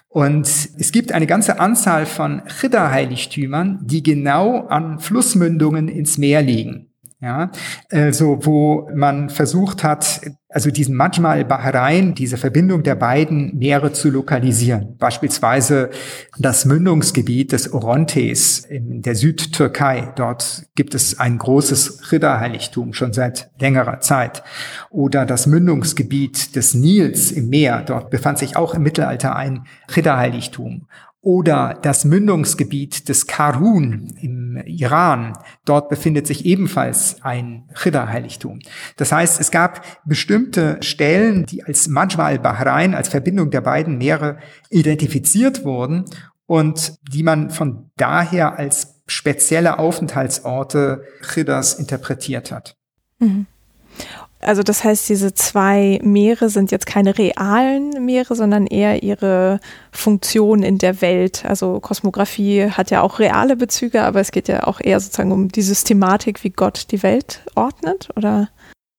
Und 0.08 0.46
es 0.46 0.92
gibt 0.92 1.12
eine 1.12 1.26
ganze 1.26 1.58
Anzahl 1.58 2.06
von 2.06 2.42
Chidda-Heiligtümern, 2.46 3.80
die 3.82 4.02
genau 4.02 4.66
an 4.66 4.98
Flussmündungen 4.98 5.88
ins 5.88 6.18
Meer 6.18 6.42
liegen. 6.42 6.88
Ja, 7.22 7.52
also 7.88 8.40
wo 8.42 8.90
man 8.96 9.30
versucht 9.30 9.84
hat, 9.84 10.22
also 10.52 10.70
diesen 10.70 10.94
Majmal 10.94 11.44
Bahrain, 11.44 12.14
diese 12.14 12.36
Verbindung 12.36 12.82
der 12.82 12.94
beiden 12.94 13.56
Meere 13.56 13.92
zu 13.92 14.10
lokalisieren. 14.10 14.96
Beispielsweise 14.98 15.90
das 16.38 16.64
Mündungsgebiet 16.66 17.52
des 17.52 17.72
Orontes 17.72 18.60
in 18.60 19.02
der 19.02 19.14
Südtürkei. 19.14 20.12
Dort 20.14 20.66
gibt 20.74 20.94
es 20.94 21.18
ein 21.18 21.38
großes 21.38 22.12
Ridderheiligtum 22.12 22.92
schon 22.92 23.12
seit 23.12 23.50
längerer 23.58 24.00
Zeit. 24.00 24.42
Oder 24.90 25.24
das 25.24 25.46
Mündungsgebiet 25.46 26.54
des 26.54 26.74
Nils 26.74 27.32
im 27.32 27.48
Meer. 27.48 27.82
Dort 27.86 28.10
befand 28.10 28.38
sich 28.38 28.56
auch 28.56 28.74
im 28.74 28.82
Mittelalter 28.82 29.34
ein 29.34 29.64
Ridderheiligtum 29.94 30.86
oder 31.22 31.78
das 31.80 32.04
Mündungsgebiet 32.04 33.08
des 33.08 33.28
Karun 33.28 34.12
im 34.20 34.56
Iran. 34.66 35.38
Dort 35.64 35.88
befindet 35.88 36.26
sich 36.26 36.44
ebenfalls 36.44 37.22
ein 37.22 37.68
Chidda-Heiligtum. 37.74 38.58
Das 38.96 39.12
heißt, 39.12 39.40
es 39.40 39.52
gab 39.52 39.82
bestimmte 40.04 40.78
Stellen, 40.82 41.46
die 41.46 41.62
als 41.62 41.86
Majma 41.86 42.26
al-Bahrain, 42.26 42.94
als 42.94 43.08
Verbindung 43.08 43.50
der 43.50 43.60
beiden 43.60 43.98
Meere 43.98 44.38
identifiziert 44.68 45.64
wurden 45.64 46.06
und 46.46 46.96
die 47.12 47.22
man 47.22 47.50
von 47.50 47.90
daher 47.96 48.58
als 48.58 49.00
spezielle 49.06 49.78
Aufenthaltsorte 49.78 51.04
Chiddas 51.22 51.74
interpretiert 51.74 52.50
hat. 52.50 52.76
Mhm. 53.20 53.46
Also 54.42 54.64
das 54.64 54.82
heißt, 54.82 55.08
diese 55.08 55.34
zwei 55.34 56.00
Meere 56.02 56.48
sind 56.48 56.72
jetzt 56.72 56.84
keine 56.84 57.16
realen 57.16 58.04
Meere, 58.04 58.34
sondern 58.34 58.66
eher 58.66 59.04
ihre 59.04 59.60
Funktion 59.92 60.64
in 60.64 60.78
der 60.78 61.00
Welt. 61.00 61.44
Also 61.46 61.78
Kosmographie 61.78 62.68
hat 62.68 62.90
ja 62.90 63.02
auch 63.02 63.20
reale 63.20 63.54
Bezüge, 63.54 64.02
aber 64.02 64.20
es 64.20 64.32
geht 64.32 64.48
ja 64.48 64.64
auch 64.66 64.80
eher 64.80 64.98
sozusagen 64.98 65.30
um 65.30 65.48
die 65.48 65.62
Systematik, 65.62 66.42
wie 66.42 66.50
Gott 66.50 66.86
die 66.90 67.04
Welt 67.04 67.42
ordnet, 67.54 68.08
oder? 68.16 68.48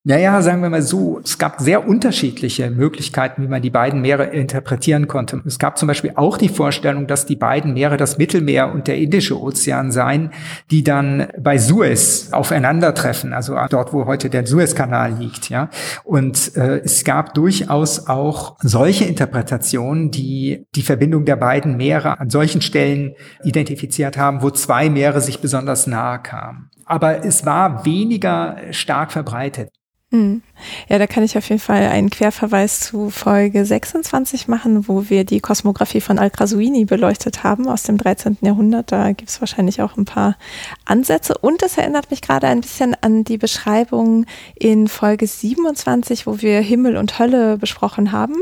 Naja, 0.06 0.42
sagen 0.42 0.62
wir 0.62 0.70
mal 0.70 0.82
so, 0.82 1.22
es 1.24 1.38
gab 1.38 1.62
sehr 1.62 1.88
unterschiedliche 1.88 2.70
Möglichkeiten, 2.70 3.42
wie 3.42 3.48
man 3.48 3.62
die 3.62 3.70
beiden 3.70 4.02
Meere 4.02 4.26
interpretieren 4.26 5.08
konnte. 5.08 5.42
Es 5.46 5.60
gab 5.60 5.78
zum 5.78 5.88
Beispiel 5.88 6.12
auch 6.16 6.38
die 6.38 6.50
Vorstellung, 6.50 7.08
dass 7.08 7.26
die 7.26 7.38
beiden 7.38 7.74
Meere 7.74 7.96
das 7.96 8.18
Mittelmeer 8.18 8.74
und 8.74 8.88
der 8.88 8.98
Indische 8.98 9.40
Ozean 9.42 9.94
seien, 9.94 10.32
die 10.72 10.84
dann 10.84 11.28
bei 11.40 11.58
Suez 11.58 12.34
aufeinandertreffen, 12.34 13.32
also 13.32 13.56
dort, 13.70 13.94
wo 13.94 14.06
heute 14.06 14.30
der 14.30 14.46
Suezkanal 14.46 15.14
liegt. 15.14 15.48
Ja, 15.48 15.70
und 16.04 16.54
äh, 16.58 16.80
es 16.80 17.06
gab 17.06 17.34
durchaus 17.34 18.10
auch 18.10 18.58
solche 18.60 19.06
Interpretationen, 19.06 20.12
die 20.12 20.66
die 20.76 20.82
Verbindung 20.82 21.24
der 21.24 21.38
beiden 21.38 21.78
Meere 21.78 22.20
an 22.20 22.30
solchen 22.30 22.60
Stellen 22.60 23.16
identifiziert 23.46 24.18
haben, 24.18 24.42
wo 24.42 24.50
zwei 24.50 24.90
Meere 24.90 25.22
sich 25.22 25.40
besonders 25.40 25.88
nahe 25.88 26.20
kamen. 26.20 26.70
Aber 26.84 27.24
es 27.24 27.46
war 27.46 27.86
weniger 27.86 28.58
stark 28.72 29.14
verbreitet. 29.14 29.70
Hm. 30.14 30.44
Ja, 30.90 30.98
da 30.98 31.08
kann 31.08 31.24
ich 31.24 31.38
auf 31.38 31.48
jeden 31.50 31.62
Fall 31.62 31.88
einen 31.88 32.10
Querverweis 32.10 32.80
zu 32.80 33.10
Folge 33.10 33.66
26 33.66 34.48
machen, 34.48 34.88
wo 34.88 35.10
wir 35.10 35.24
die 35.24 35.40
Kosmographie 35.40 36.02
von 36.02 36.20
Al-Qasuini 36.20 36.86
beleuchtet 36.86 37.44
haben 37.44 37.68
aus 37.68 37.84
dem 37.84 37.98
13. 37.98 38.38
Jahrhundert. 38.42 38.92
Da 38.92 39.12
gibt 39.12 39.30
es 39.30 39.42
wahrscheinlich 39.42 39.82
auch 39.82 39.98
ein 39.98 40.06
paar 40.06 40.38
Ansätze. 40.86 41.38
Und 41.38 41.64
es 41.64 41.78
erinnert 41.78 42.12
mich 42.12 42.22
gerade 42.22 42.48
ein 42.48 42.62
bisschen 42.62 42.96
an 43.02 43.24
die 43.24 43.38
Beschreibung 43.38 44.26
in 44.56 44.88
Folge 44.88 45.28
27, 45.28 46.28
wo 46.28 46.42
wir 46.42 46.62
Himmel 46.62 46.98
und 46.98 47.20
Hölle 47.20 47.58
besprochen 47.58 48.12
haben 48.12 48.36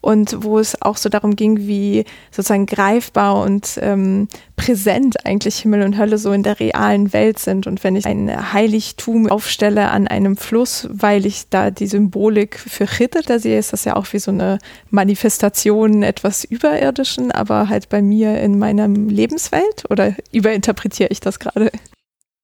und 0.00 0.42
wo 0.44 0.58
es 0.58 0.80
auch 0.82 0.96
so 0.96 1.08
darum 1.08 1.36
ging, 1.36 1.66
wie 1.66 2.04
sozusagen 2.30 2.66
greifbar 2.66 3.40
und 3.40 3.78
ähm, 3.80 4.28
präsent 4.56 5.26
eigentlich 5.26 5.58
Himmel 5.58 5.82
und 5.82 5.98
Hölle 5.98 6.18
so 6.18 6.32
in 6.32 6.42
der 6.42 6.60
realen 6.60 7.12
Welt 7.12 7.38
sind. 7.38 7.66
Und 7.66 7.82
wenn 7.84 7.96
ich 7.96 8.06
ein 8.06 8.52
Heiligtum 8.52 9.28
aufstelle 9.28 9.90
an 9.90 10.08
einem 10.08 10.36
Fluss, 10.36 10.88
weil 10.90 11.26
ich 11.26 11.48
da 11.48 11.63
die 11.70 11.86
Symbolik 11.86 12.58
für 12.58 12.86
Chitte 12.86 13.20
da 13.26 13.38
sehe, 13.38 13.58
ist 13.58 13.72
das 13.72 13.84
ja 13.84 13.96
auch 13.96 14.12
wie 14.12 14.18
so 14.18 14.30
eine 14.30 14.58
Manifestation 14.90 16.02
etwas 16.02 16.44
Überirdischen, 16.44 17.32
aber 17.32 17.68
halt 17.68 17.88
bei 17.88 18.02
mir 18.02 18.40
in 18.40 18.58
meiner 18.58 18.88
Lebenswelt 18.88 19.84
oder 19.90 20.14
überinterpretiere 20.32 21.10
ich 21.10 21.20
das 21.20 21.38
gerade? 21.38 21.70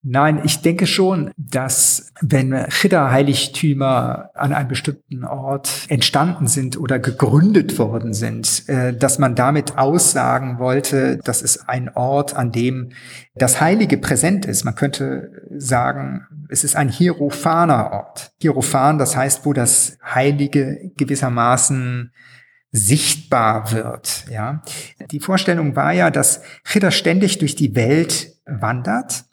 Nein, 0.02 0.40
ich 0.44 0.62
denke 0.62 0.86
schon, 0.86 1.30
dass 1.36 2.12
wenn 2.22 2.54
Chidda-Heiligtümer 2.54 4.30
an 4.34 4.54
einem 4.54 4.68
bestimmten 4.68 5.24
Ort 5.24 5.84
entstanden 5.88 6.46
sind 6.46 6.78
oder 6.78 6.98
gegründet 6.98 7.78
worden 7.78 8.14
sind, 8.14 8.66
äh, 8.68 8.94
dass 8.94 9.18
man 9.18 9.34
damit 9.34 9.76
aussagen 9.76 10.58
wollte, 10.58 11.18
das 11.24 11.42
ist 11.42 11.68
ein 11.68 11.90
Ort, 11.94 12.34
an 12.34 12.50
dem 12.50 12.92
das 13.34 13.60
Heilige 13.60 13.98
präsent 13.98 14.46
ist. 14.46 14.64
Man 14.64 14.74
könnte 14.74 15.44
sagen, 15.58 16.26
es 16.48 16.64
ist 16.64 16.76
ein 16.76 16.88
hierophaner 16.88 17.92
Ort. 17.92 18.32
Hierophan, 18.40 18.98
das 18.98 19.16
heißt, 19.16 19.44
wo 19.44 19.52
das 19.52 19.98
Heilige 20.02 20.92
gewissermaßen 20.96 22.10
sichtbar 22.72 23.72
wird, 23.72 24.24
ja. 24.30 24.62
Die 25.10 25.20
Vorstellung 25.20 25.76
war 25.76 25.92
ja, 25.92 26.10
dass 26.10 26.40
Chidda 26.64 26.90
ständig 26.90 27.38
durch 27.38 27.54
die 27.54 27.74
Welt 27.74 28.36
wandert 28.46 29.24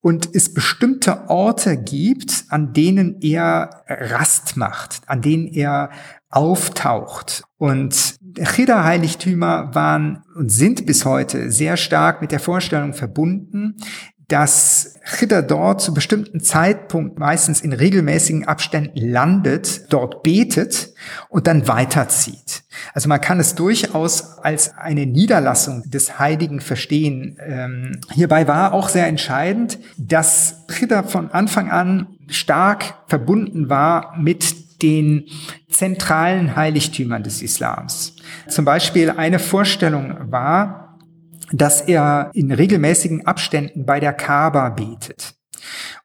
und 0.00 0.34
es 0.34 0.54
bestimmte 0.54 1.28
Orte 1.28 1.76
gibt, 1.76 2.44
an 2.48 2.72
denen 2.72 3.20
er 3.20 3.82
Rast 3.86 4.56
macht, 4.56 5.02
an 5.06 5.20
denen 5.20 5.46
er 5.46 5.90
auftaucht. 6.30 7.44
Und 7.58 8.16
Chida-Heiligtümer 8.38 9.74
waren 9.74 10.22
und 10.34 10.50
sind 10.50 10.86
bis 10.86 11.04
heute 11.04 11.50
sehr 11.50 11.76
stark 11.76 12.22
mit 12.22 12.32
der 12.32 12.40
Vorstellung 12.40 12.94
verbunden, 12.94 13.76
dass 14.30 14.94
Chidda 15.04 15.42
dort 15.42 15.80
zu 15.80 15.92
bestimmten 15.92 16.38
Zeitpunkt 16.40 17.18
meistens 17.18 17.60
in 17.60 17.72
regelmäßigen 17.72 18.46
Abständen 18.46 18.96
landet, 18.96 19.92
dort 19.92 20.22
betet 20.22 20.94
und 21.28 21.48
dann 21.48 21.66
weiterzieht. 21.66 22.62
Also 22.94 23.08
man 23.08 23.20
kann 23.20 23.40
es 23.40 23.56
durchaus 23.56 24.38
als 24.38 24.76
eine 24.76 25.04
Niederlassung 25.04 25.82
des 25.90 26.20
Heiligen 26.20 26.60
verstehen. 26.60 27.38
Ähm, 27.44 28.00
hierbei 28.12 28.46
war 28.46 28.72
auch 28.72 28.88
sehr 28.88 29.08
entscheidend, 29.08 29.78
dass 29.98 30.64
Chidda 30.68 31.02
von 31.02 31.32
Anfang 31.32 31.68
an 31.68 32.06
stark 32.28 32.94
verbunden 33.08 33.68
war 33.68 34.16
mit 34.16 34.82
den 34.82 35.24
zentralen 35.68 36.54
Heiligtümern 36.54 37.24
des 37.24 37.42
Islams. 37.42 38.14
Zum 38.48 38.64
Beispiel 38.64 39.10
eine 39.10 39.40
Vorstellung 39.40 40.30
war, 40.30 40.89
dass 41.52 41.80
er 41.80 42.30
in 42.34 42.52
regelmäßigen 42.52 43.26
Abständen 43.26 43.84
bei 43.84 44.00
der 44.00 44.12
Kaaba 44.12 44.70
betet. 44.70 45.34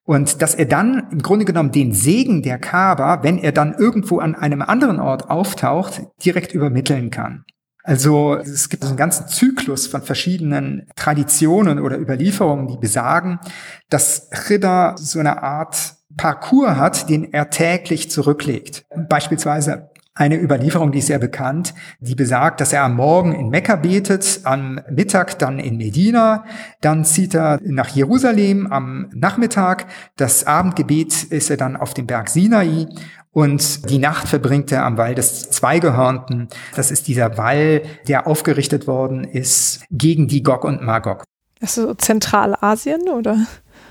Und 0.03 0.41
dass 0.41 0.53
er 0.55 0.65
dann 0.65 1.07
im 1.11 1.21
Grunde 1.21 1.45
genommen 1.45 1.71
den 1.71 1.93
Segen 1.93 2.43
der 2.43 2.59
Kaaba, 2.59 3.23
wenn 3.23 3.37
er 3.37 3.51
dann 3.51 3.73
irgendwo 3.73 4.19
an 4.19 4.35
einem 4.35 4.61
anderen 4.61 4.99
Ort 4.99 5.29
auftaucht, 5.29 6.03
direkt 6.23 6.53
übermitteln 6.53 7.09
kann. 7.09 7.45
Also 7.83 8.35
es 8.35 8.69
gibt 8.69 8.83
einen 8.83 8.97
ganzen 8.97 9.27
Zyklus 9.27 9.85
von 9.85 10.01
verschiedenen 10.01 10.87
Traditionen 10.95 11.79
oder 11.79 11.99
Überlieferungen, 11.99 12.67
die 12.67 12.77
besagen, 12.77 13.39
dass 13.89 14.29
Chida 14.31 14.95
so 14.97 15.19
eine 15.19 15.43
Art 15.43 15.95
Parcours 16.17 16.77
hat, 16.77 17.09
den 17.09 17.31
er 17.31 17.49
täglich 17.51 18.09
zurücklegt. 18.09 18.85
Beispielsweise 19.07 19.91
eine 20.15 20.41
Überlieferung, 20.41 20.93
die 20.93 20.99
ist 20.99 21.07
sehr 21.07 21.19
bekannt, 21.19 21.73
die 21.99 22.15
besagt, 22.15 22.61
dass 22.61 22.71
er 22.71 22.83
am 22.83 22.95
Morgen 22.95 23.33
in 23.33 23.49
Mekka 23.49 23.75
betet, 23.75 24.39
am 24.45 24.79
Mittag 24.89 25.37
dann 25.39 25.59
in 25.59 25.75
Medina, 25.75 26.45
dann 26.79 27.03
zieht 27.03 27.35
er 27.35 27.59
nach 27.63 27.89
Jerusalem 27.89 28.67
am 28.67 29.09
Nachmittag, 29.13 29.87
das 30.15 30.47
Abendgebet 30.47 31.23
ist 31.23 31.49
er 31.49 31.57
dann 31.57 31.75
auf 31.75 31.93
dem 31.93 32.07
Berg 32.07 32.29
Sinai 32.29 32.87
und 33.31 33.89
die 33.89 33.97
Nacht 33.97 34.29
verbringt 34.29 34.71
er 34.71 34.85
am 34.85 34.97
Wall 34.97 35.13
des 35.13 35.49
Zweigehörnten. 35.49 36.47
Das 36.77 36.89
ist 36.89 37.09
dieser 37.09 37.37
Wall, 37.37 37.81
der 38.07 38.25
aufgerichtet 38.25 38.87
worden 38.87 39.25
ist 39.25 39.83
gegen 39.91 40.29
die 40.29 40.41
Gog 40.41 40.63
und 40.63 40.81
Magog. 40.81 41.25
Also 41.59 41.93
Zentralasien 41.93 43.09
oder? 43.09 43.45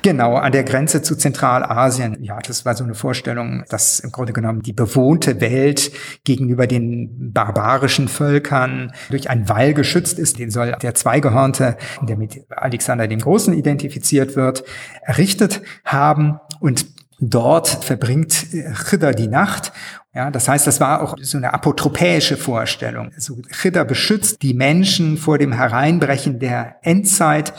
Genau, 0.04 0.36
an 0.36 0.52
der 0.52 0.64
Grenze 0.64 1.00
zu 1.00 1.16
Zentralasien. 1.16 2.22
Ja, 2.22 2.38
das 2.38 2.66
war 2.66 2.74
so 2.74 2.84
eine 2.84 2.94
Vorstellung, 2.94 3.64
dass 3.70 4.00
im 4.00 4.12
Grunde 4.12 4.34
genommen 4.34 4.60
die 4.60 4.74
bewohnte 4.74 5.40
Welt 5.40 5.92
gegenüber 6.24 6.66
den 6.66 7.32
barbarischen 7.32 8.08
Völkern 8.08 8.92
durch 9.08 9.30
einen 9.30 9.48
Wall 9.48 9.72
geschützt 9.72 10.18
ist. 10.18 10.38
Den 10.38 10.50
soll 10.50 10.76
der 10.82 10.94
Zweigehörnte, 10.94 11.78
der 12.02 12.18
mit 12.18 12.44
Alexander 12.50 13.08
dem 13.08 13.20
Großen 13.20 13.54
identifiziert 13.54 14.36
wird, 14.36 14.64
errichtet 15.00 15.62
haben. 15.86 16.38
Und 16.60 16.84
dort 17.18 17.68
verbringt 17.68 18.46
Chidda 18.90 19.12
die 19.12 19.28
Nacht 19.28 19.72
ja, 20.14 20.30
das 20.30 20.46
heißt, 20.46 20.64
das 20.64 20.78
war 20.78 21.02
auch 21.02 21.16
so 21.20 21.38
eine 21.38 21.52
apotropäische 21.52 22.36
Vorstellung. 22.36 23.10
Also 23.16 23.36
Chidda 23.50 23.82
beschützt 23.82 24.42
die 24.42 24.54
Menschen 24.54 25.16
vor 25.16 25.38
dem 25.38 25.52
Hereinbrechen 25.52 26.38
der 26.38 26.76
Endzeit 26.82 27.52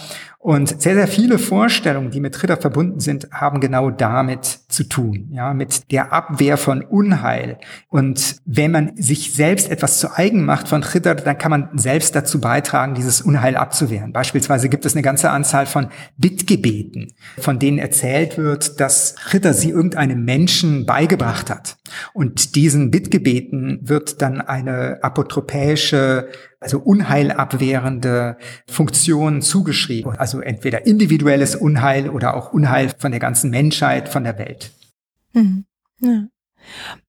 und 0.46 0.80
sehr, 0.80 0.94
sehr 0.94 1.08
viele 1.08 1.40
Vorstellungen, 1.40 2.12
die 2.12 2.20
mit 2.20 2.44
Ritter 2.44 2.58
verbunden 2.58 3.00
sind, 3.00 3.28
haben 3.32 3.60
genau 3.62 3.90
damit 3.90 4.46
zu 4.46 4.84
tun, 4.84 5.30
ja, 5.32 5.56
mit 5.56 5.92
der 5.92 6.14
Abwehr 6.14 6.58
von 6.58 6.84
Unheil. 6.84 7.58
Und 7.90 8.36
wenn 8.46 8.70
man 8.70 8.92
sich 8.96 9.34
selbst 9.34 9.72
etwas 9.72 9.98
zu 9.98 10.16
eigen 10.16 10.46
macht 10.46 10.68
von 10.68 10.84
Ritter, 10.84 11.16
dann 11.16 11.40
kann 11.40 11.50
man 11.50 11.70
selbst 11.74 12.16
dazu 12.16 12.40
beitragen, 12.40 12.94
dieses 12.94 13.22
Unheil 13.22 13.56
abzuwehren. 13.56 14.14
Beispielsweise 14.14 14.70
gibt 14.70 14.86
es 14.86 14.94
eine 14.94 15.02
ganze 15.02 15.32
Anzahl 15.32 15.66
von 15.66 15.88
Bittgebeten, 16.18 17.14
von 17.40 17.58
denen 17.58 17.80
erzählt 17.80 18.38
wird, 18.38 18.80
dass 18.80 19.16
Ritter 19.34 19.56
sie 19.56 19.72
irgendeinem 19.72 20.26
Menschen 20.26 20.86
beigebracht 20.86 21.50
hat. 21.50 21.78
Und 22.14 22.54
diesen 22.54 22.92
Bittgebeten 22.92 23.80
wird 23.82 24.22
dann 24.22 24.42
eine 24.42 25.00
apotropäische 25.02 26.28
also 26.60 26.80
unheilabwehrende 26.80 28.38
Funktionen 28.68 29.42
zugeschrieben. 29.42 30.18
Also 30.18 30.42
entweder 30.42 30.86
individuelles 30.86 31.56
Unheil 31.56 32.10
oder 32.10 32.36
auch 32.36 32.54
Unheil 32.54 32.92
von 32.98 33.12
der 33.12 33.20
ganzen 33.20 33.50
Menschheit, 33.50 34.10
von 34.10 34.24
der 34.24 34.38
Welt. 34.38 34.72
Mhm. 35.34 35.66
Ja. 36.00 36.28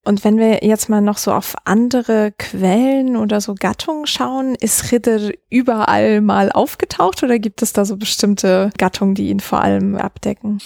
Und 0.05 0.23
wenn 0.25 0.39
wir 0.39 0.65
jetzt 0.65 0.89
mal 0.89 1.01
noch 1.01 1.19
so 1.19 1.33
auf 1.33 1.55
andere 1.65 2.33
Quellen 2.39 3.17
oder 3.17 3.41
so 3.41 3.55
Gattungen 3.55 4.07
schauen, 4.07 4.55
ist 4.55 4.93
Ritter 4.93 5.31
überall 5.51 6.21
mal 6.21 6.53
aufgetaucht 6.53 7.23
oder 7.23 7.39
gibt 7.39 7.63
es 7.63 7.73
da 7.73 7.85
so 7.85 7.97
bestimmte 7.97 8.71
Gattungen, 8.77 9.15
die 9.15 9.29
ihn 9.31 9.41
vor 9.41 9.63
allem 9.63 9.97
abdecken? 9.97 10.59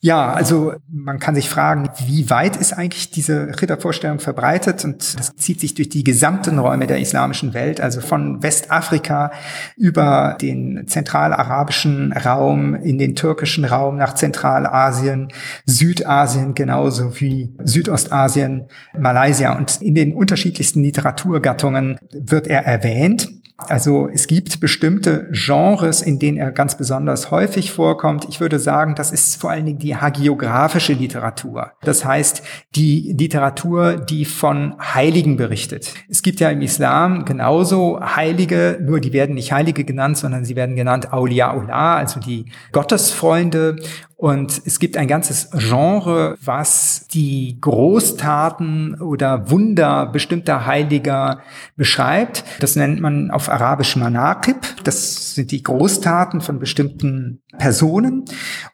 Ja, 0.00 0.32
also 0.32 0.74
man 0.88 1.18
kann 1.18 1.34
sich 1.34 1.50
fragen, 1.50 1.88
wie 2.06 2.30
weit 2.30 2.54
ist 2.56 2.72
eigentlich 2.72 3.10
diese 3.10 3.60
Rittervorstellung 3.60 4.20
verbreitet? 4.20 4.84
Und 4.84 5.18
das 5.18 5.34
zieht 5.34 5.58
sich 5.58 5.74
durch 5.74 5.88
die 5.88 6.04
gesamten 6.04 6.60
Räume 6.60 6.86
der 6.86 7.00
islamischen 7.00 7.52
Welt, 7.52 7.80
also 7.80 8.00
von 8.00 8.40
Westafrika 8.40 9.32
über 9.76 10.38
den 10.40 10.86
zentralarabischen 10.86 12.12
Raum, 12.12 12.76
in 12.76 12.98
den 12.98 13.16
türkischen 13.16 13.64
Raum 13.64 13.96
nach 13.96 14.14
Zentralasien, 14.14 15.32
Südasien 15.66 16.54
genauso 16.54 17.20
wie 17.20 17.52
Südostasien, 17.64 18.68
Malaysia. 18.96 19.56
Und 19.56 19.82
in 19.82 19.96
den 19.96 20.14
unterschiedlichsten 20.14 20.80
Literaturgattungen 20.80 21.98
wird 22.12 22.46
er 22.46 22.64
erwähnt. 22.64 23.28
Also 23.58 24.08
es 24.08 24.28
gibt 24.28 24.60
bestimmte 24.60 25.28
Genres, 25.32 26.00
in 26.00 26.20
denen 26.20 26.38
er 26.38 26.52
ganz 26.52 26.76
besonders 26.76 27.32
häufig 27.32 27.72
vorkommt. 27.72 28.26
Ich 28.28 28.40
würde 28.40 28.60
sagen, 28.60 28.94
das 28.94 29.10
ist 29.10 29.40
vor 29.40 29.50
allen 29.50 29.66
Dingen 29.66 29.80
die 29.80 29.96
hagiographische 29.96 30.92
Literatur. 30.92 31.72
Das 31.82 32.04
heißt, 32.04 32.42
die 32.76 33.16
Literatur, 33.18 33.96
die 33.96 34.26
von 34.26 34.76
Heiligen 34.78 35.36
berichtet. 35.36 35.92
Es 36.08 36.22
gibt 36.22 36.38
ja 36.38 36.50
im 36.50 36.62
Islam 36.62 37.24
genauso 37.24 37.98
Heilige, 38.00 38.78
nur 38.80 39.00
die 39.00 39.12
werden 39.12 39.34
nicht 39.34 39.50
Heilige 39.50 39.84
genannt, 39.84 40.18
sondern 40.18 40.44
sie 40.44 40.54
werden 40.54 40.76
genannt 40.76 41.12
Auliaullah, 41.12 41.96
also 41.96 42.20
die 42.20 42.44
Gottesfreunde. 42.70 43.76
Und 44.20 44.62
es 44.66 44.80
gibt 44.80 44.96
ein 44.96 45.06
ganzes 45.06 45.48
Genre, 45.52 46.36
was 46.44 47.06
die 47.06 47.56
Großtaten 47.60 49.00
oder 49.00 49.48
Wunder 49.48 50.06
bestimmter 50.06 50.66
Heiliger 50.66 51.38
beschreibt. 51.76 52.42
Das 52.58 52.74
nennt 52.74 53.00
man 53.00 53.30
auf 53.30 53.48
Arabisch 53.48 53.94
Manaqib. 53.94 54.56
Das 54.82 55.36
sind 55.36 55.52
die 55.52 55.62
Großtaten 55.62 56.40
von 56.40 56.58
bestimmten 56.58 57.42
Personen. 57.58 58.24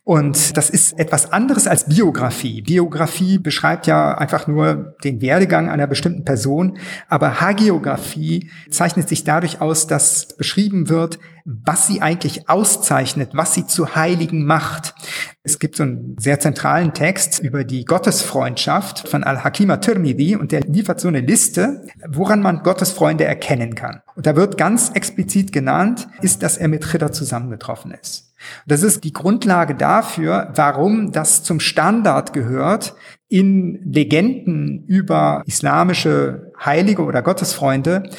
Und 0.03 0.57
das 0.57 0.71
ist 0.71 0.99
etwas 0.99 1.31
anderes 1.31 1.67
als 1.67 1.91
Biografie. 1.91 2.63
Biografie 2.63 3.39
beschreibt 3.39 3.87
ja 3.87 4.17
einfach 4.17 4.47
nur 4.47 4.97
den 5.05 5.21
Werdegang 5.21 5.69
einer 5.69 5.87
bestimmten 5.87 6.25
Person. 6.25 6.79
Aber 7.11 7.43
Hagiografie 7.43 8.51
zeichnet 8.71 9.11
sich 9.11 9.25
dadurch 9.25 9.61
aus, 9.61 9.87
dass 9.87 10.29
beschrieben 10.39 10.89
wird, 10.89 11.19
was 11.45 11.87
sie 11.87 12.01
eigentlich 12.01 12.49
auszeichnet, 12.49 13.31
was 13.35 13.53
sie 13.53 13.67
zu 13.67 13.95
Heiligen 13.95 14.47
macht. 14.47 14.95
Es 15.43 15.59
gibt 15.59 15.77
so 15.77 15.83
einen 15.83 16.17
sehr 16.19 16.41
zentralen 16.41 16.95
Text 16.95 17.39
über 17.39 17.65
die 17.65 17.85
Gottesfreundschaft 17.85 19.07
von 19.07 19.25
Al-Hakima 19.25 19.77
Tirmidhi 19.77 20.37
und 20.37 20.53
der 20.53 20.63
liefert 20.63 21.01
so 21.01 21.09
eine 21.09 21.21
Liste, 21.21 21.85
woran 22.09 22.41
man 22.41 22.63
Gottesfreunde 22.63 23.25
erkennen 23.25 23.75
kann. 23.75 24.01
Und 24.17 24.27
da 24.27 24.37
wird 24.37 24.57
ganz 24.57 24.91
explizit 24.91 25.53
genannt, 25.53 26.09
ist, 26.23 26.43
dass 26.43 26.57
er 26.57 26.69
mit 26.69 26.87
Chidda 26.87 27.13
zusammengetroffen 27.13 27.91
ist. 27.91 28.33
Das 28.67 28.83
ist 28.83 29.05
die 29.05 29.13
Grundlage 29.13 29.75
dafür, 29.75 30.51
warum 30.55 31.13
das 31.13 31.43
zum 31.43 31.61
Standard 31.61 32.33
gehört, 32.33 32.95
in 33.29 33.81
Legenden 33.85 34.85
über 34.87 35.43
islamische 35.47 36.53
Heilige 36.63 37.03
oder 37.03 37.23
Gottesfreunde 37.23 38.11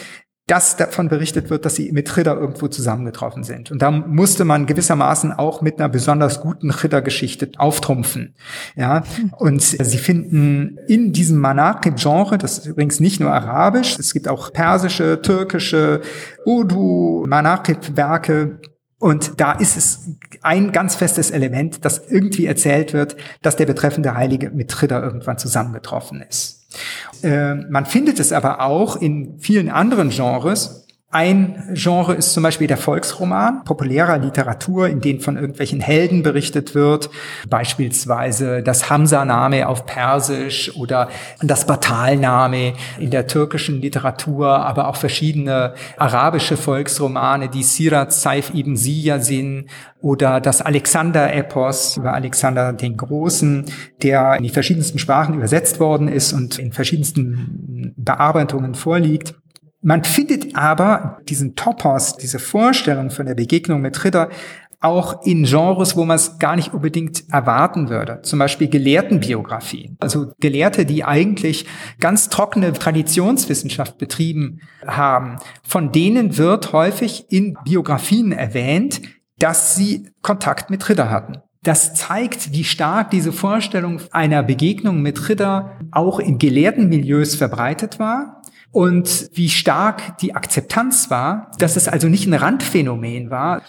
dass 0.48 0.78
davon 0.78 1.10
berichtet 1.10 1.50
wird, 1.50 1.66
dass 1.66 1.76
sie 1.76 1.92
mit 1.92 2.14
Chidda 2.14 2.36
irgendwo 2.36 2.68
zusammengetroffen 2.68 3.44
sind. 3.44 3.72
Und 3.72 3.82
da 3.82 3.90
musste 3.90 4.46
man 4.46 4.68
gewissermaßen 4.68 5.34
auch 5.34 5.62
mit 5.62 5.80
einer 5.80 5.90
besonders 5.90 6.40
guten 6.40 6.70
Chidda-Geschichte 6.70 7.50
auftrumpfen. 7.58 8.36
Ja, 8.76 9.04
und 9.38 9.62
sie 9.62 9.98
finden 9.98 10.78
in 10.88 11.14
diesem 11.14 11.40
Manaqib-Genre, 11.40 12.38
das 12.38 12.60
ist 12.60 12.68
übrigens 12.68 13.00
nicht 13.00 13.20
nur 13.20 13.32
arabisch, 13.32 13.98
es 13.98 14.14
gibt 14.14 14.28
auch 14.28 14.54
persische, 14.54 15.22
türkische, 15.22 16.02
Urdu, 16.46 17.26
Manaqib-Werke, 17.28 18.60
und 18.98 19.42
da 19.42 19.52
ist 19.52 19.76
es 19.76 20.10
ein 20.42 20.72
ganz 20.72 20.96
festes 20.96 21.30
Element, 21.30 21.84
das 21.84 22.08
irgendwie 22.08 22.46
erzählt 22.46 22.94
wird, 22.94 23.18
dass 23.42 23.56
der 23.56 23.66
betreffende 23.66 24.16
Heilige 24.16 24.52
mit 24.52 24.74
Chidda 24.74 25.02
irgendwann 25.02 25.38
zusammengetroffen 25.38 26.22
ist. 26.22 26.55
Äh, 27.24 27.56
man 27.56 27.86
findet 27.86 28.20
es 28.20 28.32
aber 28.32 28.62
auch 28.62 28.96
in 28.96 29.40
vielen 29.40 29.70
anderen 29.70 30.10
Genres, 30.10 30.85
ein 31.16 31.64
Genre 31.74 32.14
ist 32.14 32.34
zum 32.34 32.44
Beispiel 32.44 32.68
der 32.68 32.76
Volksroman, 32.76 33.64
populärer 33.64 34.18
Literatur, 34.18 34.90
in 34.90 35.00
denen 35.00 35.22
von 35.22 35.38
irgendwelchen 35.38 35.80
Helden 35.80 36.24
berichtet 36.24 36.76
wird, 36.76 37.10
beispielsweise 37.50 38.62
das 38.62 38.90
Hamza-Name 38.90 39.70
auf 39.70 39.86
Persisch 39.86 40.76
oder 40.76 41.08
das 41.42 41.68
Batal-Name 41.68 42.74
in 43.00 43.12
der 43.12 43.28
türkischen 43.28 43.80
Literatur, 43.80 44.66
aber 44.66 44.90
auch 44.90 44.98
verschiedene 44.98 45.76
arabische 45.96 46.58
Volksromane, 46.58 47.48
die 47.48 47.64
Sirat 47.64 48.12
Saif 48.12 48.54
ibn 48.54 48.76
Siya 48.76 49.20
sind 49.20 49.68
oder 50.02 50.42
das 50.42 50.62
Alexander-Epos 50.62 51.96
über 51.96 52.14
Alexander 52.14 52.74
den 52.74 52.98
Großen, 52.98 53.64
der 54.04 54.36
in 54.36 54.44
die 54.44 54.50
verschiedensten 54.50 55.00
Sprachen 55.00 55.36
übersetzt 55.36 55.80
worden 55.80 56.10
ist 56.10 56.34
und 56.34 56.60
in 56.60 56.74
verschiedensten 56.74 57.94
Bearbeitungen 57.96 58.76
vorliegt. 58.76 59.34
Man 59.86 60.04
findet 60.04 60.56
aber 60.56 61.20
diesen 61.30 61.56
Topos, 61.56 62.18
diese 62.18 62.40
Vorstellung 62.40 63.12
von 63.12 63.28
der 63.28 63.36
Begegnung 63.36 63.82
mit 63.82 64.04
Ritter 64.04 64.30
auch 64.80 65.24
in 65.24 65.44
Genres, 65.44 65.96
wo 65.96 66.06
man 66.06 66.16
es 66.16 66.40
gar 66.40 66.56
nicht 66.56 66.74
unbedingt 66.74 67.30
erwarten 67.32 67.88
würde. 67.88 68.20
Zum 68.24 68.40
Beispiel 68.40 68.68
Gelehrtenbiografien. 68.68 69.96
Also 70.00 70.34
Gelehrte, 70.40 70.88
die 70.88 71.04
eigentlich 71.04 71.68
ganz 72.00 72.30
trockene 72.30 72.74
Traditionswissenschaft 72.74 74.00
betrieben 74.00 74.60
haben. 74.88 75.38
Von 75.62 75.92
denen 75.92 76.36
wird 76.36 76.74
häufig 76.74 77.28
in 77.30 77.56
Biografien 77.64 78.32
erwähnt, 78.32 79.04
dass 79.38 79.76
sie 79.76 80.10
Kontakt 80.24 80.72
mit 80.72 80.90
Ritter 80.90 81.12
hatten. 81.12 81.38
Das 81.62 81.94
zeigt, 81.94 82.54
wie 82.54 82.64
stark 82.64 83.12
diese 83.12 83.32
Vorstellung 83.32 84.02
einer 84.10 84.42
Begegnung 84.42 85.04
mit 85.04 85.30
Ritter 85.30 85.78
auch 85.92 86.20
in 86.20 86.40
gelehrten 86.40 86.90
Milieus 86.90 87.36
verbreitet 87.36 88.00
war 88.00 88.35
und 88.76 89.30
wie 89.32 89.50
stark 89.50 90.18
die 90.18 90.36
Akzeptanz 90.36 91.10
war, 91.10 91.50
dass 91.60 91.78
es 91.78 91.88
also 91.88 92.10
nicht 92.10 92.28
ein 92.28 92.34
Randphänomen 92.34 93.30
war. 93.30 93.62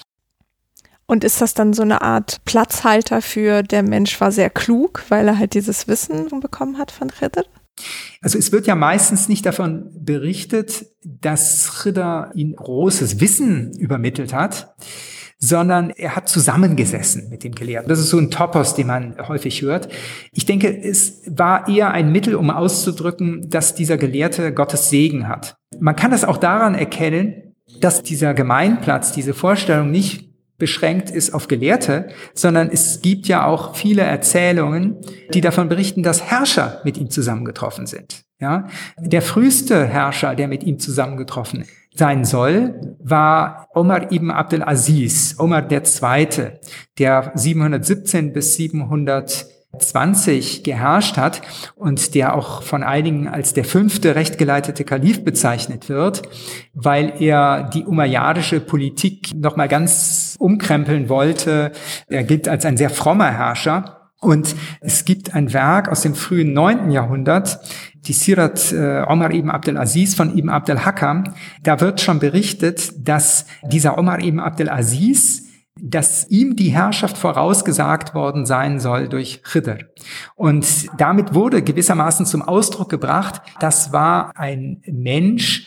Und 1.07 1.23
ist 1.23 1.41
das 1.41 1.55
dann 1.55 1.75
so 1.75 1.83
eine 1.83 2.03
Art 2.03 2.45
Platzhalter 2.45 3.23
für 3.23 3.63
der 3.63 3.85
Mensch 3.85 4.21
war 4.21 4.33
sehr 4.33 4.51
klug, 4.51 5.05
weil 5.09 5.29
er 5.29 5.39
halt 5.39 5.55
dieses 5.55 5.87
Wissen 5.87 6.41
bekommen 6.41 6.77
hat 6.77 6.91
von 6.91 7.11
Ritter? 7.11 7.45
Also 8.21 8.37
es 8.37 8.51
wird 8.51 8.67
ja 8.67 8.75
meistens 8.75 9.29
nicht 9.29 9.47
davon 9.47 9.93
berichtet, 9.95 10.87
dass 11.05 11.85
Ritter 11.85 12.33
ihm 12.35 12.57
großes 12.57 13.21
Wissen 13.21 13.79
übermittelt 13.79 14.33
hat 14.33 14.75
sondern 15.39 15.91
er 15.91 16.17
hat 16.17 16.29
zusammengesessen 16.29 17.29
mit 17.29 17.45
dem 17.45 17.55
Gelehrten. 17.55 17.89
Das 17.89 17.99
ist 17.99 18.09
so 18.09 18.19
ein 18.19 18.31
Topos, 18.31 18.75
den 18.75 18.87
man 18.87 19.17
häufig 19.29 19.63
hört. 19.63 19.89
Ich 20.33 20.47
denke, 20.47 20.69
es 20.69 21.23
war 21.29 21.69
eher 21.69 21.91
ein 21.91 22.11
Mittel, 22.11 22.35
um 22.37 22.51
auszudrücken, 22.51 23.49
dass 23.51 23.75
dieser 23.75 23.99
Gelehrte 23.99 24.53
Gottes 24.53 24.89
Segen 24.89 25.29
hat. 25.29 25.57
Man 25.79 25.97
kann 25.97 26.11
das 26.11 26.25
auch 26.25 26.39
daran 26.39 26.75
erkennen, 26.75 27.55
dass 27.81 28.03
dieser 28.03 28.33
Gemeinplatz, 28.33 29.13
diese 29.13 29.35
Vorstellung 29.35 29.91
nicht 29.91 30.27
beschränkt 30.59 31.11
ist 31.11 31.35
auf 31.35 31.49
Gelehrte, 31.49 32.09
sondern 32.33 32.71
es 32.71 33.03
gibt 33.03 33.29
ja 33.29 33.45
auch 33.45 33.77
viele 33.77 34.03
Erzählungen, 34.03 34.97
die 35.35 35.43
davon 35.43 35.69
berichten, 35.69 36.03
dass 36.03 36.23
Herrscher 36.23 36.81
mit 36.85 36.97
ihm 36.97 37.11
zusammengetroffen 37.11 37.87
sind. 37.87 38.25
Ja, 38.39 38.67
der 38.99 39.23
früheste 39.23 39.87
Herrscher, 39.87 40.35
der 40.35 40.49
mit 40.49 40.63
ihm 40.63 40.79
zusammengetroffen 40.79 41.65
sein 41.99 42.25
soll, 42.25 42.97
war 43.01 43.69
Omar 43.75 44.13
ibn 44.13 44.31
Abdel 44.31 44.63
Aziz, 44.63 45.37
Omar 45.39 45.63
Zweite, 45.85 46.61
der 46.99 47.33
717 47.35 48.33
bis 48.33 48.55
700 48.57 49.47
20 49.79 50.63
geherrscht 50.63 51.17
hat 51.17 51.43
und 51.75 52.15
der 52.15 52.35
auch 52.35 52.63
von 52.63 52.83
einigen 52.83 53.29
als 53.29 53.53
der 53.53 53.65
fünfte 53.65 54.15
rechtgeleitete 54.15 54.85
Kalif 54.85 55.25
bezeichnet 55.25 55.89
wird, 55.89 56.23
weil 56.75 57.15
er 57.21 57.65
die 57.65 57.85
umayyadische 57.85 58.61
Politik 58.61 59.35
nochmal 59.35 59.69
ganz 59.69 60.37
umkrempeln 60.39 61.09
wollte. 61.09 61.73
Er 62.09 62.25
gilt 62.25 62.49
als 62.49 62.65
ein 62.65 62.77
sehr 62.77 62.91
frommer 62.91 63.31
Herrscher. 63.31 64.06
Und 64.21 64.57
es 64.81 65.05
gibt 65.05 65.35
ein 65.35 65.53
Werk 65.53 65.89
aus 65.89 66.01
dem 66.01 66.15
frühen 66.15 66.53
neunten 66.53 66.91
Jahrhundert, 66.91 67.61
die 68.07 68.13
Sirat 68.13 68.73
äh, 68.73 69.05
Omar 69.07 69.33
ibn 69.33 69.51
Abdel 69.51 69.77
Aziz 69.77 70.15
von 70.15 70.37
ibn 70.37 70.49
Abdel 70.49 70.85
Hakam. 70.85 71.35
Da 71.63 71.81
wird 71.81 72.01
schon 72.01 72.19
berichtet, 72.19 72.93
dass 72.97 73.47
dieser 73.71 73.99
Omar 73.99 74.23
ibn 74.23 74.41
Abdel 74.41 74.71
Aziz 74.71 75.47
dass 75.79 76.27
ihm 76.31 76.57
die 76.57 76.71
Herrschaft 76.71 77.19
vorausgesagt 77.19 78.15
worden 78.15 78.47
sein 78.47 78.81
soll 78.81 79.09
durch 79.09 79.43
Khidr. 79.43 79.79
Und 80.35 80.67
damit 80.99 81.35
wurde 81.35 81.63
gewissermaßen 81.63 82.25
zum 82.25 82.41
Ausdruck 82.41 82.89
gebracht, 82.89 83.43
das 83.61 83.93
war 83.93 84.33
ein 84.37 84.83
Mensch, 84.87 85.67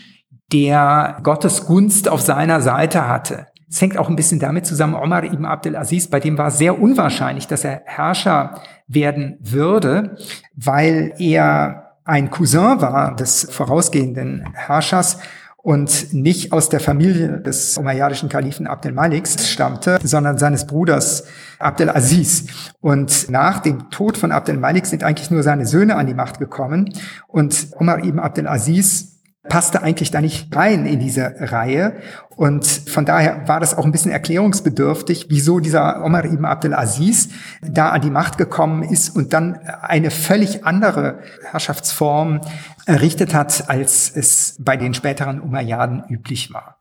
der 0.51 1.19
Gottes 1.21 1.67
Gunst 1.67 2.09
auf 2.09 2.21
seiner 2.21 2.61
Seite 2.61 3.07
hatte. 3.07 3.48
Es 3.69 3.81
hängt 3.81 3.97
auch 3.97 4.09
ein 4.09 4.15
bisschen 4.15 4.39
damit 4.39 4.65
zusammen, 4.65 4.95
Omar 4.95 5.23
ibn 5.23 5.45
Abdel 5.45 5.75
Aziz, 5.75 6.07
bei 6.07 6.19
dem 6.19 6.37
war 6.37 6.49
sehr 6.49 6.81
unwahrscheinlich, 6.81 7.47
dass 7.47 7.63
er 7.63 7.83
Herrscher 7.85 8.61
werden 8.87 9.37
würde, 9.41 10.17
weil 10.55 11.13
er 11.19 11.97
ein 12.03 12.31
Cousin 12.31 12.81
war 12.81 13.15
des 13.15 13.47
vorausgehenden 13.51 14.45
Herrschers 14.53 15.19
und 15.61 16.13
nicht 16.13 16.51
aus 16.51 16.69
der 16.69 16.79
Familie 16.79 17.41
des 17.41 17.77
umayyadischen 17.77 18.29
Kalifen 18.29 18.65
Abdel 18.65 18.93
Maliks 18.93 19.47
stammte, 19.49 19.99
sondern 20.03 20.37
seines 20.39 20.65
Bruders 20.65 21.25
Abdel 21.59 21.89
Aziz. 21.89 22.47
Und 22.79 23.29
nach 23.29 23.59
dem 23.59 23.89
Tod 23.91 24.17
von 24.17 24.31
Abdel 24.31 24.57
Malik 24.57 24.87
sind 24.87 25.03
eigentlich 25.03 25.29
nur 25.29 25.43
seine 25.43 25.67
Söhne 25.67 25.95
an 25.95 26.07
die 26.07 26.13
Macht 26.13 26.39
gekommen. 26.39 26.93
Und 27.27 27.67
Omar 27.77 28.03
ibn 28.03 28.19
Abdel 28.19 28.47
Aziz 28.47 29.18
passte 29.49 29.83
eigentlich 29.83 30.11
da 30.11 30.21
nicht 30.21 30.55
rein 30.55 30.85
in 30.85 30.99
diese 30.99 31.35
Reihe. 31.39 31.97
Und 32.29 32.65
von 32.65 33.03
daher 33.03 33.47
war 33.47 33.59
das 33.59 33.77
auch 33.77 33.83
ein 33.83 33.91
bisschen 33.91 34.11
erklärungsbedürftig, 34.11 35.25
wieso 35.29 35.59
dieser 35.59 36.05
Omar 36.05 36.23
ibn 36.23 36.45
Abdel 36.45 36.73
Aziz 36.73 37.29
da 37.61 37.89
an 37.89 38.01
die 38.01 38.11
Macht 38.11 38.37
gekommen 38.37 38.83
ist 38.83 39.09
und 39.09 39.33
dann 39.33 39.55
eine 39.81 40.09
völlig 40.11 40.65
andere 40.65 41.19
Herrschaftsform 41.51 42.39
errichtet 42.85 43.33
hat, 43.33 43.69
als 43.69 44.09
es 44.15 44.55
bei 44.59 44.77
den 44.77 44.93
späteren 44.93 45.41
Umayyaden 45.41 46.03
üblich 46.07 46.53
war. 46.53 46.77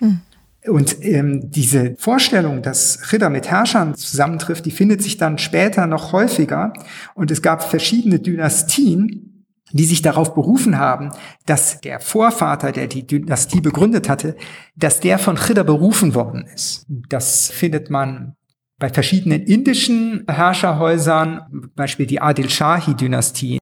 Mhm. 0.00 0.20
Und 0.68 1.02
ähm, 1.02 1.50
diese 1.50 1.94
Vorstellung, 1.96 2.60
dass 2.60 3.12
Ridder 3.12 3.30
mit 3.30 3.50
Herrschern 3.50 3.94
zusammentrifft, 3.94 4.66
die 4.66 4.70
findet 4.70 5.02
sich 5.02 5.16
dann 5.16 5.38
später 5.38 5.86
noch 5.86 6.12
häufiger. 6.12 6.74
Und 7.14 7.30
es 7.30 7.40
gab 7.40 7.62
verschiedene 7.62 8.18
Dynastien, 8.18 9.29
die 9.72 9.84
sich 9.84 10.02
darauf 10.02 10.34
berufen 10.34 10.78
haben, 10.78 11.10
dass 11.46 11.80
der 11.80 12.00
Vorvater, 12.00 12.72
der 12.72 12.86
die 12.86 13.06
Dynastie 13.06 13.60
begründet 13.60 14.08
hatte, 14.08 14.36
dass 14.76 15.00
der 15.00 15.18
von 15.18 15.36
Khidr 15.36 15.64
berufen 15.64 16.14
worden 16.14 16.46
ist. 16.54 16.86
Das 16.88 17.50
findet 17.50 17.90
man 17.90 18.36
bei 18.78 18.88
verschiedenen 18.88 19.42
indischen 19.42 20.24
Herrscherhäusern, 20.28 21.42
zum 21.50 21.70
Beispiel 21.74 22.06
die 22.06 22.20
Adil 22.20 22.48
Shahi-Dynastie. 22.48 23.58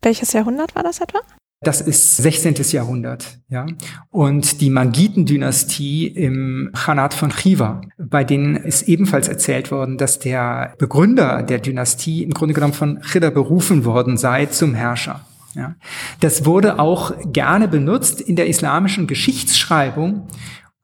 Welches 0.00 0.32
Jahrhundert 0.32 0.74
war 0.74 0.82
das 0.82 1.00
etwa? 1.00 1.20
Das 1.64 1.80
ist 1.80 2.18
16. 2.18 2.54
Jahrhundert, 2.72 3.38
ja. 3.48 3.64
Und 4.10 4.60
die 4.60 4.68
Mangiten-Dynastie 4.68 6.08
im 6.08 6.70
Khanat 6.74 7.14
von 7.14 7.30
Khiva, 7.30 7.80
bei 7.96 8.22
denen 8.22 8.56
ist 8.56 8.82
ebenfalls 8.82 9.28
erzählt 9.28 9.70
worden, 9.70 9.96
dass 9.96 10.18
der 10.18 10.74
Begründer 10.78 11.42
der 11.42 11.58
Dynastie 11.58 12.22
im 12.22 12.34
Grunde 12.34 12.54
genommen 12.54 12.74
von 12.74 13.00
Khidr 13.00 13.30
berufen 13.30 13.86
worden 13.86 14.18
sei 14.18 14.46
zum 14.46 14.74
Herrscher. 14.74 15.24
Ja. 15.54 15.76
Das 16.20 16.44
wurde 16.44 16.78
auch 16.78 17.12
gerne 17.32 17.68
benutzt 17.68 18.20
in 18.20 18.36
der 18.36 18.48
islamischen 18.48 19.06
Geschichtsschreibung, 19.06 20.28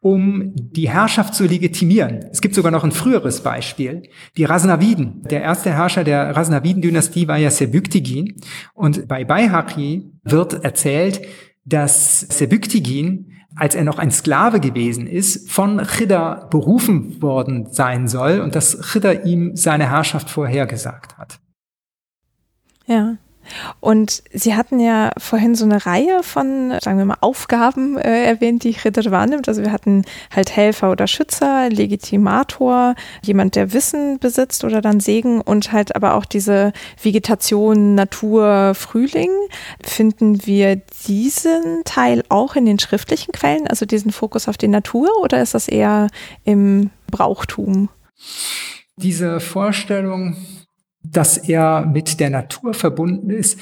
um 0.01 0.53
die 0.55 0.89
Herrschaft 0.89 1.35
zu 1.35 1.45
legitimieren. 1.45 2.21
Es 2.33 2.41
gibt 2.41 2.55
sogar 2.55 2.73
noch 2.73 2.85
ein 2.85 2.93
früheres 2.93 3.43
Beispiel. 3.43 4.03
Die 4.37 4.45
Rasnaviden. 4.45 5.23
Der 5.25 5.43
erste 5.43 5.71
Herrscher 5.71 6.05
der 6.05 6.35
Rasnaviden-Dynastie 6.35 7.29
war 7.29 7.37
ja 7.37 7.51
Sebüktigin. 7.51 8.41
Und 8.73 9.09
bei 9.09 9.25
Bayhaqi 9.25 10.11
wird 10.25 10.64
erzählt, 10.64 11.21
dass 11.66 12.21
Sebüktigin, 12.21 13.33
als 13.57 13.75
er 13.75 13.85
noch 13.85 13.99
ein 13.99 14.11
Sklave 14.11 14.61
gewesen 14.61 15.07
ist, 15.07 15.51
von 15.51 15.83
Chidda 15.85 16.47
berufen 16.51 17.21
worden 17.21 17.71
sein 17.71 18.09
soll 18.09 18.41
und 18.41 18.55
dass 18.55 18.81
Chidda 18.93 19.12
ihm 19.12 19.55
seine 19.55 19.91
Herrschaft 19.91 20.31
vorhergesagt 20.31 21.18
hat. 21.18 21.41
Ja, 22.87 23.18
und 23.81 24.23
Sie 24.33 24.55
hatten 24.55 24.81
ja 24.81 25.11
vorhin 25.19 25.55
so 25.55 25.65
eine 25.65 25.85
Reihe 25.85 26.23
von, 26.23 26.75
sagen 26.81 26.99
wir 26.99 27.05
mal, 27.05 27.17
Aufgaben 27.21 27.97
äh, 27.99 28.25
erwähnt, 28.25 28.65
die 28.65 28.77
Ritter 28.85 29.11
wahrnimmt. 29.11 29.49
Also 29.49 29.63
wir 29.63 29.73
hatten 29.73 30.05
halt 30.35 30.55
Helfer 30.55 30.91
oder 30.91 31.07
Schützer, 31.07 31.69
Legitimator, 31.71 32.95
jemand, 33.23 33.57
der 33.57 33.73
Wissen 33.73 34.19
besitzt 34.19 34.65
oder 34.65 34.81
dann 34.81 35.01
Segen 35.01 35.41
und 35.41 35.73
halt 35.73 35.97
aber 35.97 36.15
auch 36.15 36.25
diese 36.25 36.73
Vegetation, 37.03 37.95
Natur, 37.95 38.75
Frühling. 38.75 39.31
Finden 39.83 40.47
wir 40.47 40.77
diesen 41.07 41.83
Teil 41.85 42.23
auch 42.29 42.57
in 42.57 42.67
den 42.67 42.79
schriftlichen 42.79 43.33
Quellen, 43.33 43.67
also 43.67 43.87
diesen 43.87 44.13
Fokus 44.13 44.49
auf 44.49 44.57
die 44.57 44.69
Natur 44.69 45.09
oder 45.23 45.41
ist 45.43 45.55
das 45.55 45.69
eher 45.69 46.09
im 46.45 46.91
Brauchtum? 47.11 47.89
Diese 48.97 49.41
Vorstellung, 49.41 50.37
dass 51.03 51.39
er 51.39 51.87
mit 51.87 52.21
der 52.21 52.31
Natur 52.31 52.75
verbunden 52.75 53.31
ist, 53.31 53.59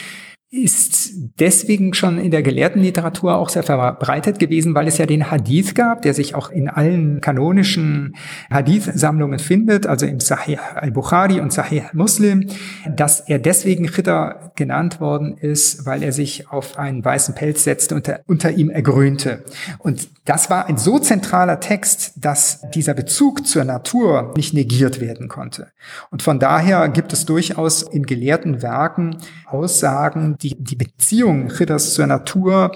ist 0.50 1.10
deswegen 1.38 1.92
schon 1.92 2.16
in 2.16 2.30
der 2.30 2.42
Gelehrtenliteratur 2.42 3.36
auch 3.36 3.50
sehr 3.50 3.62
verbreitet 3.62 4.38
gewesen, 4.38 4.74
weil 4.74 4.88
es 4.88 4.96
ja 4.96 5.04
den 5.04 5.30
Hadith 5.30 5.74
gab, 5.74 6.00
der 6.00 6.14
sich 6.14 6.34
auch 6.34 6.48
in 6.48 6.70
allen 6.70 7.20
kanonischen 7.20 8.16
Hadith-Sammlungen 8.50 9.40
findet, 9.40 9.86
also 9.86 10.06
im 10.06 10.20
Sahih 10.20 10.58
al-Bukhari 10.74 11.40
und 11.40 11.52
Sahih 11.52 11.82
Muslim, 11.92 12.48
dass 12.88 13.20
er 13.20 13.38
deswegen 13.38 13.86
Ritter 13.90 14.52
genannt 14.56 15.02
worden 15.02 15.36
ist, 15.36 15.84
weil 15.84 16.02
er 16.02 16.12
sich 16.12 16.50
auf 16.50 16.78
einen 16.78 17.04
weißen 17.04 17.34
Pelz 17.34 17.64
setzte 17.64 17.94
und 17.94 18.10
unter 18.26 18.50
ihm 18.50 18.70
ergrünte. 18.70 19.44
Und 19.76 20.08
das 20.24 20.48
war 20.48 20.66
ein 20.66 20.78
so 20.78 20.98
zentraler 20.98 21.60
Text, 21.60 22.12
dass 22.16 22.62
dieser 22.74 22.94
Bezug 22.94 23.46
zur 23.46 23.64
Natur 23.64 24.32
nicht 24.34 24.54
negiert 24.54 25.00
werden 25.00 25.28
konnte. 25.28 25.68
Und 26.10 26.22
von 26.22 26.38
daher 26.38 26.88
gibt 26.88 27.12
es 27.12 27.26
durchaus 27.26 27.82
in 27.82 28.06
gelehrten 28.06 28.62
Werken 28.62 29.18
Aussagen, 29.46 30.36
die 30.42 30.56
die 30.62 30.76
Beziehung 30.76 31.50
Ridders 31.50 31.94
zur 31.94 32.06
Natur, 32.06 32.72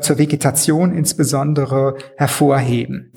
zur 0.00 0.18
Vegetation 0.18 0.92
insbesondere 0.92 1.96
hervorheben. 2.16 3.12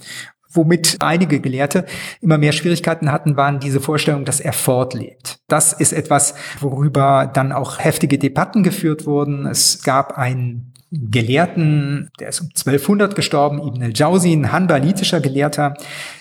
Womit 0.49 0.97
einige 0.99 1.39
Gelehrte 1.39 1.85
immer 2.21 2.37
mehr 2.37 2.51
Schwierigkeiten 2.51 3.11
hatten, 3.11 3.37
waren 3.37 3.59
diese 3.59 3.79
Vorstellung, 3.79 4.25
dass 4.25 4.39
er 4.39 4.53
fortlebt. 4.53 5.39
Das 5.47 5.73
ist 5.73 5.93
etwas, 5.93 6.35
worüber 6.59 7.29
dann 7.31 7.51
auch 7.51 7.79
heftige 7.79 8.17
Debatten 8.17 8.63
geführt 8.63 9.05
wurden. 9.05 9.45
Es 9.45 9.83
gab 9.83 10.17
einen 10.17 10.73
Gelehrten, 10.89 12.09
der 12.19 12.29
ist 12.29 12.39
um 12.39 12.47
1200 12.47 13.15
gestorben, 13.15 13.59
Ibn 13.59 13.83
al-Jawzi, 13.83 14.31
ein 14.31 14.51
hanbalitischer 14.51 15.19
Gelehrter, 15.19 15.73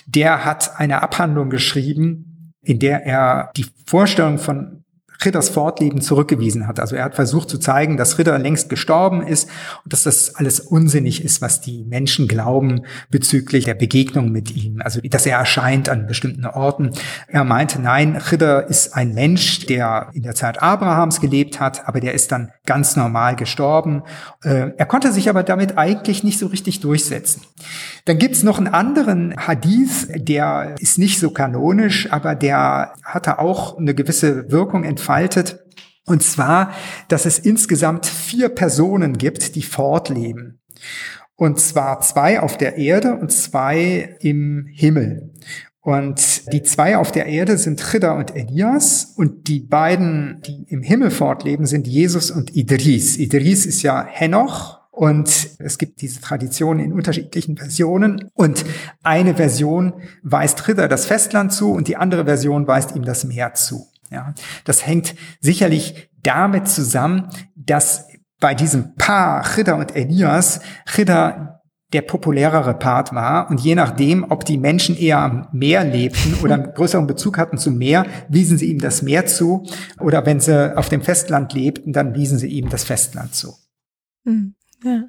der 0.06 0.44
hat 0.44 0.78
eine 0.78 1.02
Abhandlung 1.02 1.50
geschrieben, 1.50 2.52
in 2.62 2.80
der 2.80 3.06
er 3.06 3.52
die 3.56 3.66
Vorstellung 3.86 4.38
von 4.38 4.84
Ridders 5.26 5.48
Fortleben 5.48 6.00
zurückgewiesen 6.00 6.66
hat. 6.66 6.80
Also 6.80 6.96
er 6.96 7.04
hat 7.04 7.16
versucht 7.16 7.50
zu 7.50 7.58
zeigen, 7.58 7.96
dass 7.96 8.18
Ritter 8.18 8.38
längst 8.38 8.68
gestorben 8.68 9.26
ist 9.26 9.48
und 9.84 9.92
dass 9.92 10.04
das 10.04 10.36
alles 10.36 10.60
unsinnig 10.60 11.24
ist, 11.24 11.42
was 11.42 11.60
die 11.60 11.84
Menschen 11.84 12.28
glauben 12.28 12.82
bezüglich 13.10 13.64
der 13.64 13.74
Begegnung 13.74 14.30
mit 14.30 14.56
ihm. 14.56 14.80
Also 14.80 15.00
dass 15.02 15.26
er 15.26 15.38
erscheint 15.38 15.88
an 15.88 16.06
bestimmten 16.06 16.46
Orten. 16.46 16.92
Er 17.28 17.44
meinte, 17.44 17.80
nein, 17.80 18.16
Ritter 18.16 18.68
ist 18.68 18.94
ein 18.94 19.14
Mensch, 19.14 19.66
der 19.66 20.10
in 20.12 20.22
der 20.22 20.34
Zeit 20.34 20.62
Abrahams 20.62 21.20
gelebt 21.20 21.60
hat, 21.60 21.88
aber 21.88 22.00
der 22.00 22.14
ist 22.14 22.30
dann 22.32 22.52
ganz 22.64 22.96
normal 22.96 23.36
gestorben. 23.36 24.02
Äh, 24.44 24.70
er 24.76 24.86
konnte 24.86 25.12
sich 25.12 25.28
aber 25.28 25.42
damit 25.42 25.76
eigentlich 25.76 26.22
nicht 26.22 26.38
so 26.38 26.46
richtig 26.46 26.80
durchsetzen. 26.80 27.42
Dann 28.04 28.18
gibt's 28.18 28.44
noch 28.44 28.58
einen 28.58 28.68
anderen 28.68 29.34
Hadith, 29.36 30.08
der 30.14 30.76
ist 30.78 30.98
nicht 30.98 31.18
so 31.18 31.30
kanonisch, 31.30 32.12
aber 32.12 32.36
der 32.36 32.92
hatte 33.02 33.40
auch 33.40 33.76
eine 33.78 33.94
gewisse 33.94 34.50
Wirkung 34.50 34.84
entfaltet 34.84 35.15
entfaltet. 35.16 35.60
Und 36.06 36.22
zwar, 36.22 36.72
dass 37.08 37.26
es 37.26 37.38
insgesamt 37.38 38.06
vier 38.06 38.48
Personen 38.48 39.18
gibt, 39.18 39.56
die 39.56 39.62
fortleben. 39.62 40.60
Und 41.34 41.58
zwar 41.58 42.00
zwei 42.00 42.40
auf 42.40 42.56
der 42.56 42.76
Erde 42.76 43.16
und 43.16 43.32
zwei 43.32 44.16
im 44.20 44.66
Himmel. 44.70 45.32
Und 45.80 46.52
die 46.52 46.62
zwei 46.62 46.96
auf 46.96 47.12
der 47.12 47.26
Erde 47.26 47.58
sind 47.58 47.80
Chida 47.80 48.12
und 48.12 48.34
Elias 48.34 49.14
und 49.16 49.48
die 49.48 49.60
beiden, 49.60 50.42
die 50.46 50.64
im 50.68 50.82
Himmel 50.82 51.10
fortleben, 51.10 51.66
sind 51.66 51.86
Jesus 51.86 52.30
und 52.30 52.56
Idris. 52.56 53.18
Idris 53.18 53.66
ist 53.66 53.82
ja 53.82 54.04
Henoch 54.08 54.80
und 54.90 55.28
es 55.58 55.78
gibt 55.78 56.00
diese 56.00 56.20
Tradition 56.20 56.78
in 56.78 56.92
unterschiedlichen 56.92 57.56
Versionen 57.56 58.30
und 58.34 58.64
eine 59.02 59.34
Version 59.34 59.94
weist 60.22 60.64
Chida 60.64 60.88
das 60.88 61.06
Festland 61.06 61.52
zu 61.52 61.72
und 61.72 61.88
die 61.88 61.96
andere 61.96 62.24
Version 62.24 62.66
weist 62.66 62.96
ihm 62.96 63.04
das 63.04 63.24
Meer 63.24 63.54
zu. 63.54 63.86
Ja, 64.10 64.34
das 64.64 64.86
hängt 64.86 65.14
sicherlich 65.40 66.10
damit 66.22 66.68
zusammen, 66.68 67.28
dass 67.54 68.08
bei 68.40 68.54
diesem 68.54 68.94
Paar 68.96 69.42
Chida 69.42 69.74
und 69.74 69.96
Elias 69.96 70.60
Chida 70.86 71.62
der 71.92 72.02
populärere 72.02 72.74
Part 72.74 73.14
war. 73.14 73.48
Und 73.48 73.60
je 73.60 73.74
nachdem, 73.74 74.30
ob 74.30 74.44
die 74.44 74.58
Menschen 74.58 74.96
eher 74.96 75.18
am 75.18 75.48
Meer 75.52 75.84
lebten 75.84 76.34
oder 76.42 76.54
einen 76.54 76.74
größeren 76.74 77.06
Bezug 77.06 77.38
hatten 77.38 77.58
zum 77.58 77.78
Meer, 77.78 78.06
wiesen 78.28 78.58
sie 78.58 78.70
ihm 78.70 78.80
das 78.80 79.02
Meer 79.02 79.26
zu. 79.26 79.64
Oder 80.00 80.26
wenn 80.26 80.40
sie 80.40 80.76
auf 80.76 80.88
dem 80.88 81.02
Festland 81.02 81.52
lebten, 81.52 81.92
dann 81.92 82.14
wiesen 82.14 82.38
sie 82.38 82.48
ihm 82.48 82.68
das 82.68 82.84
Festland 82.84 83.34
zu. 83.34 83.54
Hm, 84.24 84.54
ja. 84.84 85.04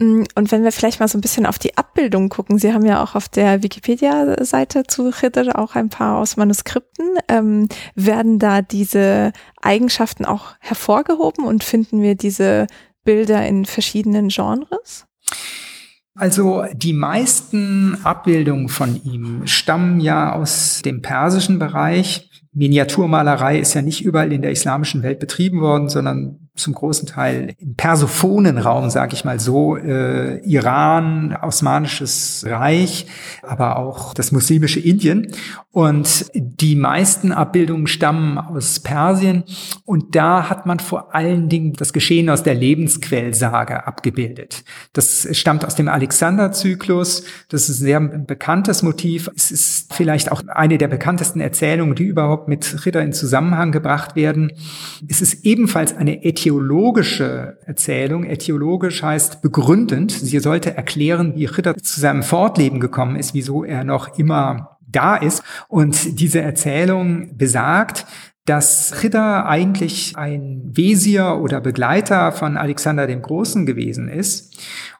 Hm, 0.00 0.26
und 0.36 0.52
wenn 0.52 0.62
wir 0.62 0.70
vielleicht 0.72 1.00
mal 1.00 1.08
so 1.08 1.18
ein 1.18 1.22
bisschen 1.22 1.46
auf 1.46 1.58
die 1.58 1.76
Abbildung 1.76 2.28
gucken, 2.28 2.58
Sie 2.58 2.72
haben 2.72 2.86
ja 2.86 3.02
auch 3.02 3.14
auf 3.14 3.28
der 3.28 3.62
Wikipedia-Seite 3.62 4.84
zu 4.84 5.10
Khidr 5.10 5.58
auch 5.58 5.74
ein 5.74 5.88
paar 5.88 6.18
aus 6.18 6.36
Manuskripten. 6.36 7.06
Ähm, 7.28 7.68
werden 7.94 8.38
da 8.38 8.62
diese 8.62 9.32
Eigenschaften 9.60 10.24
auch 10.24 10.54
hervorgehoben 10.60 11.44
und 11.44 11.64
finden 11.64 12.00
wir 12.00 12.14
diese 12.14 12.66
Bilder 13.04 13.44
in 13.46 13.64
verschiedenen 13.64 14.28
Genres? 14.28 15.06
Also 16.14 16.64
die 16.74 16.92
meisten 16.92 17.98
Abbildungen 18.02 18.68
von 18.68 19.00
ihm 19.04 19.46
stammen 19.46 20.00
ja 20.00 20.32
aus 20.32 20.82
dem 20.84 21.00
persischen 21.00 21.58
Bereich. 21.58 22.28
Miniaturmalerei 22.52 23.58
ist 23.58 23.74
ja 23.74 23.82
nicht 23.82 24.04
überall 24.04 24.32
in 24.32 24.42
der 24.42 24.50
islamischen 24.50 25.02
Welt 25.02 25.20
betrieben 25.20 25.60
worden, 25.60 25.88
sondern 25.88 26.47
zum 26.58 26.74
großen 26.74 27.06
Teil 27.06 27.54
im 27.58 27.74
persophonen 27.74 28.58
Raum, 28.58 28.90
sage 28.90 29.14
ich 29.14 29.24
mal 29.24 29.38
so, 29.38 29.76
äh, 29.76 30.38
Iran, 30.40 31.36
Osmanisches 31.40 32.44
Reich, 32.46 33.06
aber 33.42 33.76
auch 33.76 34.14
das 34.14 34.32
muslimische 34.32 34.80
Indien. 34.80 35.28
Und 35.70 36.26
die 36.34 36.74
meisten 36.74 37.30
Abbildungen 37.30 37.86
stammen 37.86 38.38
aus 38.38 38.80
Persien. 38.80 39.44
Und 39.84 40.16
da 40.16 40.50
hat 40.50 40.66
man 40.66 40.80
vor 40.80 41.14
allen 41.14 41.48
Dingen 41.48 41.74
das 41.74 41.92
Geschehen 41.92 42.28
aus 42.30 42.42
der 42.42 42.54
Lebensquellsage 42.54 43.86
abgebildet. 43.86 44.64
Das 44.92 45.28
stammt 45.32 45.64
aus 45.64 45.76
dem 45.76 45.88
Alexander-Zyklus. 45.88 47.24
Das 47.48 47.68
ist 47.68 47.80
ein 47.80 47.84
sehr 47.84 48.00
bekanntes 48.00 48.82
Motiv. 48.82 49.30
Es 49.36 49.50
ist 49.50 49.94
vielleicht 49.94 50.32
auch 50.32 50.42
eine 50.48 50.78
der 50.78 50.88
bekanntesten 50.88 51.40
Erzählungen, 51.40 51.94
die 51.94 52.04
überhaupt 52.04 52.48
mit 52.48 52.84
Ritter 52.84 53.02
in 53.02 53.12
Zusammenhang 53.12 53.70
gebracht 53.70 54.16
werden. 54.16 54.52
Es 55.06 55.20
ist 55.20 55.44
ebenfalls 55.44 55.96
eine 55.96 56.24
Ethik 56.24 56.47
äthiologische 56.48 57.58
Erzählung. 57.66 58.24
Äthiologisch 58.24 59.02
heißt 59.02 59.42
begründend. 59.42 60.10
Sie 60.10 60.38
sollte 60.38 60.74
erklären, 60.74 61.34
wie 61.36 61.44
Ritter 61.44 61.76
zu 61.76 62.00
seinem 62.00 62.22
Fortleben 62.22 62.80
gekommen 62.80 63.16
ist, 63.16 63.34
wieso 63.34 63.64
er 63.64 63.84
noch 63.84 64.18
immer 64.18 64.78
da 64.86 65.16
ist. 65.16 65.42
Und 65.68 66.18
diese 66.18 66.40
Erzählung 66.40 67.36
besagt, 67.36 68.06
dass 68.46 69.02
Ritter 69.02 69.44
eigentlich 69.46 70.16
ein 70.16 70.62
Wesir 70.72 71.38
oder 71.38 71.60
Begleiter 71.60 72.32
von 72.32 72.56
Alexander 72.56 73.06
dem 73.06 73.20
Großen 73.20 73.66
gewesen 73.66 74.08
ist 74.08 74.58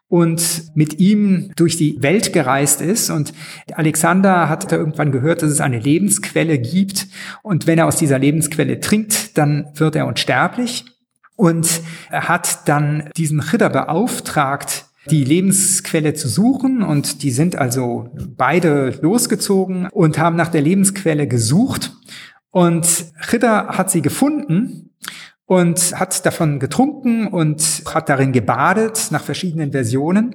und 0.09 0.64
mit 0.74 1.01
ihm 1.01 1.51
durch 1.57 1.78
die 1.78 2.03
Welt 2.03 2.34
gereist 2.34 2.82
ist. 2.82 3.09
Und 3.09 3.32
Alexander 3.72 4.51
hat 4.51 4.70
irgendwann 4.70 5.12
gehört, 5.12 5.40
dass 5.40 5.51
es 5.51 5.62
eine 5.62 5.78
Lebensquelle 5.78 6.59
gibt. 6.59 7.07
Und 7.42 7.66
wenn 7.66 7.78
er 7.78 7.86
aus 7.86 7.96
dieser 7.96 8.18
Lebensquelle 8.18 8.80
trinkt, 8.80 9.38
dann 9.38 9.68
wird 9.76 9.96
er 9.96 10.07
unsterblich 10.07 10.84
und 11.39 11.82
er 12.11 12.28
hat 12.28 12.68
dann 12.68 13.11
diesen 13.16 13.39
Ritter 13.39 13.70
beauftragt, 13.70 14.86
die 15.09 15.22
Lebensquelle 15.22 16.12
zu 16.14 16.28
suchen. 16.28 16.82
Und 16.82 17.22
die 17.22 17.30
sind 17.30 17.55
also 17.55 18.11
beide 18.36 18.99
losgezogen 19.03 19.86
und 19.86 20.18
haben 20.18 20.34
nach 20.34 20.49
der 20.49 20.62
Lebensquelle 20.62 21.28
gesucht. 21.28 21.93
Und 22.51 22.89
Ritter 23.32 23.68
hat 23.68 23.89
sie 23.89 24.03
gefunden 24.03 24.91
und 25.47 25.78
hat 25.99 26.26
davon 26.26 26.59
getrunken 26.59 27.28
und 27.28 27.62
hat 27.86 28.09
darin 28.09 28.32
gebadet 28.32 29.07
nach 29.12 29.22
verschiedenen 29.22 29.70
Versionen 29.70 30.34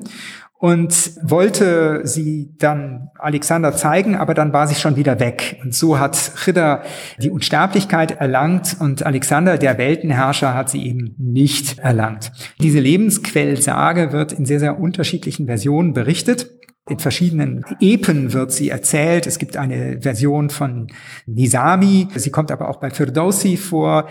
und 0.64 1.20
wollte 1.22 2.08
sie 2.08 2.56
dann 2.58 3.10
Alexander 3.16 3.76
zeigen, 3.76 4.16
aber 4.16 4.34
dann 4.34 4.54
war 4.54 4.66
sie 4.66 4.76
schon 4.76 4.96
wieder 4.96 5.20
weg. 5.20 5.60
Und 5.62 5.76
so 5.76 6.00
hat 6.00 6.16
Chidda 6.42 6.84
die 7.18 7.32
Unsterblichkeit 7.32 8.12
erlangt 8.12 8.78
und 8.80 9.06
Alexander, 9.06 9.58
der 9.58 9.78
Weltenherrscher, 9.78 10.54
hat 10.54 10.70
sie 10.70 10.88
eben 10.88 11.16
nicht 11.18 11.80
erlangt. 11.80 12.32
Diese 12.62 12.80
Lebensquellsage 12.80 14.14
wird 14.14 14.32
in 14.32 14.46
sehr, 14.46 14.62
sehr 14.62 14.80
unterschiedlichen 14.80 15.48
Versionen 15.48 15.92
berichtet. 15.92 16.50
In 16.88 17.00
verschiedenen 17.00 17.66
Epen 17.82 18.32
wird 18.32 18.54
sie 18.54 18.70
erzählt. 18.70 19.28
Es 19.28 19.40
gibt 19.40 19.58
eine 19.58 20.00
Version 20.00 20.50
von 20.50 20.88
Nizami. 21.26 22.08
Sie 22.16 22.32
kommt 22.32 22.52
aber 22.52 22.70
auch 22.70 22.80
bei 22.80 22.90
Firdausi 22.90 23.58
vor. 23.58 24.08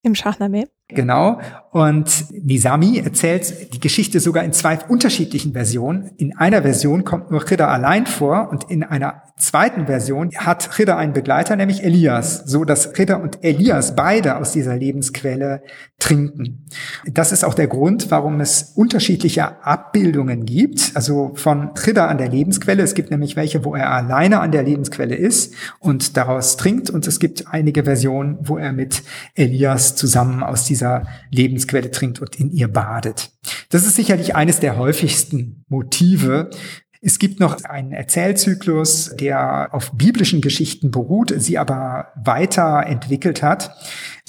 Im 0.00 0.14
Shahnameh. 0.14 0.64
Genau. 0.88 1.40
Und 1.74 2.26
Nizami 2.30 2.98
erzählt 2.98 3.74
die 3.74 3.80
Geschichte 3.80 4.20
sogar 4.20 4.44
in 4.44 4.52
zwei 4.52 4.78
unterschiedlichen 4.78 5.52
Versionen. 5.52 6.12
In 6.18 6.36
einer 6.36 6.62
Version 6.62 7.04
kommt 7.04 7.32
nur 7.32 7.44
Chida 7.44 7.66
allein 7.66 8.06
vor 8.06 8.48
und 8.52 8.70
in 8.70 8.84
einer 8.84 9.22
zweiten 9.36 9.86
Version 9.86 10.30
hat 10.36 10.70
Chida 10.76 10.96
einen 10.96 11.14
Begleiter, 11.14 11.56
nämlich 11.56 11.82
Elias, 11.82 12.44
so 12.46 12.64
dass 12.64 12.92
Chida 12.92 13.16
und 13.16 13.42
Elias 13.42 13.96
beide 13.96 14.36
aus 14.36 14.52
dieser 14.52 14.76
Lebensquelle 14.76 15.64
trinken. 15.98 16.64
Das 17.10 17.32
ist 17.32 17.44
auch 17.44 17.54
der 17.54 17.66
Grund, 17.66 18.12
warum 18.12 18.40
es 18.40 18.74
unterschiedliche 18.76 19.64
Abbildungen 19.64 20.44
gibt, 20.44 20.92
also 20.94 21.32
von 21.34 21.74
Chida 21.74 22.06
an 22.06 22.18
der 22.18 22.28
Lebensquelle. 22.28 22.84
Es 22.84 22.94
gibt 22.94 23.10
nämlich 23.10 23.34
welche, 23.34 23.64
wo 23.64 23.74
er 23.74 23.90
alleine 23.90 24.38
an 24.38 24.52
der 24.52 24.62
Lebensquelle 24.62 25.16
ist 25.16 25.54
und 25.80 26.16
daraus 26.16 26.56
trinkt 26.56 26.88
und 26.88 27.08
es 27.08 27.18
gibt 27.18 27.48
einige 27.48 27.82
Versionen, 27.82 28.38
wo 28.42 28.58
er 28.58 28.72
mit 28.72 29.02
Elias 29.34 29.96
zusammen 29.96 30.44
aus 30.44 30.66
dieser 30.66 30.73
Lebensquelle 31.30 31.90
trinkt 31.90 32.20
und 32.20 32.36
in 32.36 32.50
ihr 32.50 32.68
badet. 32.68 33.30
Das 33.70 33.86
ist 33.86 33.96
sicherlich 33.96 34.34
eines 34.34 34.60
der 34.60 34.76
häufigsten 34.76 35.64
Motive, 35.68 36.50
es 37.06 37.18
gibt 37.18 37.38
noch 37.38 37.62
einen 37.64 37.92
Erzählzyklus, 37.92 39.14
der 39.20 39.74
auf 39.74 39.92
biblischen 39.92 40.40
Geschichten 40.40 40.90
beruht, 40.90 41.34
sie 41.36 41.58
aber 41.58 42.12
weiterentwickelt 42.16 43.42
hat. 43.42 43.76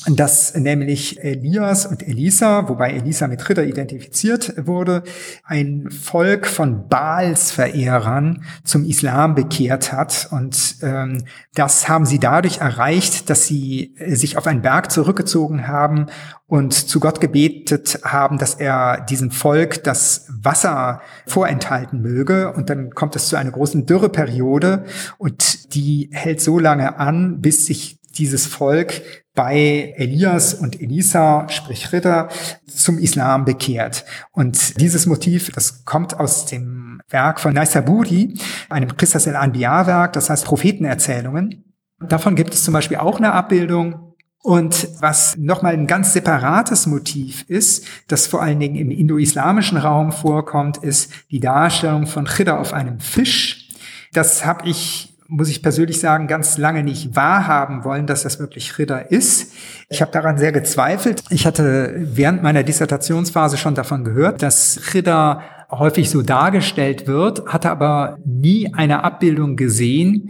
Das 0.08 0.54
nämlich 0.54 1.24
Elias 1.24 1.88
und 1.88 2.08
Elisa, 2.08 2.70
wobei 2.70 2.92
Elisa 2.92 3.28
mit 3.28 3.50
Ritter 3.50 3.64
identifiziert 3.64 4.54
wurde, 4.68 5.02
ein 5.44 5.90
Volk 5.90 6.46
von 6.46 6.88
Baals-Verehrern 6.88 8.44
zum 8.64 8.86
Islam 8.86 9.34
bekehrt 9.34 9.92
hat. 9.92 10.28
Und 10.30 10.78
ähm, 10.84 11.24
das 11.56 11.90
haben 11.90 12.06
sie 12.06 12.20
dadurch 12.20 12.60
erreicht, 12.60 13.32
dass 13.32 13.48
sie 13.48 13.96
sich 14.06 14.38
auf 14.38 14.46
einen 14.46 14.62
Berg 14.62 14.92
zurückgezogen 14.92 15.68
haben 15.68 16.06
und 16.48 16.74
zu 16.74 17.00
Gott 17.00 17.20
gebetet 17.20 18.02
haben, 18.04 18.38
dass 18.38 18.54
er 18.54 19.02
diesem 19.02 19.32
Volk 19.32 19.84
das 19.84 20.28
Wasser 20.30 21.02
vorenthalten 21.26 22.02
möge. 22.02 22.54
Und 22.54 22.70
dann 22.70 22.92
kommt 22.92 23.16
es 23.16 23.30
zu 23.30 23.38
einer 23.38 23.52
großen 23.52 23.88
Dürreperiode 23.88 24.86
und 25.18 25.74
die 25.74 26.10
hält 26.12 26.42
so 26.42 26.60
lange 26.60 27.00
an, 27.00 27.42
bis 27.42 27.66
sich 27.66 28.00
dieses 28.18 28.46
Volk 28.46 29.02
bei 29.34 29.94
Elias 29.98 30.54
und 30.54 30.82
Elisa, 30.82 31.48
sprich 31.50 31.92
Ritter, 31.92 32.30
zum 32.68 32.98
Islam 32.98 33.46
bekehrt. 33.46 34.06
Und 34.32 34.80
dieses 34.80 35.06
Motiv, 35.06 35.52
das 35.52 35.86
kommt 35.86 36.20
aus 36.20 36.46
dem 36.46 37.02
Werk 37.10 37.40
von 37.40 37.54
Naisaburi, 37.54 38.40
einem 38.70 38.96
Christas 38.96 39.28
el-Anbiya-Werk, 39.28 40.14
das 40.14 40.30
heißt 40.30 40.46
Prophetenerzählungen. 40.46 41.66
Davon 42.00 42.36
gibt 42.36 42.54
es 42.54 42.64
zum 42.64 42.74
Beispiel 42.74 42.98
auch 42.98 43.18
eine 43.18 43.34
Abbildung 43.34 44.16
und 44.46 44.90
was 45.00 45.36
nochmal 45.38 45.74
ein 45.74 45.88
ganz 45.88 46.14
separates 46.14 46.86
Motiv 46.86 47.46
ist, 47.48 47.88
das 48.08 48.28
vor 48.28 48.44
allen 48.44 48.60
Dingen 48.60 48.76
im 48.76 48.92
indo-islamischen 48.92 49.80
Raum 49.80 50.12
vorkommt, 50.12 50.78
ist 50.78 51.12
die 51.32 51.40
Darstellung 51.40 52.06
von 52.06 52.26
Chidda 52.26 52.60
auf 52.60 52.72
einem 52.72 53.00
Fisch. 53.00 53.70
Das 54.14 54.46
habe 54.46 54.70
ich, 54.70 55.15
muss 55.28 55.50
ich 55.50 55.64
persönlich 55.64 56.00
sagen, 56.00 56.28
ganz 56.28 56.58
lange 56.58 56.84
nicht 56.84 57.16
wahrhaben 57.16 57.84
wollen, 57.84 58.06
dass 58.06 58.24
das 58.24 58.40
wirklich 58.40 58.74
Chidda 58.74 59.00
ist. 59.00 59.54
Ich 59.90 60.02
habe 60.02 60.12
daran 60.12 60.38
sehr 60.38 60.52
gezweifelt. 60.52 61.24
Ich 61.30 61.46
hatte 61.46 61.94
während 61.98 62.44
meiner 62.44 62.64
Dissertationsphase 62.64 63.58
schon 63.58 63.76
davon 63.76 64.04
gehört, 64.04 64.42
dass 64.42 64.80
Chidda 64.92 65.42
häufig 65.72 66.10
so 66.10 66.22
dargestellt 66.22 67.08
wird, 67.08 67.48
hatte 67.48 67.72
aber 67.72 68.20
nie 68.24 68.74
eine 68.74 69.04
Abbildung 69.04 69.56
gesehen, 69.56 70.30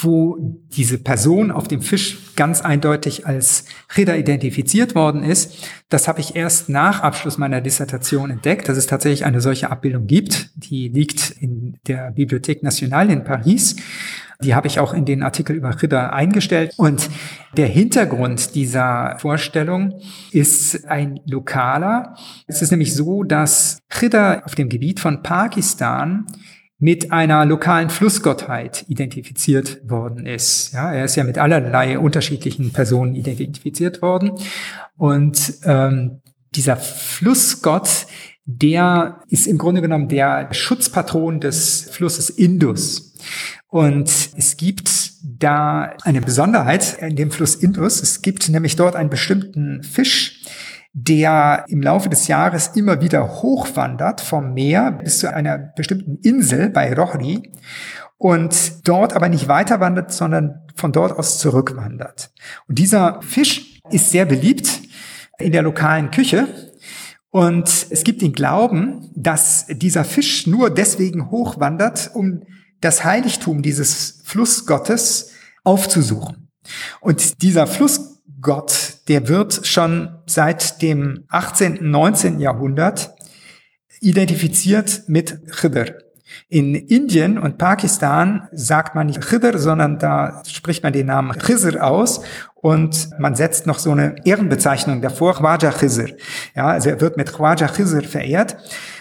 wo 0.00 0.38
diese 0.68 0.98
Person 0.98 1.50
auf 1.50 1.66
dem 1.66 1.80
Fisch 1.80 2.36
ganz 2.36 2.60
eindeutig 2.60 3.26
als 3.26 3.64
Cheda 3.92 4.14
identifiziert 4.14 4.94
worden 4.94 5.24
ist. 5.24 5.68
Das 5.88 6.06
habe 6.06 6.20
ich 6.20 6.36
erst 6.36 6.68
nach 6.68 7.00
Abschluss 7.00 7.36
meiner 7.38 7.60
Dissertation 7.60 8.30
entdeckt, 8.30 8.68
dass 8.68 8.76
es 8.76 8.86
tatsächlich 8.86 9.24
eine 9.24 9.40
solche 9.40 9.70
Abbildung 9.70 10.06
gibt. 10.06 10.50
Die 10.54 10.88
liegt 10.88 11.30
in 11.30 11.78
der 11.88 12.14
Bibliothèque 12.14 12.62
Nationale 12.62 13.12
in 13.12 13.24
Paris. 13.24 13.76
Die 14.40 14.54
habe 14.54 14.68
ich 14.68 14.78
auch 14.78 14.94
in 14.94 15.04
den 15.04 15.24
Artikel 15.24 15.56
über 15.56 15.76
Chidr 15.76 16.12
eingestellt. 16.12 16.74
Und 16.76 17.10
der 17.56 17.66
Hintergrund 17.66 18.54
dieser 18.54 19.16
Vorstellung 19.18 20.00
ist 20.30 20.86
ein 20.86 21.18
lokaler. 21.26 22.16
Es 22.46 22.62
ist 22.62 22.70
nämlich 22.70 22.94
so, 22.94 23.24
dass 23.24 23.80
Chidr 23.90 24.42
auf 24.44 24.54
dem 24.54 24.68
Gebiet 24.68 25.00
von 25.00 25.22
Pakistan 25.22 26.26
mit 26.78 27.10
einer 27.10 27.44
lokalen 27.44 27.90
Flussgottheit 27.90 28.84
identifiziert 28.86 29.80
worden 29.88 30.26
ist. 30.26 30.72
Ja, 30.72 30.92
er 30.92 31.04
ist 31.04 31.16
ja 31.16 31.24
mit 31.24 31.38
allerlei 31.38 31.98
unterschiedlichen 31.98 32.72
Personen 32.72 33.16
identifiziert 33.16 34.00
worden. 34.00 34.32
Und 34.96 35.54
ähm, 35.64 36.20
dieser 36.54 36.76
Flussgott, 36.76 38.06
der 38.44 39.20
ist 39.28 39.46
im 39.46 39.58
Grunde 39.58 39.82
genommen 39.82 40.08
der 40.08 40.52
Schutzpatron 40.54 41.40
des 41.40 41.88
Flusses 41.90 42.30
Indus. 42.30 43.14
Und 43.68 44.08
es 44.36 44.56
gibt 44.56 45.12
da 45.22 45.94
eine 46.02 46.22
Besonderheit 46.22 46.98
in 47.00 47.16
dem 47.16 47.30
Fluss 47.30 47.54
Indus. 47.54 48.02
Es 48.02 48.22
gibt 48.22 48.48
nämlich 48.48 48.76
dort 48.76 48.96
einen 48.96 49.10
bestimmten 49.10 49.82
Fisch, 49.82 50.42
der 50.94 51.64
im 51.68 51.82
Laufe 51.82 52.08
des 52.08 52.28
Jahres 52.28 52.68
immer 52.74 53.02
wieder 53.02 53.42
hochwandert 53.42 54.22
vom 54.22 54.54
Meer 54.54 54.92
bis 54.92 55.18
zu 55.18 55.32
einer 55.32 55.58
bestimmten 55.58 56.16
Insel 56.22 56.70
bei 56.70 56.94
Rohri 56.94 57.52
und 58.16 58.88
dort 58.88 59.12
aber 59.12 59.28
nicht 59.28 59.48
weiter 59.48 59.80
wandert, 59.80 60.12
sondern 60.12 60.62
von 60.74 60.90
dort 60.92 61.16
aus 61.16 61.38
zurückwandert. 61.38 62.32
Und 62.68 62.78
dieser 62.78 63.20
Fisch 63.22 63.80
ist 63.90 64.10
sehr 64.10 64.24
beliebt 64.24 64.80
in 65.38 65.52
der 65.52 65.62
lokalen 65.62 66.10
Küche. 66.10 66.48
Und 67.30 67.68
es 67.90 68.02
gibt 68.02 68.22
den 68.22 68.32
Glauben, 68.32 69.10
dass 69.14 69.66
dieser 69.66 70.04
Fisch 70.04 70.46
nur 70.46 70.70
deswegen 70.70 71.30
hochwandert, 71.30 72.10
um 72.14 72.42
das 72.80 73.04
Heiligtum 73.04 73.62
dieses 73.62 74.20
Flussgottes 74.24 75.32
aufzusuchen. 75.64 76.48
Und 77.00 77.42
dieser 77.42 77.66
Flussgott, 77.66 78.98
der 79.08 79.28
wird 79.28 79.66
schon 79.66 80.18
seit 80.26 80.82
dem 80.82 81.24
18., 81.28 81.78
19. 81.80 82.40
Jahrhundert 82.40 83.14
identifiziert 84.00 85.02
mit 85.06 85.50
Khidr. 85.50 85.94
In 86.48 86.74
Indien 86.74 87.38
und 87.38 87.56
Pakistan 87.56 88.48
sagt 88.52 88.94
man 88.94 89.06
nicht 89.06 89.20
Khidr, 89.20 89.58
sondern 89.58 89.98
da 89.98 90.42
spricht 90.46 90.82
man 90.82 90.92
den 90.92 91.06
Namen 91.06 91.36
Khizr 91.38 91.82
aus 91.82 92.20
und 92.54 93.10
man 93.18 93.34
setzt 93.34 93.66
noch 93.66 93.78
so 93.78 93.92
eine 93.92 94.16
Ehrenbezeichnung 94.24 95.00
davor, 95.00 95.34
Khwaja 95.34 95.70
Khizr. 95.70 96.10
Ja, 96.54 96.66
also 96.66 96.90
er 96.90 97.00
wird 97.00 97.16
mit 97.16 97.32
Khwaja 97.32 97.68
Khizr 97.68 98.02
verehrt. 98.02 98.56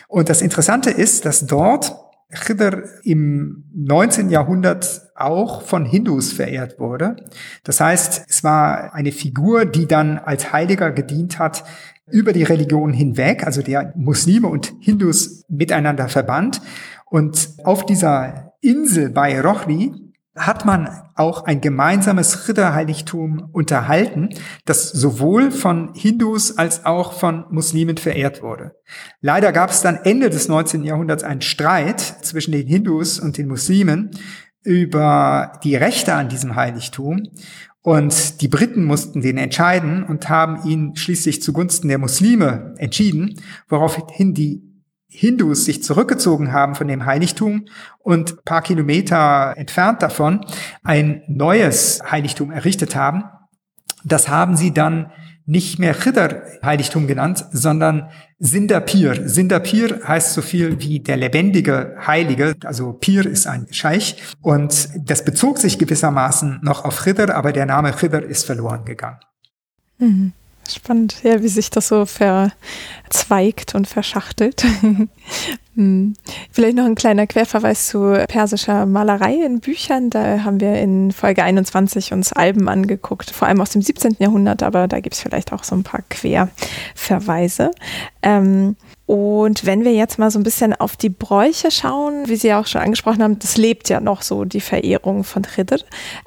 Und 0.07 0.29
das 0.29 0.41
Interessante 0.41 0.89
ist, 0.89 1.25
dass 1.25 1.45
dort 1.45 1.95
Khidr 2.29 2.83
im 3.03 3.63
19. 3.73 4.29
Jahrhundert 4.29 5.09
auch 5.15 5.61
von 5.61 5.85
Hindus 5.85 6.33
verehrt 6.33 6.79
wurde. 6.79 7.15
Das 7.63 7.79
heißt, 7.79 8.25
es 8.27 8.43
war 8.43 8.93
eine 8.93 9.11
Figur, 9.11 9.65
die 9.65 9.87
dann 9.87 10.17
als 10.17 10.51
Heiliger 10.51 10.91
gedient 10.91 11.39
hat 11.39 11.63
über 12.09 12.33
die 12.33 12.43
Religion 12.43 12.93
hinweg, 12.93 13.45
also 13.45 13.61
der 13.61 13.93
Muslime 13.95 14.47
und 14.47 14.73
Hindus 14.79 15.45
miteinander 15.49 16.09
verband. 16.09 16.61
Und 17.05 17.49
auf 17.63 17.85
dieser 17.85 18.53
Insel 18.61 19.09
bei 19.09 19.39
Rochli 19.39 19.93
hat 20.37 20.65
man 20.65 20.89
auch 21.15 21.45
ein 21.45 21.61
gemeinsames 21.61 22.47
Ritterheiligtum 22.47 23.49
unterhalten, 23.51 24.29
das 24.65 24.89
sowohl 24.91 25.51
von 25.51 25.93
Hindus 25.93 26.57
als 26.57 26.85
auch 26.85 27.13
von 27.13 27.45
Muslimen 27.49 27.97
verehrt 27.97 28.41
wurde. 28.41 28.75
Leider 29.21 29.51
gab 29.51 29.71
es 29.71 29.81
dann 29.81 29.99
Ende 30.03 30.29
des 30.29 30.47
19. 30.47 30.83
Jahrhunderts 30.83 31.23
einen 31.23 31.41
Streit 31.41 31.99
zwischen 31.99 32.51
den 32.51 32.67
Hindus 32.67 33.19
und 33.19 33.37
den 33.37 33.47
Muslimen 33.47 34.11
über 34.63 35.53
die 35.63 35.75
Rechte 35.75 36.13
an 36.13 36.29
diesem 36.29 36.55
Heiligtum. 36.55 37.23
Und 37.81 38.41
die 38.41 38.49
Briten 38.49 38.83
mussten 38.83 39.21
den 39.21 39.37
entscheiden 39.37 40.03
und 40.03 40.27
haben 40.27 40.67
ihn 40.69 40.97
schließlich 40.97 41.41
zugunsten 41.41 41.87
der 41.87 41.99
Muslime 41.99 42.73
entschieden, 42.77 43.39
woraufhin 43.69 44.33
die 44.33 44.66
Hindus 45.09 45.65
sich 45.65 45.83
zurückgezogen 45.83 46.51
haben 46.51 46.75
von 46.75 46.87
dem 46.87 47.05
Heiligtum 47.05 47.65
und 47.99 48.43
paar 48.45 48.61
Kilometer 48.61 49.53
entfernt 49.55 50.01
davon 50.01 50.45
ein 50.83 51.23
neues 51.27 52.01
Heiligtum 52.11 52.51
errichtet 52.51 52.95
haben. 52.95 53.23
Das 54.03 54.27
haben 54.27 54.55
sie 54.55 54.73
dann 54.73 55.11
nicht 55.47 55.79
mehr 55.79 55.93
Chidr-Heiligtum 55.93 57.07
genannt, 57.07 57.45
sondern 57.51 58.09
Sindapir. 58.37 59.27
Sindapir 59.29 60.01
heißt 60.05 60.33
so 60.33 60.41
viel 60.41 60.81
wie 60.81 60.99
der 60.99 61.15
lebendige 61.15 61.95
Heilige, 62.05 62.53
also 62.65 62.91
Pir 62.91 63.25
ist 63.25 63.47
ein 63.47 63.65
Scheich 63.71 64.21
und 64.41 64.89
das 64.97 65.23
bezog 65.23 65.57
sich 65.57 65.79
gewissermaßen 65.79 66.59
noch 66.63 66.83
auf 66.83 67.03
Chidr, 67.03 67.33
aber 67.33 67.53
der 67.53 67.65
Name 67.65 67.95
Chidr 67.95 68.23
ist 68.23 68.45
verloren 68.45 68.83
gegangen. 68.83 69.19
Mhm. 69.99 70.33
Spannend, 70.73 71.23
ja, 71.23 71.41
wie 71.41 71.47
sich 71.47 71.69
das 71.69 71.87
so 71.87 72.05
verzweigt 72.05 73.75
und 73.75 73.87
verschachtelt. 73.87 74.65
Hm. 75.77 76.15
Vielleicht 76.51 76.75
noch 76.75 76.85
ein 76.85 76.95
kleiner 76.95 77.27
Querverweis 77.27 77.85
zu 77.85 78.25
persischer 78.27 78.87
Malerei 78.87 79.35
in 79.45 79.59
Büchern. 79.59 80.09
Da 80.09 80.43
haben 80.43 80.59
wir 80.59 80.73
in 80.73 81.11
Folge 81.11 81.43
21 81.43 82.13
uns 82.13 82.33
Alben 82.33 82.67
angeguckt, 82.67 83.29
vor 83.29 83.47
allem 83.47 83.61
aus 83.61 83.69
dem 83.69 83.83
17. 83.83 84.15
Jahrhundert, 84.17 84.63
aber 84.63 84.87
da 84.87 84.99
gibt 85.01 85.13
es 85.13 85.21
vielleicht 85.21 85.53
auch 85.53 85.63
so 85.63 85.75
ein 85.75 85.83
paar 85.83 86.01
Querverweise. 86.09 87.69
Ähm, 88.23 88.75
und 89.07 89.65
wenn 89.65 89.85
wir 89.85 89.93
jetzt 89.93 90.19
mal 90.19 90.29
so 90.29 90.37
ein 90.37 90.43
bisschen 90.43 90.73
auf 90.73 90.97
die 90.97 91.07
Bräuche 91.09 91.71
schauen, 91.71 92.27
wie 92.27 92.35
Sie 92.35 92.49
ja 92.49 92.59
auch 92.59 92.67
schon 92.67 92.81
angesprochen 92.81 93.23
haben, 93.23 93.39
das 93.39 93.55
lebt 93.55 93.87
ja 93.87 94.01
noch 94.01 94.21
so, 94.21 94.43
die 94.43 94.59
Verehrung 94.59 95.23
von 95.23 95.43
Khidr. 95.43 95.79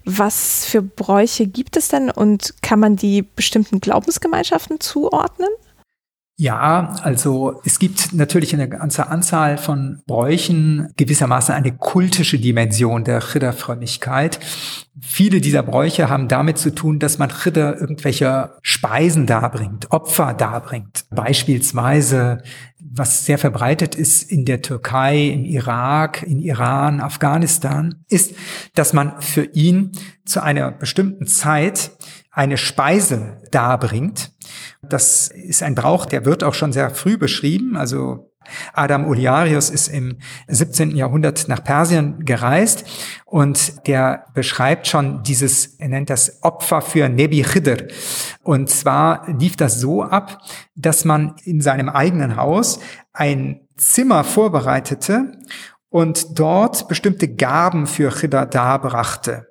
Was 0.07 0.65
für 0.65 0.81
Bräuche 0.81 1.47
gibt 1.47 1.77
es 1.77 1.89
denn 1.89 2.11
und 2.11 2.55
kann 2.63 2.81
man 2.81 2.97
die 2.97 3.21
bestimmten 3.21 3.81
Glaubensgemeinschaften 3.81 4.81
zuordnen? 4.81 5.51
Ja, 6.41 6.95
also 7.03 7.61
es 7.67 7.79
gibt 7.79 8.15
natürlich 8.15 8.55
eine 8.55 8.67
ganze 8.67 9.09
Anzahl 9.09 9.59
von 9.59 10.01
Bräuchen, 10.07 10.89
gewissermaßen 10.97 11.55
eine 11.55 11.77
kultische 11.77 12.39
Dimension 12.39 13.05
der 13.05 13.21
Chidder-Frömmigkeit. 13.21 14.41
Viele 15.03 15.43
dieser 15.43 15.63
Bräuche 15.63 16.09
haben 16.09 16.29
damit 16.29 16.57
zu 16.57 16.75
tun, 16.75 16.99
dass 16.99 17.19
man 17.19 17.29
Chidder 17.29 17.79
irgendwelche 17.79 18.55
Speisen 18.63 19.27
darbringt, 19.27 19.91
Opfer 19.91 20.33
darbringt. 20.33 21.05
Beispielsweise, 21.11 22.39
was 22.79 23.27
sehr 23.27 23.37
verbreitet 23.37 23.95
ist 23.95 24.23
in 24.23 24.47
der 24.47 24.63
Türkei, 24.63 25.27
im 25.27 25.45
Irak, 25.45 26.23
in 26.23 26.39
Iran, 26.39 27.03
Afghanistan, 27.03 27.97
ist, 28.09 28.35
dass 28.75 28.95
man 28.95 29.21
für 29.21 29.45
ihn 29.45 29.93
zu 30.25 30.43
einer 30.43 30.71
bestimmten 30.71 31.27
Zeit 31.27 31.91
eine 32.33 32.57
Speise 32.57 33.43
darbringt. 33.51 34.33
Das 34.83 35.29
ist 35.29 35.63
ein 35.63 35.75
Brauch, 35.75 36.07
der 36.07 36.25
wird 36.25 36.45
auch 36.45 36.55
schon 36.55 36.73
sehr 36.73 36.91
früh 36.91 37.17
beschrieben. 37.17 37.77
Also 37.77 38.31
Adam 38.73 39.07
Uliarius 39.07 39.71
ist 39.71 39.89
im 39.89 40.19
17. 40.49 40.97
Jahrhundert 40.97 41.49
nach 41.49 41.63
Persien 41.63 42.25
gereist 42.25 42.85
und 43.25 43.87
der 43.87 44.25
beschreibt 44.35 44.87
schon 44.87 45.23
dieses, 45.23 45.79
er 45.79 45.89
nennt 45.89 46.11
das 46.11 46.43
Opfer 46.43 46.81
für 46.81 47.09
Nebi 47.09 47.43
Khidr. 47.43 47.89
Und 48.43 48.71
zwar 48.71 49.29
lief 49.29 49.57
das 49.57 49.81
so 49.81 50.03
ab, 50.03 50.41
dass 50.75 51.05
man 51.05 51.37
in 51.45 51.61
seinem 51.61 51.89
eigenen 51.89 52.37
Haus 52.37 52.81
ein 53.13 53.61
Zimmer 53.77 54.25
vorbereitete 54.25 55.33
und 55.89 56.39
dort 56.39 56.89
bestimmte 56.89 57.29
Gaben 57.29 57.87
für 57.87 58.11
Khidr 58.11 58.47
darbrachte. 58.47 59.50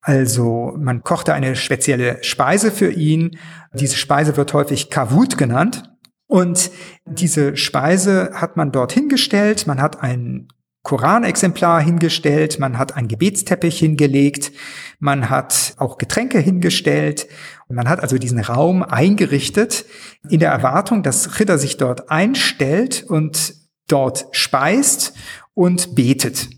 Also 0.00 0.74
man 0.78 1.02
kochte 1.02 1.34
eine 1.34 1.56
spezielle 1.56 2.22
Speise 2.22 2.70
für 2.70 2.90
ihn. 2.90 3.38
Diese 3.74 3.96
Speise 3.96 4.36
wird 4.36 4.52
häufig 4.54 4.90
Kavut 4.90 5.36
genannt. 5.38 5.84
Und 6.26 6.70
diese 7.06 7.56
Speise 7.56 8.30
hat 8.34 8.56
man 8.56 8.72
dort 8.72 8.92
hingestellt. 8.92 9.66
Man 9.66 9.82
hat 9.82 10.02
ein 10.02 10.48
Koranexemplar 10.82 11.82
hingestellt, 11.82 12.58
man 12.58 12.78
hat 12.78 12.96
einen 12.96 13.08
Gebetsteppich 13.08 13.78
hingelegt, 13.78 14.50
man 14.98 15.28
hat 15.28 15.74
auch 15.76 15.98
Getränke 15.98 16.38
hingestellt 16.38 17.26
und 17.68 17.76
man 17.76 17.88
hat 17.88 18.00
also 18.00 18.16
diesen 18.16 18.40
Raum 18.40 18.82
eingerichtet 18.82 19.84
in 20.30 20.40
der 20.40 20.50
Erwartung, 20.50 21.02
dass 21.02 21.38
Ritter 21.38 21.58
sich 21.58 21.76
dort 21.76 22.10
einstellt 22.10 23.04
und 23.06 23.54
dort 23.88 24.26
speist 24.32 25.12
und 25.52 25.94
betet. 25.94 26.48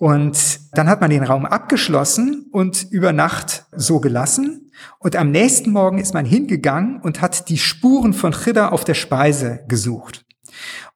Und 0.00 0.60
dann 0.72 0.88
hat 0.88 1.02
man 1.02 1.10
den 1.10 1.22
Raum 1.22 1.44
abgeschlossen 1.44 2.46
und 2.52 2.86
über 2.90 3.12
Nacht 3.12 3.66
so 3.70 4.00
gelassen. 4.00 4.72
Und 4.98 5.14
am 5.14 5.30
nächsten 5.30 5.72
Morgen 5.72 5.98
ist 5.98 6.14
man 6.14 6.24
hingegangen 6.24 7.02
und 7.02 7.20
hat 7.20 7.50
die 7.50 7.58
Spuren 7.58 8.14
von 8.14 8.32
Chidda 8.32 8.70
auf 8.70 8.84
der 8.84 8.94
Speise 8.94 9.60
gesucht. 9.68 10.24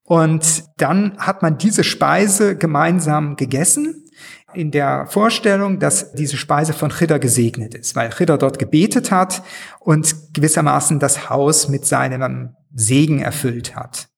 Und 0.04 0.64
dann 0.78 1.18
hat 1.18 1.42
man 1.42 1.58
diese 1.58 1.84
Speise 1.84 2.56
gemeinsam 2.56 3.36
gegessen 3.36 4.06
in 4.54 4.70
der 4.70 5.06
Vorstellung, 5.06 5.80
dass 5.80 6.12
diese 6.14 6.38
Speise 6.38 6.72
von 6.72 6.88
Chidda 6.88 7.18
gesegnet 7.18 7.74
ist, 7.74 7.94
weil 7.96 8.08
Chidda 8.08 8.38
dort 8.38 8.58
gebetet 8.58 9.10
hat 9.10 9.42
und 9.80 10.32
gewissermaßen 10.32 10.98
das 10.98 11.28
Haus 11.28 11.68
mit 11.68 11.84
seinem 11.84 12.56
Segen 12.72 13.20
erfüllt 13.20 13.76
hat. 13.76 14.08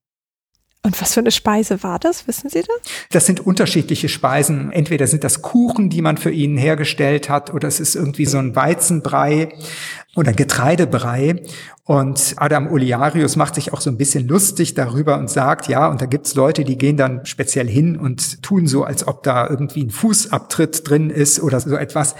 Und 0.87 1.01
was 1.01 1.15
für 1.15 1.21
eine 1.21 1.33
Speise 1.33 1.83
war 1.83 1.99
das? 1.99 2.29
Wissen 2.29 2.49
Sie 2.49 2.61
das? 2.61 2.93
Das 3.11 3.27
sind 3.27 3.45
unterschiedliche 3.45 4.09
Speisen. 4.09 4.71
Entweder 4.71 5.09
sind 5.09 5.25
das 5.25 5.43
Kuchen, 5.43 5.91
die 5.91 6.01
man 6.01 6.17
für 6.17 6.31
ihn 6.31 6.57
hergestellt 6.57 7.29
hat, 7.29 7.53
oder 7.53 7.67
es 7.67 7.81
ist 7.81 7.97
irgendwie 7.97 8.25
so 8.25 8.39
ein 8.39 8.55
Weizenbrei 8.55 9.49
oder 10.17 10.33
Getreidebrei. 10.33 11.43
Und 11.85 12.35
Adam 12.39 12.67
Oliarius 12.67 13.37
macht 13.37 13.55
sich 13.55 13.73
auch 13.73 13.81
so 13.81 13.91
ein 13.91 13.97
bisschen 13.97 14.27
lustig 14.27 14.75
darüber 14.75 15.19
und 15.19 15.31
sagt, 15.31 15.69
ja, 15.69 15.87
und 15.87 16.01
da 16.01 16.07
gibt's 16.07 16.35
Leute, 16.35 16.65
die 16.65 16.77
gehen 16.77 16.97
dann 16.97 17.25
speziell 17.25 17.69
hin 17.69 17.97
und 17.97 18.43
tun 18.43 18.67
so, 18.67 18.83
als 18.83 19.07
ob 19.07 19.23
da 19.23 19.49
irgendwie 19.49 19.85
ein 19.85 19.91
Fußabtritt 19.91 20.89
drin 20.89 21.11
ist 21.11 21.41
oder 21.41 21.61
so 21.61 21.77
etwas. 21.77 22.17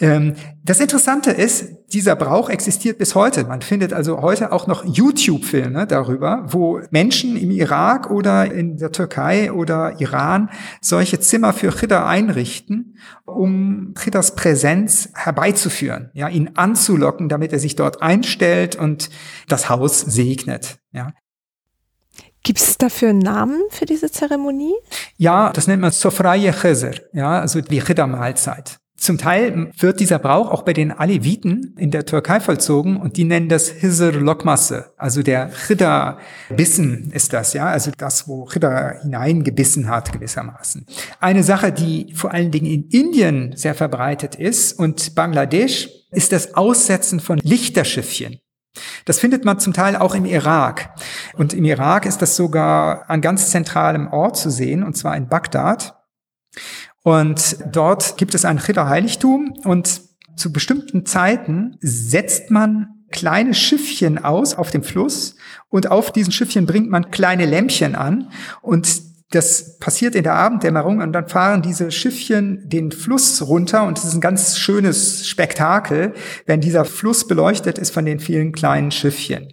Ähm, 0.00 0.34
das 0.64 0.80
Interessante 0.80 1.30
ist, 1.30 1.66
dieser 1.92 2.16
Brauch 2.16 2.50
existiert 2.50 2.98
bis 2.98 3.14
heute. 3.14 3.44
Man 3.44 3.62
findet 3.62 3.92
also 3.92 4.20
heute 4.20 4.50
auch 4.52 4.66
noch 4.66 4.84
YouTube-Filme 4.84 5.86
darüber, 5.86 6.44
wo 6.48 6.80
Menschen 6.90 7.36
im 7.36 7.52
Irak 7.52 8.10
oder 8.10 8.52
in 8.52 8.76
der 8.76 8.90
Türkei 8.90 9.52
oder 9.52 10.00
Iran 10.00 10.50
solche 10.80 11.20
Zimmer 11.20 11.52
für 11.52 11.70
Chidda 11.70 12.06
einrichten, 12.06 12.96
um 13.24 13.94
Chiddas 13.96 14.34
Präsenz 14.34 15.10
herbeizuführen, 15.14 16.10
ja, 16.12 16.28
ihn 16.28 16.50
anzulocken, 16.54 17.28
damit 17.36 17.52
er 17.52 17.58
sich 17.58 17.76
dort 17.76 18.00
einstellt 18.00 18.76
und 18.76 19.10
das 19.46 19.68
Haus 19.68 20.00
segnet. 20.00 20.78
Ja. 20.92 21.12
Gibt 22.42 22.60
es 22.60 22.78
dafür 22.78 23.10
einen 23.10 23.18
Namen 23.18 23.60
für 23.68 23.84
diese 23.84 24.10
Zeremonie? 24.10 24.74
Ja, 25.18 25.52
das 25.52 25.66
nennt 25.66 25.82
man 25.82 25.90
Sofraye 25.90 26.52
Cheser, 26.52 26.94
ja, 27.12 27.40
also 27.40 27.60
die 27.60 27.82
Chidda-Mahlzeit. 27.82 28.78
Zum 28.96 29.18
Teil 29.18 29.70
wird 29.78 30.00
dieser 30.00 30.18
Brauch 30.18 30.50
auch 30.50 30.62
bei 30.62 30.72
den 30.72 30.90
Aleviten 30.90 31.74
in 31.78 31.90
der 31.90 32.06
Türkei 32.06 32.40
vollzogen 32.40 32.96
und 32.96 33.18
die 33.18 33.24
nennen 33.24 33.48
das 33.48 33.68
Hizr 33.68 34.12
Lokmasse, 34.12 34.92
also 34.96 35.22
der 35.22 35.50
Chidda-Bissen 35.50 37.10
ist 37.12 37.32
das, 37.34 37.52
ja, 37.52 37.66
also 37.66 37.90
das, 37.96 38.26
wo 38.26 38.46
Chidda 38.46 39.02
hineingebissen 39.02 39.88
hat 39.88 40.12
gewissermaßen. 40.12 40.86
Eine 41.20 41.42
Sache, 41.42 41.72
die 41.72 42.14
vor 42.14 42.32
allen 42.32 42.50
Dingen 42.50 42.66
in 42.66 42.88
Indien 42.88 43.52
sehr 43.54 43.74
verbreitet 43.74 44.34
ist 44.34 44.78
und 44.78 45.14
Bangladesch, 45.14 45.90
ist 46.10 46.32
das 46.32 46.54
Aussetzen 46.54 47.20
von 47.20 47.38
Lichterschiffchen. 47.38 48.38
Das 49.04 49.18
findet 49.18 49.44
man 49.44 49.58
zum 49.58 49.72
Teil 49.72 49.96
auch 49.96 50.14
im 50.14 50.24
Irak. 50.24 50.90
Und 51.34 51.52
im 51.54 51.64
Irak 51.64 52.06
ist 52.06 52.22
das 52.22 52.36
sogar 52.36 53.08
an 53.08 53.20
ganz 53.20 53.50
zentralem 53.50 54.08
Ort 54.08 54.36
zu 54.36 54.50
sehen, 54.50 54.82
und 54.82 54.96
zwar 54.96 55.16
in 55.16 55.28
Bagdad. 55.28 55.94
Und 57.06 57.58
dort 57.70 58.16
gibt 58.16 58.34
es 58.34 58.44
ein 58.44 58.58
Chidda-Heiligtum 58.58 59.60
und 59.62 60.00
zu 60.34 60.52
bestimmten 60.52 61.06
Zeiten 61.06 61.76
setzt 61.80 62.50
man 62.50 62.88
kleine 63.12 63.54
Schiffchen 63.54 64.18
aus 64.18 64.56
auf 64.56 64.72
dem 64.72 64.82
Fluss 64.82 65.36
und 65.68 65.88
auf 65.88 66.10
diesen 66.10 66.32
Schiffchen 66.32 66.66
bringt 66.66 66.90
man 66.90 67.12
kleine 67.12 67.46
Lämpchen 67.46 67.94
an 67.94 68.32
und 68.60 69.02
das 69.30 69.78
passiert 69.78 70.16
in 70.16 70.24
der 70.24 70.34
Abenddämmerung 70.34 71.00
und 71.00 71.12
dann 71.12 71.28
fahren 71.28 71.62
diese 71.62 71.92
Schiffchen 71.92 72.68
den 72.68 72.90
Fluss 72.90 73.40
runter 73.40 73.84
und 73.84 73.98
es 73.98 74.04
ist 74.04 74.14
ein 74.14 74.20
ganz 74.20 74.58
schönes 74.58 75.28
Spektakel, 75.28 76.12
wenn 76.46 76.60
dieser 76.60 76.84
Fluss 76.84 77.28
beleuchtet 77.28 77.78
ist 77.78 77.94
von 77.94 78.04
den 78.04 78.18
vielen 78.18 78.50
kleinen 78.50 78.90
Schiffchen. 78.90 79.52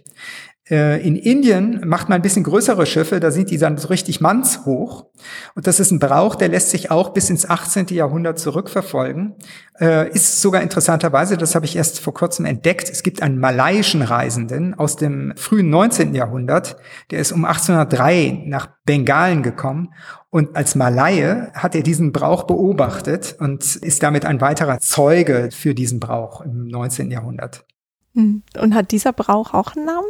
Äh, 0.70 1.06
in 1.06 1.16
Indien 1.16 1.86
macht 1.86 2.08
man 2.08 2.16
ein 2.16 2.22
bisschen 2.22 2.42
größere 2.42 2.86
Schiffe, 2.86 3.20
da 3.20 3.30
sind 3.30 3.50
die 3.50 3.58
dann 3.58 3.76
so 3.76 3.88
richtig 3.88 4.22
mannshoch. 4.22 5.06
Und 5.54 5.66
das 5.66 5.78
ist 5.78 5.90
ein 5.90 5.98
Brauch, 5.98 6.36
der 6.36 6.48
lässt 6.48 6.70
sich 6.70 6.90
auch 6.90 7.10
bis 7.10 7.28
ins 7.28 7.48
18. 7.48 7.88
Jahrhundert 7.88 8.38
zurückverfolgen. 8.38 9.34
Äh, 9.78 10.10
ist 10.10 10.40
sogar 10.40 10.62
interessanterweise, 10.62 11.36
das 11.36 11.54
habe 11.54 11.66
ich 11.66 11.76
erst 11.76 12.00
vor 12.00 12.14
kurzem 12.14 12.46
entdeckt, 12.46 12.88
es 12.88 13.02
gibt 13.02 13.22
einen 13.22 13.38
malaiischen 13.38 14.00
Reisenden 14.00 14.72
aus 14.72 14.96
dem 14.96 15.34
frühen 15.36 15.68
19. 15.68 16.14
Jahrhundert, 16.14 16.76
der 17.10 17.18
ist 17.18 17.32
um 17.32 17.44
1803 17.44 18.44
nach 18.46 18.68
Bengalen 18.86 19.42
gekommen 19.42 19.92
und 20.30 20.56
als 20.56 20.74
Malaie 20.74 21.48
hat 21.52 21.74
er 21.74 21.82
diesen 21.82 22.12
Brauch 22.12 22.44
beobachtet 22.44 23.36
und 23.38 23.76
ist 23.76 24.02
damit 24.02 24.24
ein 24.24 24.40
weiterer 24.40 24.78
Zeuge 24.80 25.50
für 25.52 25.74
diesen 25.74 26.00
Brauch 26.00 26.40
im 26.40 26.68
19. 26.68 27.10
Jahrhundert. 27.10 27.66
Hm. 28.14 28.42
Und 28.58 28.74
hat 28.74 28.92
dieser 28.92 29.12
Brauch 29.12 29.52
auch 29.52 29.76
einen 29.76 29.86
Namen? 29.86 30.06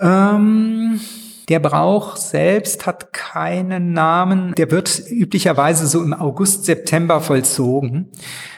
Ähm, 0.00 1.00
der 1.48 1.60
Brauch 1.60 2.16
selbst 2.16 2.86
hat 2.86 3.12
keinen 3.12 3.92
Namen. 3.92 4.54
Der 4.56 4.70
wird 4.70 5.02
üblicherweise 5.08 5.86
so 5.86 6.02
im 6.02 6.12
August, 6.12 6.66
September 6.66 7.20
vollzogen. 7.20 8.08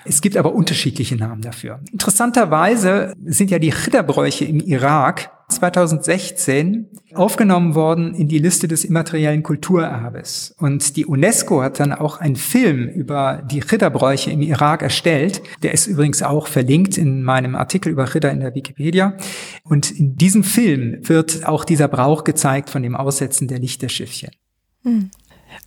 Es 0.04 0.20
gibt 0.20 0.36
aber 0.36 0.54
unterschiedliche 0.54 1.16
Namen 1.16 1.40
dafür. 1.40 1.80
Interessanterweise 1.92 3.14
sind 3.24 3.50
ja 3.50 3.60
die 3.60 3.70
Chidderbräuche 3.70 4.44
im 4.44 4.58
Irak 4.58 5.30
2016 5.50 6.86
aufgenommen 7.14 7.74
worden 7.74 8.14
in 8.14 8.28
die 8.28 8.38
Liste 8.38 8.68
des 8.68 8.84
immateriellen 8.84 9.42
Kulturerbes. 9.42 10.54
Und 10.58 10.96
die 10.96 11.06
UNESCO 11.06 11.62
hat 11.62 11.80
dann 11.80 11.92
auch 11.92 12.18
einen 12.18 12.36
Film 12.36 12.88
über 12.88 13.42
die 13.50 13.60
Ridderbräuche 13.60 14.30
im 14.30 14.42
Irak 14.42 14.82
erstellt. 14.82 15.42
Der 15.62 15.72
ist 15.72 15.86
übrigens 15.86 16.22
auch 16.22 16.46
verlinkt 16.46 16.98
in 16.98 17.22
meinem 17.22 17.54
Artikel 17.54 17.90
über 17.90 18.14
Ridder 18.14 18.30
in 18.30 18.40
der 18.40 18.54
Wikipedia. 18.54 19.16
Und 19.64 19.90
in 19.90 20.16
diesem 20.16 20.44
Film 20.44 20.98
wird 21.02 21.46
auch 21.46 21.64
dieser 21.64 21.88
Brauch 21.88 22.24
gezeigt 22.24 22.70
von 22.70 22.82
dem 22.82 22.96
Aussetzen 22.96 23.48
der 23.48 23.58
Lichterschiffchen. 23.58 24.30
Hm. 24.82 25.10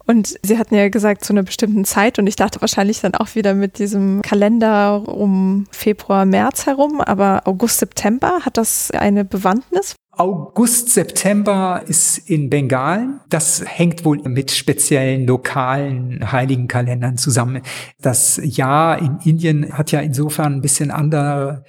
Und 0.05 0.37
Sie 0.43 0.57
hatten 0.57 0.75
ja 0.75 0.89
gesagt, 0.89 1.23
zu 1.23 1.33
einer 1.33 1.43
bestimmten 1.43 1.85
Zeit 1.85 2.19
und 2.19 2.27
ich 2.27 2.35
dachte 2.35 2.61
wahrscheinlich 2.61 3.01
dann 3.01 3.15
auch 3.15 3.35
wieder 3.35 3.53
mit 3.53 3.79
diesem 3.79 4.21
Kalender 4.21 5.07
um 5.07 5.65
Februar, 5.71 6.25
März 6.25 6.65
herum, 6.65 7.01
aber 7.01 7.41
August, 7.45 7.79
September, 7.79 8.39
hat 8.41 8.57
das 8.57 8.91
eine 8.91 9.25
Bewandtnis? 9.25 9.95
August, 10.15 10.91
September 10.91 11.81
ist 11.87 12.29
in 12.29 12.49
Bengalen. 12.49 13.19
Das 13.29 13.63
hängt 13.65 14.05
wohl 14.05 14.21
mit 14.23 14.51
speziellen 14.51 15.25
lokalen 15.25 16.31
heiligen 16.31 16.67
Kalendern 16.67 17.17
zusammen. 17.17 17.63
Das 17.99 18.39
Jahr 18.43 18.99
in 18.99 19.17
Indien 19.23 19.75
hat 19.75 19.91
ja 19.91 20.01
insofern 20.01 20.53
ein 20.53 20.61
bisschen 20.61 20.91
andere 20.91 21.63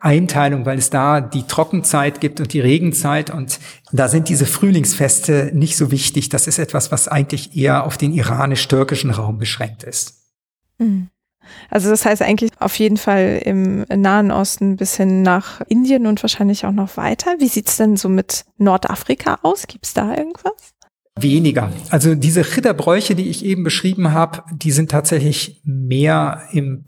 Einteilung, 0.00 0.66
weil 0.66 0.78
es 0.78 0.90
da 0.90 1.20
die 1.20 1.44
Trockenzeit 1.44 2.20
gibt 2.20 2.40
und 2.40 2.52
die 2.52 2.60
Regenzeit 2.60 3.30
und 3.30 3.58
da 3.92 4.08
sind 4.08 4.28
diese 4.28 4.44
Frühlingsfeste 4.44 5.50
nicht 5.54 5.76
so 5.76 5.90
wichtig. 5.90 6.28
Das 6.28 6.46
ist 6.46 6.58
etwas, 6.58 6.92
was 6.92 7.08
eigentlich 7.08 7.56
eher 7.56 7.84
auf 7.84 7.96
den 7.96 8.12
iranisch-türkischen 8.12 9.10
Raum 9.10 9.38
beschränkt 9.38 9.82
ist. 9.82 10.20
Mhm. 10.78 11.08
Also 11.70 11.90
das 11.90 12.04
heißt 12.04 12.22
eigentlich 12.22 12.50
auf 12.58 12.78
jeden 12.78 12.98
Fall 12.98 13.40
im 13.44 13.84
Nahen 13.88 14.30
Osten 14.30 14.76
bis 14.76 14.96
hin 14.96 15.22
nach 15.22 15.62
Indien 15.68 16.06
und 16.06 16.22
wahrscheinlich 16.22 16.64
auch 16.66 16.72
noch 16.72 16.96
weiter. 16.96 17.36
Wie 17.38 17.48
sieht's 17.48 17.76
denn 17.76 17.96
so 17.96 18.08
mit 18.08 18.44
Nordafrika 18.58 19.38
aus? 19.42 19.66
Gibt's 19.66 19.94
da 19.94 20.14
irgendwas? 20.14 20.52
Weniger. 21.18 21.72
Also 21.90 22.14
diese 22.14 22.42
Chidderbräuche, 22.42 23.14
die 23.14 23.28
ich 23.28 23.44
eben 23.44 23.64
beschrieben 23.64 24.12
habe, 24.12 24.42
die 24.52 24.70
sind 24.70 24.90
tatsächlich 24.90 25.60
mehr 25.64 26.42
im 26.52 26.84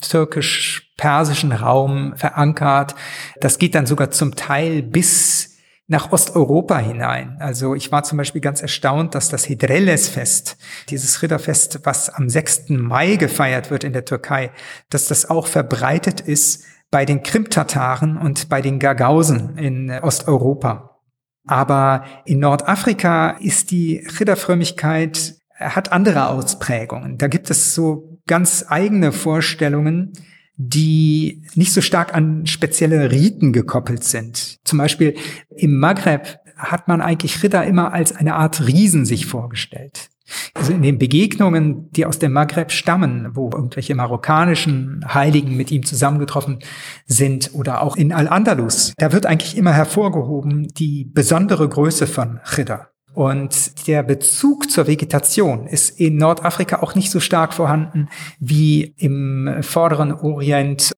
türkisch-persischen 1.03 1.53
Raum 1.53 2.15
verankert. 2.17 2.95
Das 3.41 3.59
geht 3.59 3.75
dann 3.75 3.87
sogar 3.87 4.11
zum 4.11 4.37
Teil 4.37 4.83
bis 4.83 5.51
nach 5.89 6.13
Osteuropa 6.13 6.79
hinein. 6.79 7.37
Also 7.41 7.75
ich 7.75 7.91
war 7.93 8.05
zum 8.05 8.17
Beispiel 8.17 8.41
ganz 8.41 8.63
erstaunt, 8.63 9.15
dass 9.15 9.29
das 9.29 9.45
Hidrelles-Fest, 9.45 10.57
dieses 10.89 11.21
Ridderfest, 11.21 11.81
was 11.85 12.09
am 12.09 12.29
6. 12.29 12.71
Mai 12.71 13.17
gefeiert 13.17 13.71
wird 13.71 13.85
in 13.85 13.93
der 13.93 14.05
Türkei, 14.05 14.53
dass 14.91 15.07
das 15.07 15.29
auch 15.29 15.47
verbreitet 15.47 16.21
ist 16.21 16.65
bei 16.91 17.05
den 17.05 17.23
Krimtataren 17.23 18.17
und 18.17 18.49
bei 18.49 18.63
den 18.63 18.79
Gagausen 18.79 19.59
in 19.59 19.91
Osteuropa. 19.91 21.01
Aber 21.47 22.05
in 22.25 22.39
Nordafrika 22.39 23.31
ist 23.41 23.71
die 23.71 24.07
Ridderfrömmigkeit 24.19 25.35
hat 25.59 25.93
andere 25.93 26.29
Ausprägungen. 26.29 27.19
Da 27.19 27.29
gibt 27.29 27.51
es 27.51 27.75
so 27.75 28.19
ganz 28.27 28.65
eigene 28.69 29.13
Vorstellungen, 29.13 30.13
die 30.57 31.43
nicht 31.55 31.73
so 31.73 31.81
stark 31.81 32.15
an 32.15 32.47
spezielle 32.47 33.11
Riten 33.11 33.53
gekoppelt 33.53 34.05
sind. 34.05 34.59
Zum 34.65 34.79
Beispiel 34.79 35.15
im 35.49 35.79
Maghreb 35.79 36.39
hat 36.57 36.89
man 36.89 37.01
eigentlich 37.01 37.43
Ritter 37.43 37.65
immer 37.65 37.93
als 37.93 38.15
eine 38.15 38.35
Art 38.35 38.67
Riesen 38.67 39.05
sich 39.05 39.27
vorgestellt. 39.27 40.11
Also 40.55 40.73
in 40.73 40.83
den 40.83 40.99
Begegnungen, 40.99 41.91
die 41.91 42.07
aus 42.07 42.19
dem 42.19 42.33
Maghreb 42.33 42.71
stammen, 42.71 43.31
wo 43.35 43.51
irgendwelche 43.53 43.95
marokkanischen 43.95 45.05
Heiligen 45.13 45.57
mit 45.57 45.71
ihm 45.71 45.85
zusammengetroffen 45.85 46.61
sind 47.07 47.51
oder 47.55 47.83
auch 47.83 47.97
in 47.97 48.13
Al-Andalus, 48.13 48.95
da 48.97 49.13
wird 49.13 49.27
eigentlich 49.27 49.57
immer 49.57 49.73
hervorgehoben 49.73 50.69
die 50.69 51.05
besondere 51.05 51.69
Größe 51.69 52.07
von 52.07 52.41
Chidda. 52.45 52.92
Und 53.15 53.87
der 53.87 54.03
Bezug 54.03 54.71
zur 54.71 54.87
Vegetation 54.87 55.67
ist 55.67 56.01
in 56.01 56.17
Nordafrika 56.17 56.83
auch 56.83 56.95
nicht 56.95 57.11
so 57.11 57.21
stark 57.21 57.53
vorhanden 57.53 58.09
wie 58.39 58.95
im 58.97 59.59
vorderen 59.63 60.13
Orient. 60.13 60.93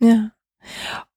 Ja. 0.00 0.32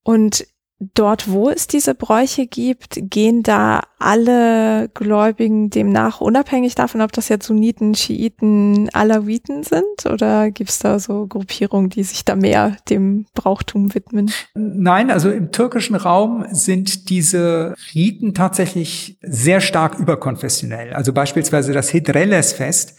Und 0.03 0.45
dort, 0.79 1.29
wo 1.29 1.49
es 1.49 1.67
diese 1.67 1.93
Bräuche 1.93 2.47
gibt, 2.47 2.99
gehen 3.01 3.43
da 3.43 3.81
alle 3.99 4.89
Gläubigen 4.93 5.69
demnach 5.69 6.21
unabhängig 6.21 6.75
davon, 6.75 7.01
ob 7.01 7.11
das 7.11 7.27
jetzt 7.27 7.47
Sunniten, 7.47 7.95
Schiiten, 7.95 8.89
Alawiten 8.93 9.63
sind 9.63 10.05
oder 10.09 10.51
gibt 10.51 10.69
es 10.69 10.79
da 10.79 10.99
so 10.99 11.27
Gruppierungen, 11.27 11.89
die 11.89 12.03
sich 12.03 12.23
da 12.23 12.35
mehr 12.35 12.77
dem 12.89 13.25
Brauchtum 13.33 13.93
widmen? 13.93 14.31
Nein, 14.55 15.11
also 15.11 15.29
im 15.29 15.51
türkischen 15.51 15.95
Raum 15.95 16.45
sind 16.51 17.09
diese 17.09 17.75
Riten 17.93 18.33
tatsächlich 18.33 19.17
sehr 19.21 19.59
stark 19.59 19.99
überkonfessionell. 19.99 20.93
Also 20.93 21.11
beispielsweise 21.11 21.73
das 21.73 21.89
Hidrelles-Fest, 21.89 22.95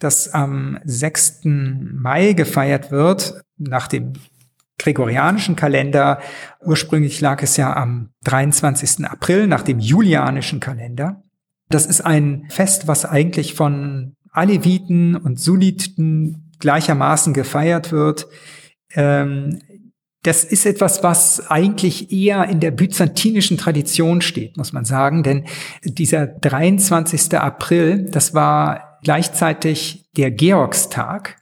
das 0.00 0.34
am 0.34 0.78
6. 0.84 1.42
Mai 1.44 2.32
gefeiert 2.32 2.90
wird, 2.90 3.40
nach 3.56 3.86
dem 3.86 4.14
gregorianischen 4.80 5.56
Kalender. 5.56 6.20
Ursprünglich 6.64 7.20
lag 7.20 7.42
es 7.42 7.56
ja 7.56 7.74
am 7.76 8.10
23. 8.24 9.06
April 9.06 9.46
nach 9.46 9.62
dem 9.62 9.78
julianischen 9.78 10.60
Kalender. 10.60 11.22
Das 11.68 11.86
ist 11.86 12.00
ein 12.00 12.46
Fest, 12.48 12.88
was 12.88 13.04
eigentlich 13.04 13.54
von 13.54 14.16
Aleviten 14.32 15.16
und 15.16 15.38
Sunniten 15.38 16.52
gleichermaßen 16.58 17.32
gefeiert 17.32 17.92
wird. 17.92 18.26
Ähm, 18.94 19.60
das 20.22 20.44
ist 20.44 20.66
etwas, 20.66 21.02
was 21.02 21.50
eigentlich 21.50 22.12
eher 22.12 22.46
in 22.48 22.60
der 22.60 22.72
byzantinischen 22.72 23.56
Tradition 23.56 24.20
steht, 24.20 24.56
muss 24.58 24.72
man 24.72 24.84
sagen, 24.84 25.22
denn 25.22 25.46
dieser 25.82 26.26
23. 26.26 27.38
April, 27.38 28.06
das 28.10 28.34
war 28.34 28.98
gleichzeitig 29.02 30.10
der 30.16 30.30
Georgstag. 30.30 31.36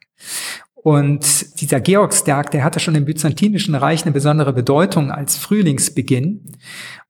Und 0.89 1.61
dieser 1.61 1.81
Georgstag, 1.81 2.51
der 2.51 2.65
hatte 2.65 2.81
schon 2.81 2.95
im 2.95 3.05
Byzantinischen 3.05 3.75
Reich 3.75 4.05
eine 4.05 4.13
besondere 4.13 4.55
Bedeutung 4.55 5.11
als 5.11 5.37
Frühlingsbeginn. 5.37 6.51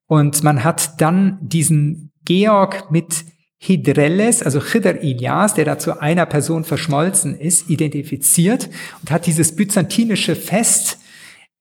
Und 0.09 0.43
man 0.43 0.65
hat 0.65 1.01
dann 1.01 1.39
diesen 1.41 2.11
Georg 2.25 2.91
mit 2.91 3.25
Hidrelles, 3.59 4.43
also 4.43 4.59
Chidr 4.59 5.01
Ilias, 5.01 5.55
der 5.55 5.65
da 5.65 5.79
zu 5.79 6.01
einer 6.01 6.27
Person 6.27 6.65
verschmolzen 6.65 7.39
ist, 7.39 7.71
identifiziert 7.71 8.69
und 9.01 9.13
hat 9.13 9.27
dieses 9.27 9.55
byzantinische 9.55 10.35
Fest 10.35 10.99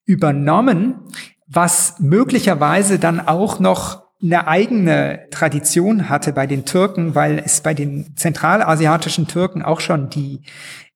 übernommen, 0.06 0.95
was 1.45 1.99
möglicherweise 1.99 2.98
dann 2.98 3.19
auch 3.19 3.60
noch 3.60 4.06
eine 4.22 4.48
eigene 4.48 5.27
Tradition 5.30 6.10
hatte 6.10 6.34
bei 6.34 6.48
den 6.48 6.65
Türken, 6.65 7.14
weil 7.14 7.39
es 7.39 7.61
bei 7.61 7.73
den 7.73 8.15
zentralasiatischen 8.15 9.27
Türken 9.27 9.61
auch 9.61 9.80
schon 9.80 10.10
die 10.10 10.41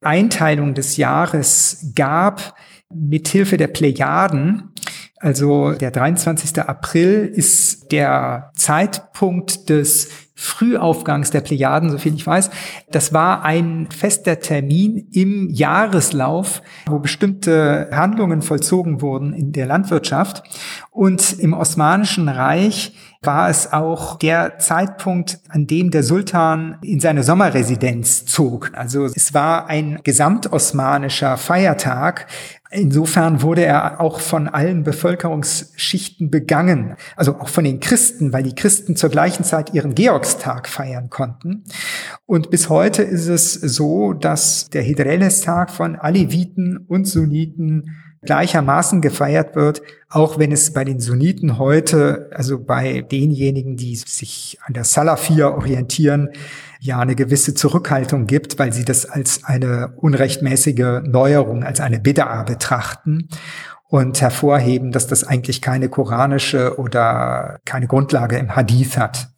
Einteilung 0.02 0.74
des 0.74 0.98
Jahres 0.98 1.92
gab 1.96 2.56
mit 2.90 3.28
Hilfe 3.28 3.58
der 3.58 3.68
Plejaden. 3.68 4.74
Also 5.18 5.74
der 5.74 5.92
23. 5.92 6.60
April 6.62 7.32
ist 7.34 7.92
der 7.92 8.52
Zeitpunkt 8.56 9.70
des 9.70 10.10
Frühaufgangs 10.42 11.30
der 11.30 11.42
Plejaden, 11.42 11.92
soviel 11.92 12.16
ich 12.16 12.26
weiß. 12.26 12.50
Das 12.90 13.14
war 13.14 13.46
ein 13.46 13.88
fester 13.96 14.40
Termin 14.40 15.08
im 15.12 15.50
Jahreslauf, 15.52 16.64
wo 16.88 16.98
bestimmte 16.98 17.90
Handlungen 17.92 18.42
vollzogen 18.42 19.02
wurden 19.02 19.34
in 19.34 19.52
der 19.52 19.68
Landwirtschaft. 19.68 20.42
Und 20.90 21.38
im 21.40 21.54
Osmanischen 21.54 22.28
Reich 22.28 22.96
war 23.22 23.50
es 23.50 23.72
auch 23.72 24.18
der 24.18 24.58
Zeitpunkt, 24.58 25.40
an 25.48 25.68
dem 25.68 25.92
der 25.92 26.02
Sultan 26.02 26.80
in 26.82 27.00
seine 27.00 27.22
Sommerresidenz 27.22 28.26
zog. 28.26 28.72
Also 28.74 29.06
es 29.06 29.36
war 29.36 29.68
ein 29.68 30.00
gesamtosmanischer 30.04 31.38
Feiertag. 31.38 32.26
Insofern 32.74 33.42
wurde 33.42 33.66
er 33.66 34.00
auch 34.00 34.22
von 34.22 34.48
allen 34.48 34.84
Bevölkerungsschichten 34.84 36.32
begangen, 36.32 36.96
also 37.18 37.36
auch 37.36 37.50
von 37.50 37.66
den 37.66 37.82
Christen, 37.82 38.32
weil 38.32 38.44
die 38.44 38.56
Christen 38.56 38.96
zur 38.96 39.10
gleichen 39.10 39.44
Zeit 39.44 39.74
ihren 39.74 39.94
Georgstag 39.94 40.70
feiern 40.70 41.10
konnten. 41.10 41.66
Und 42.26 42.50
bis 42.50 42.70
heute 42.70 43.04
ist 43.04 43.28
es 43.28 43.54
so, 43.54 44.14
dass 44.14 44.70
der 44.70 44.84
Hidreles-Tag 44.84 45.70
von 45.70 45.98
Aleviten 45.98 46.78
und 46.88 47.10
Sunniten 47.10 47.92
gleichermaßen 48.24 49.02
gefeiert 49.02 49.56
wird, 49.56 49.82
auch 50.10 50.40
wenn 50.40 50.52
es 50.52 50.72
bei 50.72 50.86
den 50.86 51.00
Sunniten 51.00 51.58
heute, 51.58 52.30
also 52.34 52.64
bei 52.64 53.02
denjenigen, 53.02 53.76
die 53.76 53.96
sich 53.96 54.60
an 54.62 54.74
der 54.74 54.84
Salafia 54.84 55.50
orientieren, 55.50 56.30
ja 56.82 57.00
eine 57.00 57.16
gewisse 57.16 57.54
Zurückhaltung 57.54 58.26
gibt, 58.26 58.58
weil 58.58 58.74
sie 58.74 58.84
das 58.84 59.06
als 59.06 59.44
eine 59.44 59.94
unrechtmäßige 59.98 61.04
Neuerung, 61.04 61.64
als 61.64 61.80
eine 61.80 62.00
Bid'a 62.00 62.44
betrachten 62.44 63.30
und 63.88 64.20
hervorheben, 64.20 64.92
dass 64.92 65.06
das 65.06 65.24
eigentlich 65.24 65.62
keine 65.62 65.90
koranische 65.90 66.80
oder 66.80 67.60
keine 67.66 67.86
Grundlage 67.86 68.38
im 68.38 68.56
Hadith 68.56 68.98
hat. 68.98 69.30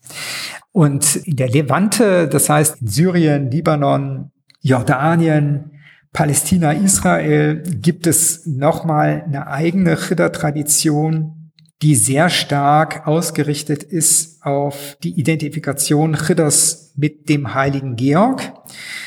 Und 0.72 1.18
in 1.18 1.36
der 1.36 1.50
Levante, 1.50 2.30
das 2.30 2.48
heißt 2.48 2.82
in 2.82 2.88
Syrien, 2.88 3.52
Libanon, 3.52 4.32
Jordanien, 4.62 5.72
Palästina, 6.14 6.72
Israel 6.72 7.62
gibt 7.64 8.08
es 8.08 8.46
nochmal 8.46 9.24
eine 9.26 9.48
eigene 9.48 9.98
Chidda-Tradition, 9.98 11.43
die 11.84 11.96
sehr 11.96 12.30
stark 12.30 13.06
ausgerichtet 13.08 13.84
ist 13.84 14.42
auf 14.46 14.98
die 15.04 15.20
Identifikation 15.20 16.14
Chidders 16.14 16.94
mit 16.96 17.28
dem 17.28 17.54
heiligen 17.54 17.98
Georg. 17.98 18.42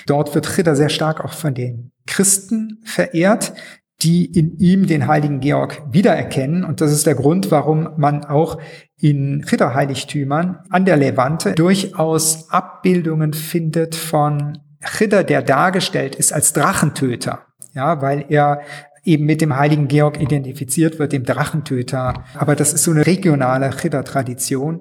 Dort 0.06 0.34
wird 0.34 0.54
Chidda 0.54 0.74
sehr 0.74 0.90
stark 0.90 1.24
auch 1.24 1.32
von 1.32 1.54
den 1.54 1.90
Christen 2.06 2.82
verehrt, 2.84 3.54
die 4.02 4.26
in 4.26 4.58
ihm 4.58 4.86
den 4.86 5.06
heiligen 5.06 5.40
Georg 5.40 5.82
wiedererkennen. 5.90 6.64
Und 6.64 6.82
das 6.82 6.92
ist 6.92 7.06
der 7.06 7.14
Grund, 7.14 7.50
warum 7.50 7.88
man 7.96 8.26
auch 8.26 8.58
in 8.98 9.42
Chidda-Heiligtümern 9.46 10.58
an 10.68 10.84
der 10.84 10.98
Levante 10.98 11.54
durchaus 11.54 12.50
Abbildungen 12.50 13.32
findet 13.32 13.94
von 13.94 14.58
Chidder, 14.84 15.24
der 15.24 15.40
dargestellt 15.40 16.14
ist 16.14 16.32
als 16.32 16.52
Drachentöter, 16.52 17.46
ja, 17.72 18.02
weil 18.02 18.26
er 18.28 18.60
eben 19.06 19.24
mit 19.24 19.40
dem 19.40 19.56
heiligen 19.56 19.88
Georg 19.88 20.20
identifiziert 20.20 20.98
wird, 20.98 21.12
dem 21.12 21.24
Drachentöter. 21.24 22.24
Aber 22.34 22.56
das 22.56 22.72
ist 22.72 22.84
so 22.84 22.90
eine 22.90 23.06
regionale 23.06 23.70
Chidder-Tradition. 23.70 24.80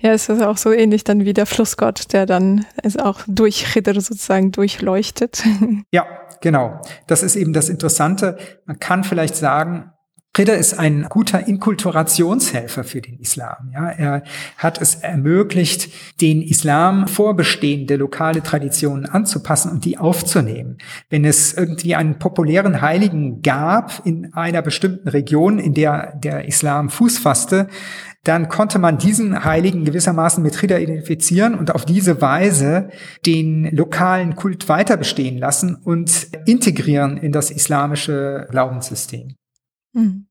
Ja, 0.00 0.12
es 0.12 0.28
ist 0.28 0.42
auch 0.42 0.56
so 0.56 0.72
ähnlich 0.72 1.04
dann 1.04 1.24
wie 1.24 1.32
der 1.32 1.46
Flussgott, 1.46 2.12
der 2.12 2.26
dann 2.26 2.64
es 2.82 2.96
auch 2.96 3.20
durch 3.26 3.64
Chidder 3.72 4.00
sozusagen 4.00 4.52
durchleuchtet. 4.52 5.42
Ja, 5.90 6.06
genau. 6.40 6.80
Das 7.06 7.22
ist 7.22 7.36
eben 7.36 7.52
das 7.52 7.68
Interessante. 7.68 8.36
Man 8.66 8.78
kann 8.78 9.04
vielleicht 9.04 9.36
sagen, 9.36 9.92
Ridder 10.36 10.56
ist 10.56 10.78
ein 10.78 11.06
guter 11.08 11.46
Inkulturationshelfer 11.46 12.82
für 12.82 13.00
den 13.00 13.20
Islam. 13.20 13.70
Ja, 13.72 13.88
er 13.90 14.22
hat 14.56 14.80
es 14.80 14.96
ermöglicht, 14.96 15.90
den 16.20 16.42
Islam 16.42 17.06
vorbestehende 17.06 17.94
lokale 17.94 18.42
Traditionen 18.42 19.06
anzupassen 19.06 19.70
und 19.70 19.84
die 19.84 19.96
aufzunehmen. 19.96 20.78
Wenn 21.08 21.24
es 21.24 21.52
irgendwie 21.52 21.94
einen 21.94 22.18
populären 22.18 22.80
Heiligen 22.80 23.42
gab 23.42 24.04
in 24.04 24.34
einer 24.34 24.62
bestimmten 24.62 25.08
Region, 25.08 25.60
in 25.60 25.72
der 25.72 26.16
der 26.16 26.46
Islam 26.46 26.90
Fuß 26.90 27.18
fasste, 27.18 27.68
dann 28.24 28.48
konnte 28.48 28.78
man 28.78 28.98
diesen 28.98 29.44
Heiligen 29.44 29.84
gewissermaßen 29.84 30.42
mit 30.42 30.60
Ridder 30.62 30.80
identifizieren 30.80 31.54
und 31.54 31.74
auf 31.74 31.84
diese 31.84 32.20
Weise 32.20 32.88
den 33.24 33.68
lokalen 33.76 34.34
Kult 34.34 34.68
weiter 34.68 34.96
bestehen 34.96 35.38
lassen 35.38 35.76
und 35.76 36.28
integrieren 36.46 37.18
in 37.18 37.32
das 37.32 37.50
islamische 37.50 38.48
Glaubenssystem. 38.50 39.36
Mhm. 39.94 40.26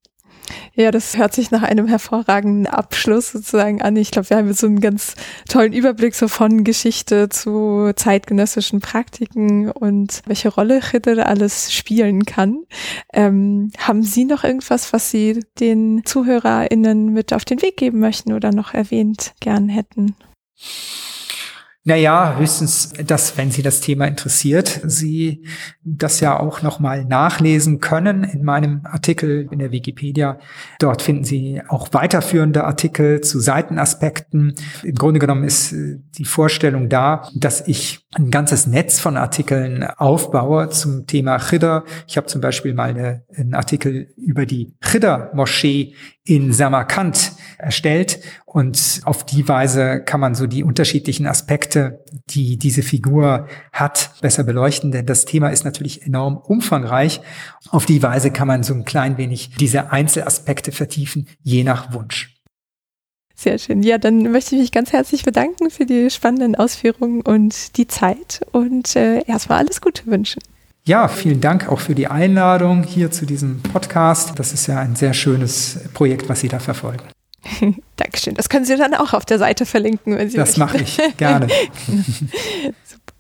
Ja, 0.76 0.92
das 0.92 1.18
hört 1.18 1.34
sich 1.34 1.52
nach 1.52 1.64
einem 1.64 1.88
hervorragenden 1.88 2.68
Abschluss 2.68 3.32
sozusagen 3.32 3.82
an. 3.82 3.96
Ich 3.96 4.12
glaube, 4.12 4.30
wir 4.30 4.38
haben 4.38 4.48
jetzt 4.48 4.60
so 4.60 4.68
einen 4.68 4.82
ganz 4.82 5.16
tollen 5.48 5.72
Überblick 5.72 6.16
so 6.16 6.28
von 6.28 6.64
Geschichte 6.64 7.30
zu 7.30 7.92
zeitgenössischen 7.96 8.80
Praktiken 8.80 9.72
und 9.72 10.22
welche 10.26 10.50
Rolle 10.50 10.82
Chidr 10.82 11.26
alles 11.26 11.72
spielen 11.74 12.26
kann. 12.26 12.64
Ähm, 13.14 13.72
haben 13.78 14.04
Sie 14.04 14.26
noch 14.26 14.44
irgendwas, 14.44 14.92
was 14.94 15.12
Sie 15.12 15.46
den 15.60 16.02
ZuhörerInnen 16.06 17.14
mit 17.14 17.34
auf 17.34 17.46
den 17.46 17.62
Weg 17.62 17.78
geben 17.78 18.00
möchten 18.00 18.34
oder 18.34 18.52
noch 18.52 18.74
erwähnt 18.74 19.34
gern 19.40 19.70
hätten? 19.70 20.16
Naja, 21.86 22.38
höchstens, 22.38 22.94
dass, 23.06 23.38
wenn 23.38 23.52
Sie 23.52 23.62
das 23.62 23.82
Thema 23.82 24.06
interessiert, 24.06 24.80
Sie 24.86 25.44
das 25.84 26.22
ja 26.22 26.40
auch 26.40 26.62
nochmal 26.62 27.04
nachlesen 27.04 27.82
können 27.82 28.24
in 28.24 28.46
meinem 28.46 28.86
Artikel 28.86 29.50
in 29.52 29.60
der 29.60 29.74
Wikipedia. 29.74 30.40
Dort 30.80 31.02
finden 31.02 31.26
Sie 31.26 31.62
auch 31.68 31.90
weiterführende 31.92 32.64
Artikel 32.64 33.20
zu 33.20 33.42
Seitenaspekten. 33.42 34.56
Im 34.84 34.96
Grunde 34.96 35.20
genommen 35.20 35.44
ist 35.44 35.74
äh, 35.74 36.00
die 36.18 36.24
Vorstellung 36.24 36.88
da, 36.88 37.28
dass 37.36 37.68
ich 37.68 38.00
ein 38.14 38.32
ganzes 38.32 38.66
Netz 38.66 39.02
von 39.02 39.18
Artikeln 39.18 39.84
aufbaue 39.84 40.70
zum 40.70 41.06
Thema 41.06 41.38
Chidda. 41.38 41.84
Ich 42.08 42.16
habe 42.16 42.28
zum 42.28 42.40
Beispiel 42.40 42.74
mal 42.74 42.92
eine, 42.92 43.24
einen 43.36 43.56
Artikel 43.56 44.08
über 44.16 44.46
die 44.46 44.74
Chidda-Moschee 44.82 45.96
in 46.24 46.54
Samarkand 46.54 47.34
erstellt 47.58 48.20
und 48.54 49.02
auf 49.04 49.26
die 49.26 49.48
Weise 49.48 50.02
kann 50.02 50.20
man 50.20 50.36
so 50.36 50.46
die 50.46 50.64
unterschiedlichen 50.64 51.26
Aspekte 51.26 52.04
die 52.30 52.58
diese 52.58 52.84
Figur 52.84 53.48
hat, 53.72 54.12
besser 54.22 54.44
beleuchten, 54.44 54.92
denn 54.92 55.06
das 55.06 55.26
Thema 55.26 55.50
ist 55.50 55.66
natürlich 55.66 56.06
enorm 56.06 56.38
umfangreich. 56.38 57.22
Auf 57.70 57.86
die 57.86 58.04
Weise 58.04 58.30
kann 58.32 58.48
man 58.48 58.62
so 58.64 58.74
ein 58.74 58.86
klein 58.86 59.18
wenig 59.18 59.56
diese 59.60 59.92
Einzelaspekte 59.92 60.72
vertiefen, 60.72 61.28
je 61.42 61.64
nach 61.64 61.94
Wunsch. 61.94 62.36
Sehr 63.36 63.58
schön. 63.58 63.82
Ja, 63.82 63.98
dann 63.98 64.32
möchte 64.32 64.56
ich 64.56 64.62
mich 64.62 64.72
ganz 64.72 64.94
herzlich 64.94 65.24
bedanken 65.24 65.72
für 65.72 65.88
die 65.88 66.12
spannenden 66.12 66.56
Ausführungen 66.56 67.22
und 67.22 67.78
die 67.78 67.88
Zeit 67.88 68.42
und 68.52 68.96
äh, 68.96 69.24
erstmal 69.26 69.58
alles 69.58 69.82
Gute 69.82 70.06
wünschen. 70.06 70.42
Ja, 70.86 71.08
vielen 71.08 71.42
Dank 71.42 71.68
auch 71.70 71.80
für 71.80 71.96
die 71.96 72.08
Einladung 72.08 72.84
hier 72.84 73.10
zu 73.10 73.26
diesem 73.26 73.62
Podcast. 73.64 74.34
Das 74.38 74.54
ist 74.54 74.68
ja 74.68 74.80
ein 74.80 74.96
sehr 74.96 75.14
schönes 75.14 75.80
Projekt, 75.94 76.30
was 76.30 76.42
Sie 76.42 76.50
da 76.50 76.60
verfolgen. 76.60 77.13
Dankeschön. 77.98 78.36
Das 78.36 78.50
können 78.50 78.66
Sie 78.66 78.76
dann 78.78 78.94
auch 78.94 79.14
auf 79.14 79.26
der 79.26 79.40
Seite 79.40 79.66
verlinken, 79.66 80.18
wenn 80.18 80.30
Sie 80.30 80.38
Das 80.38 80.58
mache 80.58 80.80
ich 80.80 81.00
gerne. 81.18 81.48
Super. 82.86 83.14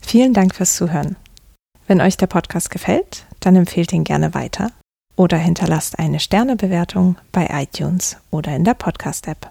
Vielen 0.00 0.32
Dank 0.32 0.54
fürs 0.54 0.76
Zuhören. 0.76 1.16
Wenn 1.86 2.00
euch 2.00 2.16
der 2.16 2.26
Podcast 2.26 2.70
gefällt, 2.70 3.26
dann 3.40 3.56
empfehlt 3.56 3.92
ihn 3.92 4.04
gerne 4.04 4.34
weiter 4.34 4.70
oder 5.16 5.36
hinterlasst 5.36 5.98
eine 5.98 6.20
Sternebewertung 6.20 7.16
bei 7.32 7.48
iTunes 7.50 8.16
oder 8.30 8.54
in 8.54 8.64
der 8.64 8.74
Podcast-App. 8.74 9.50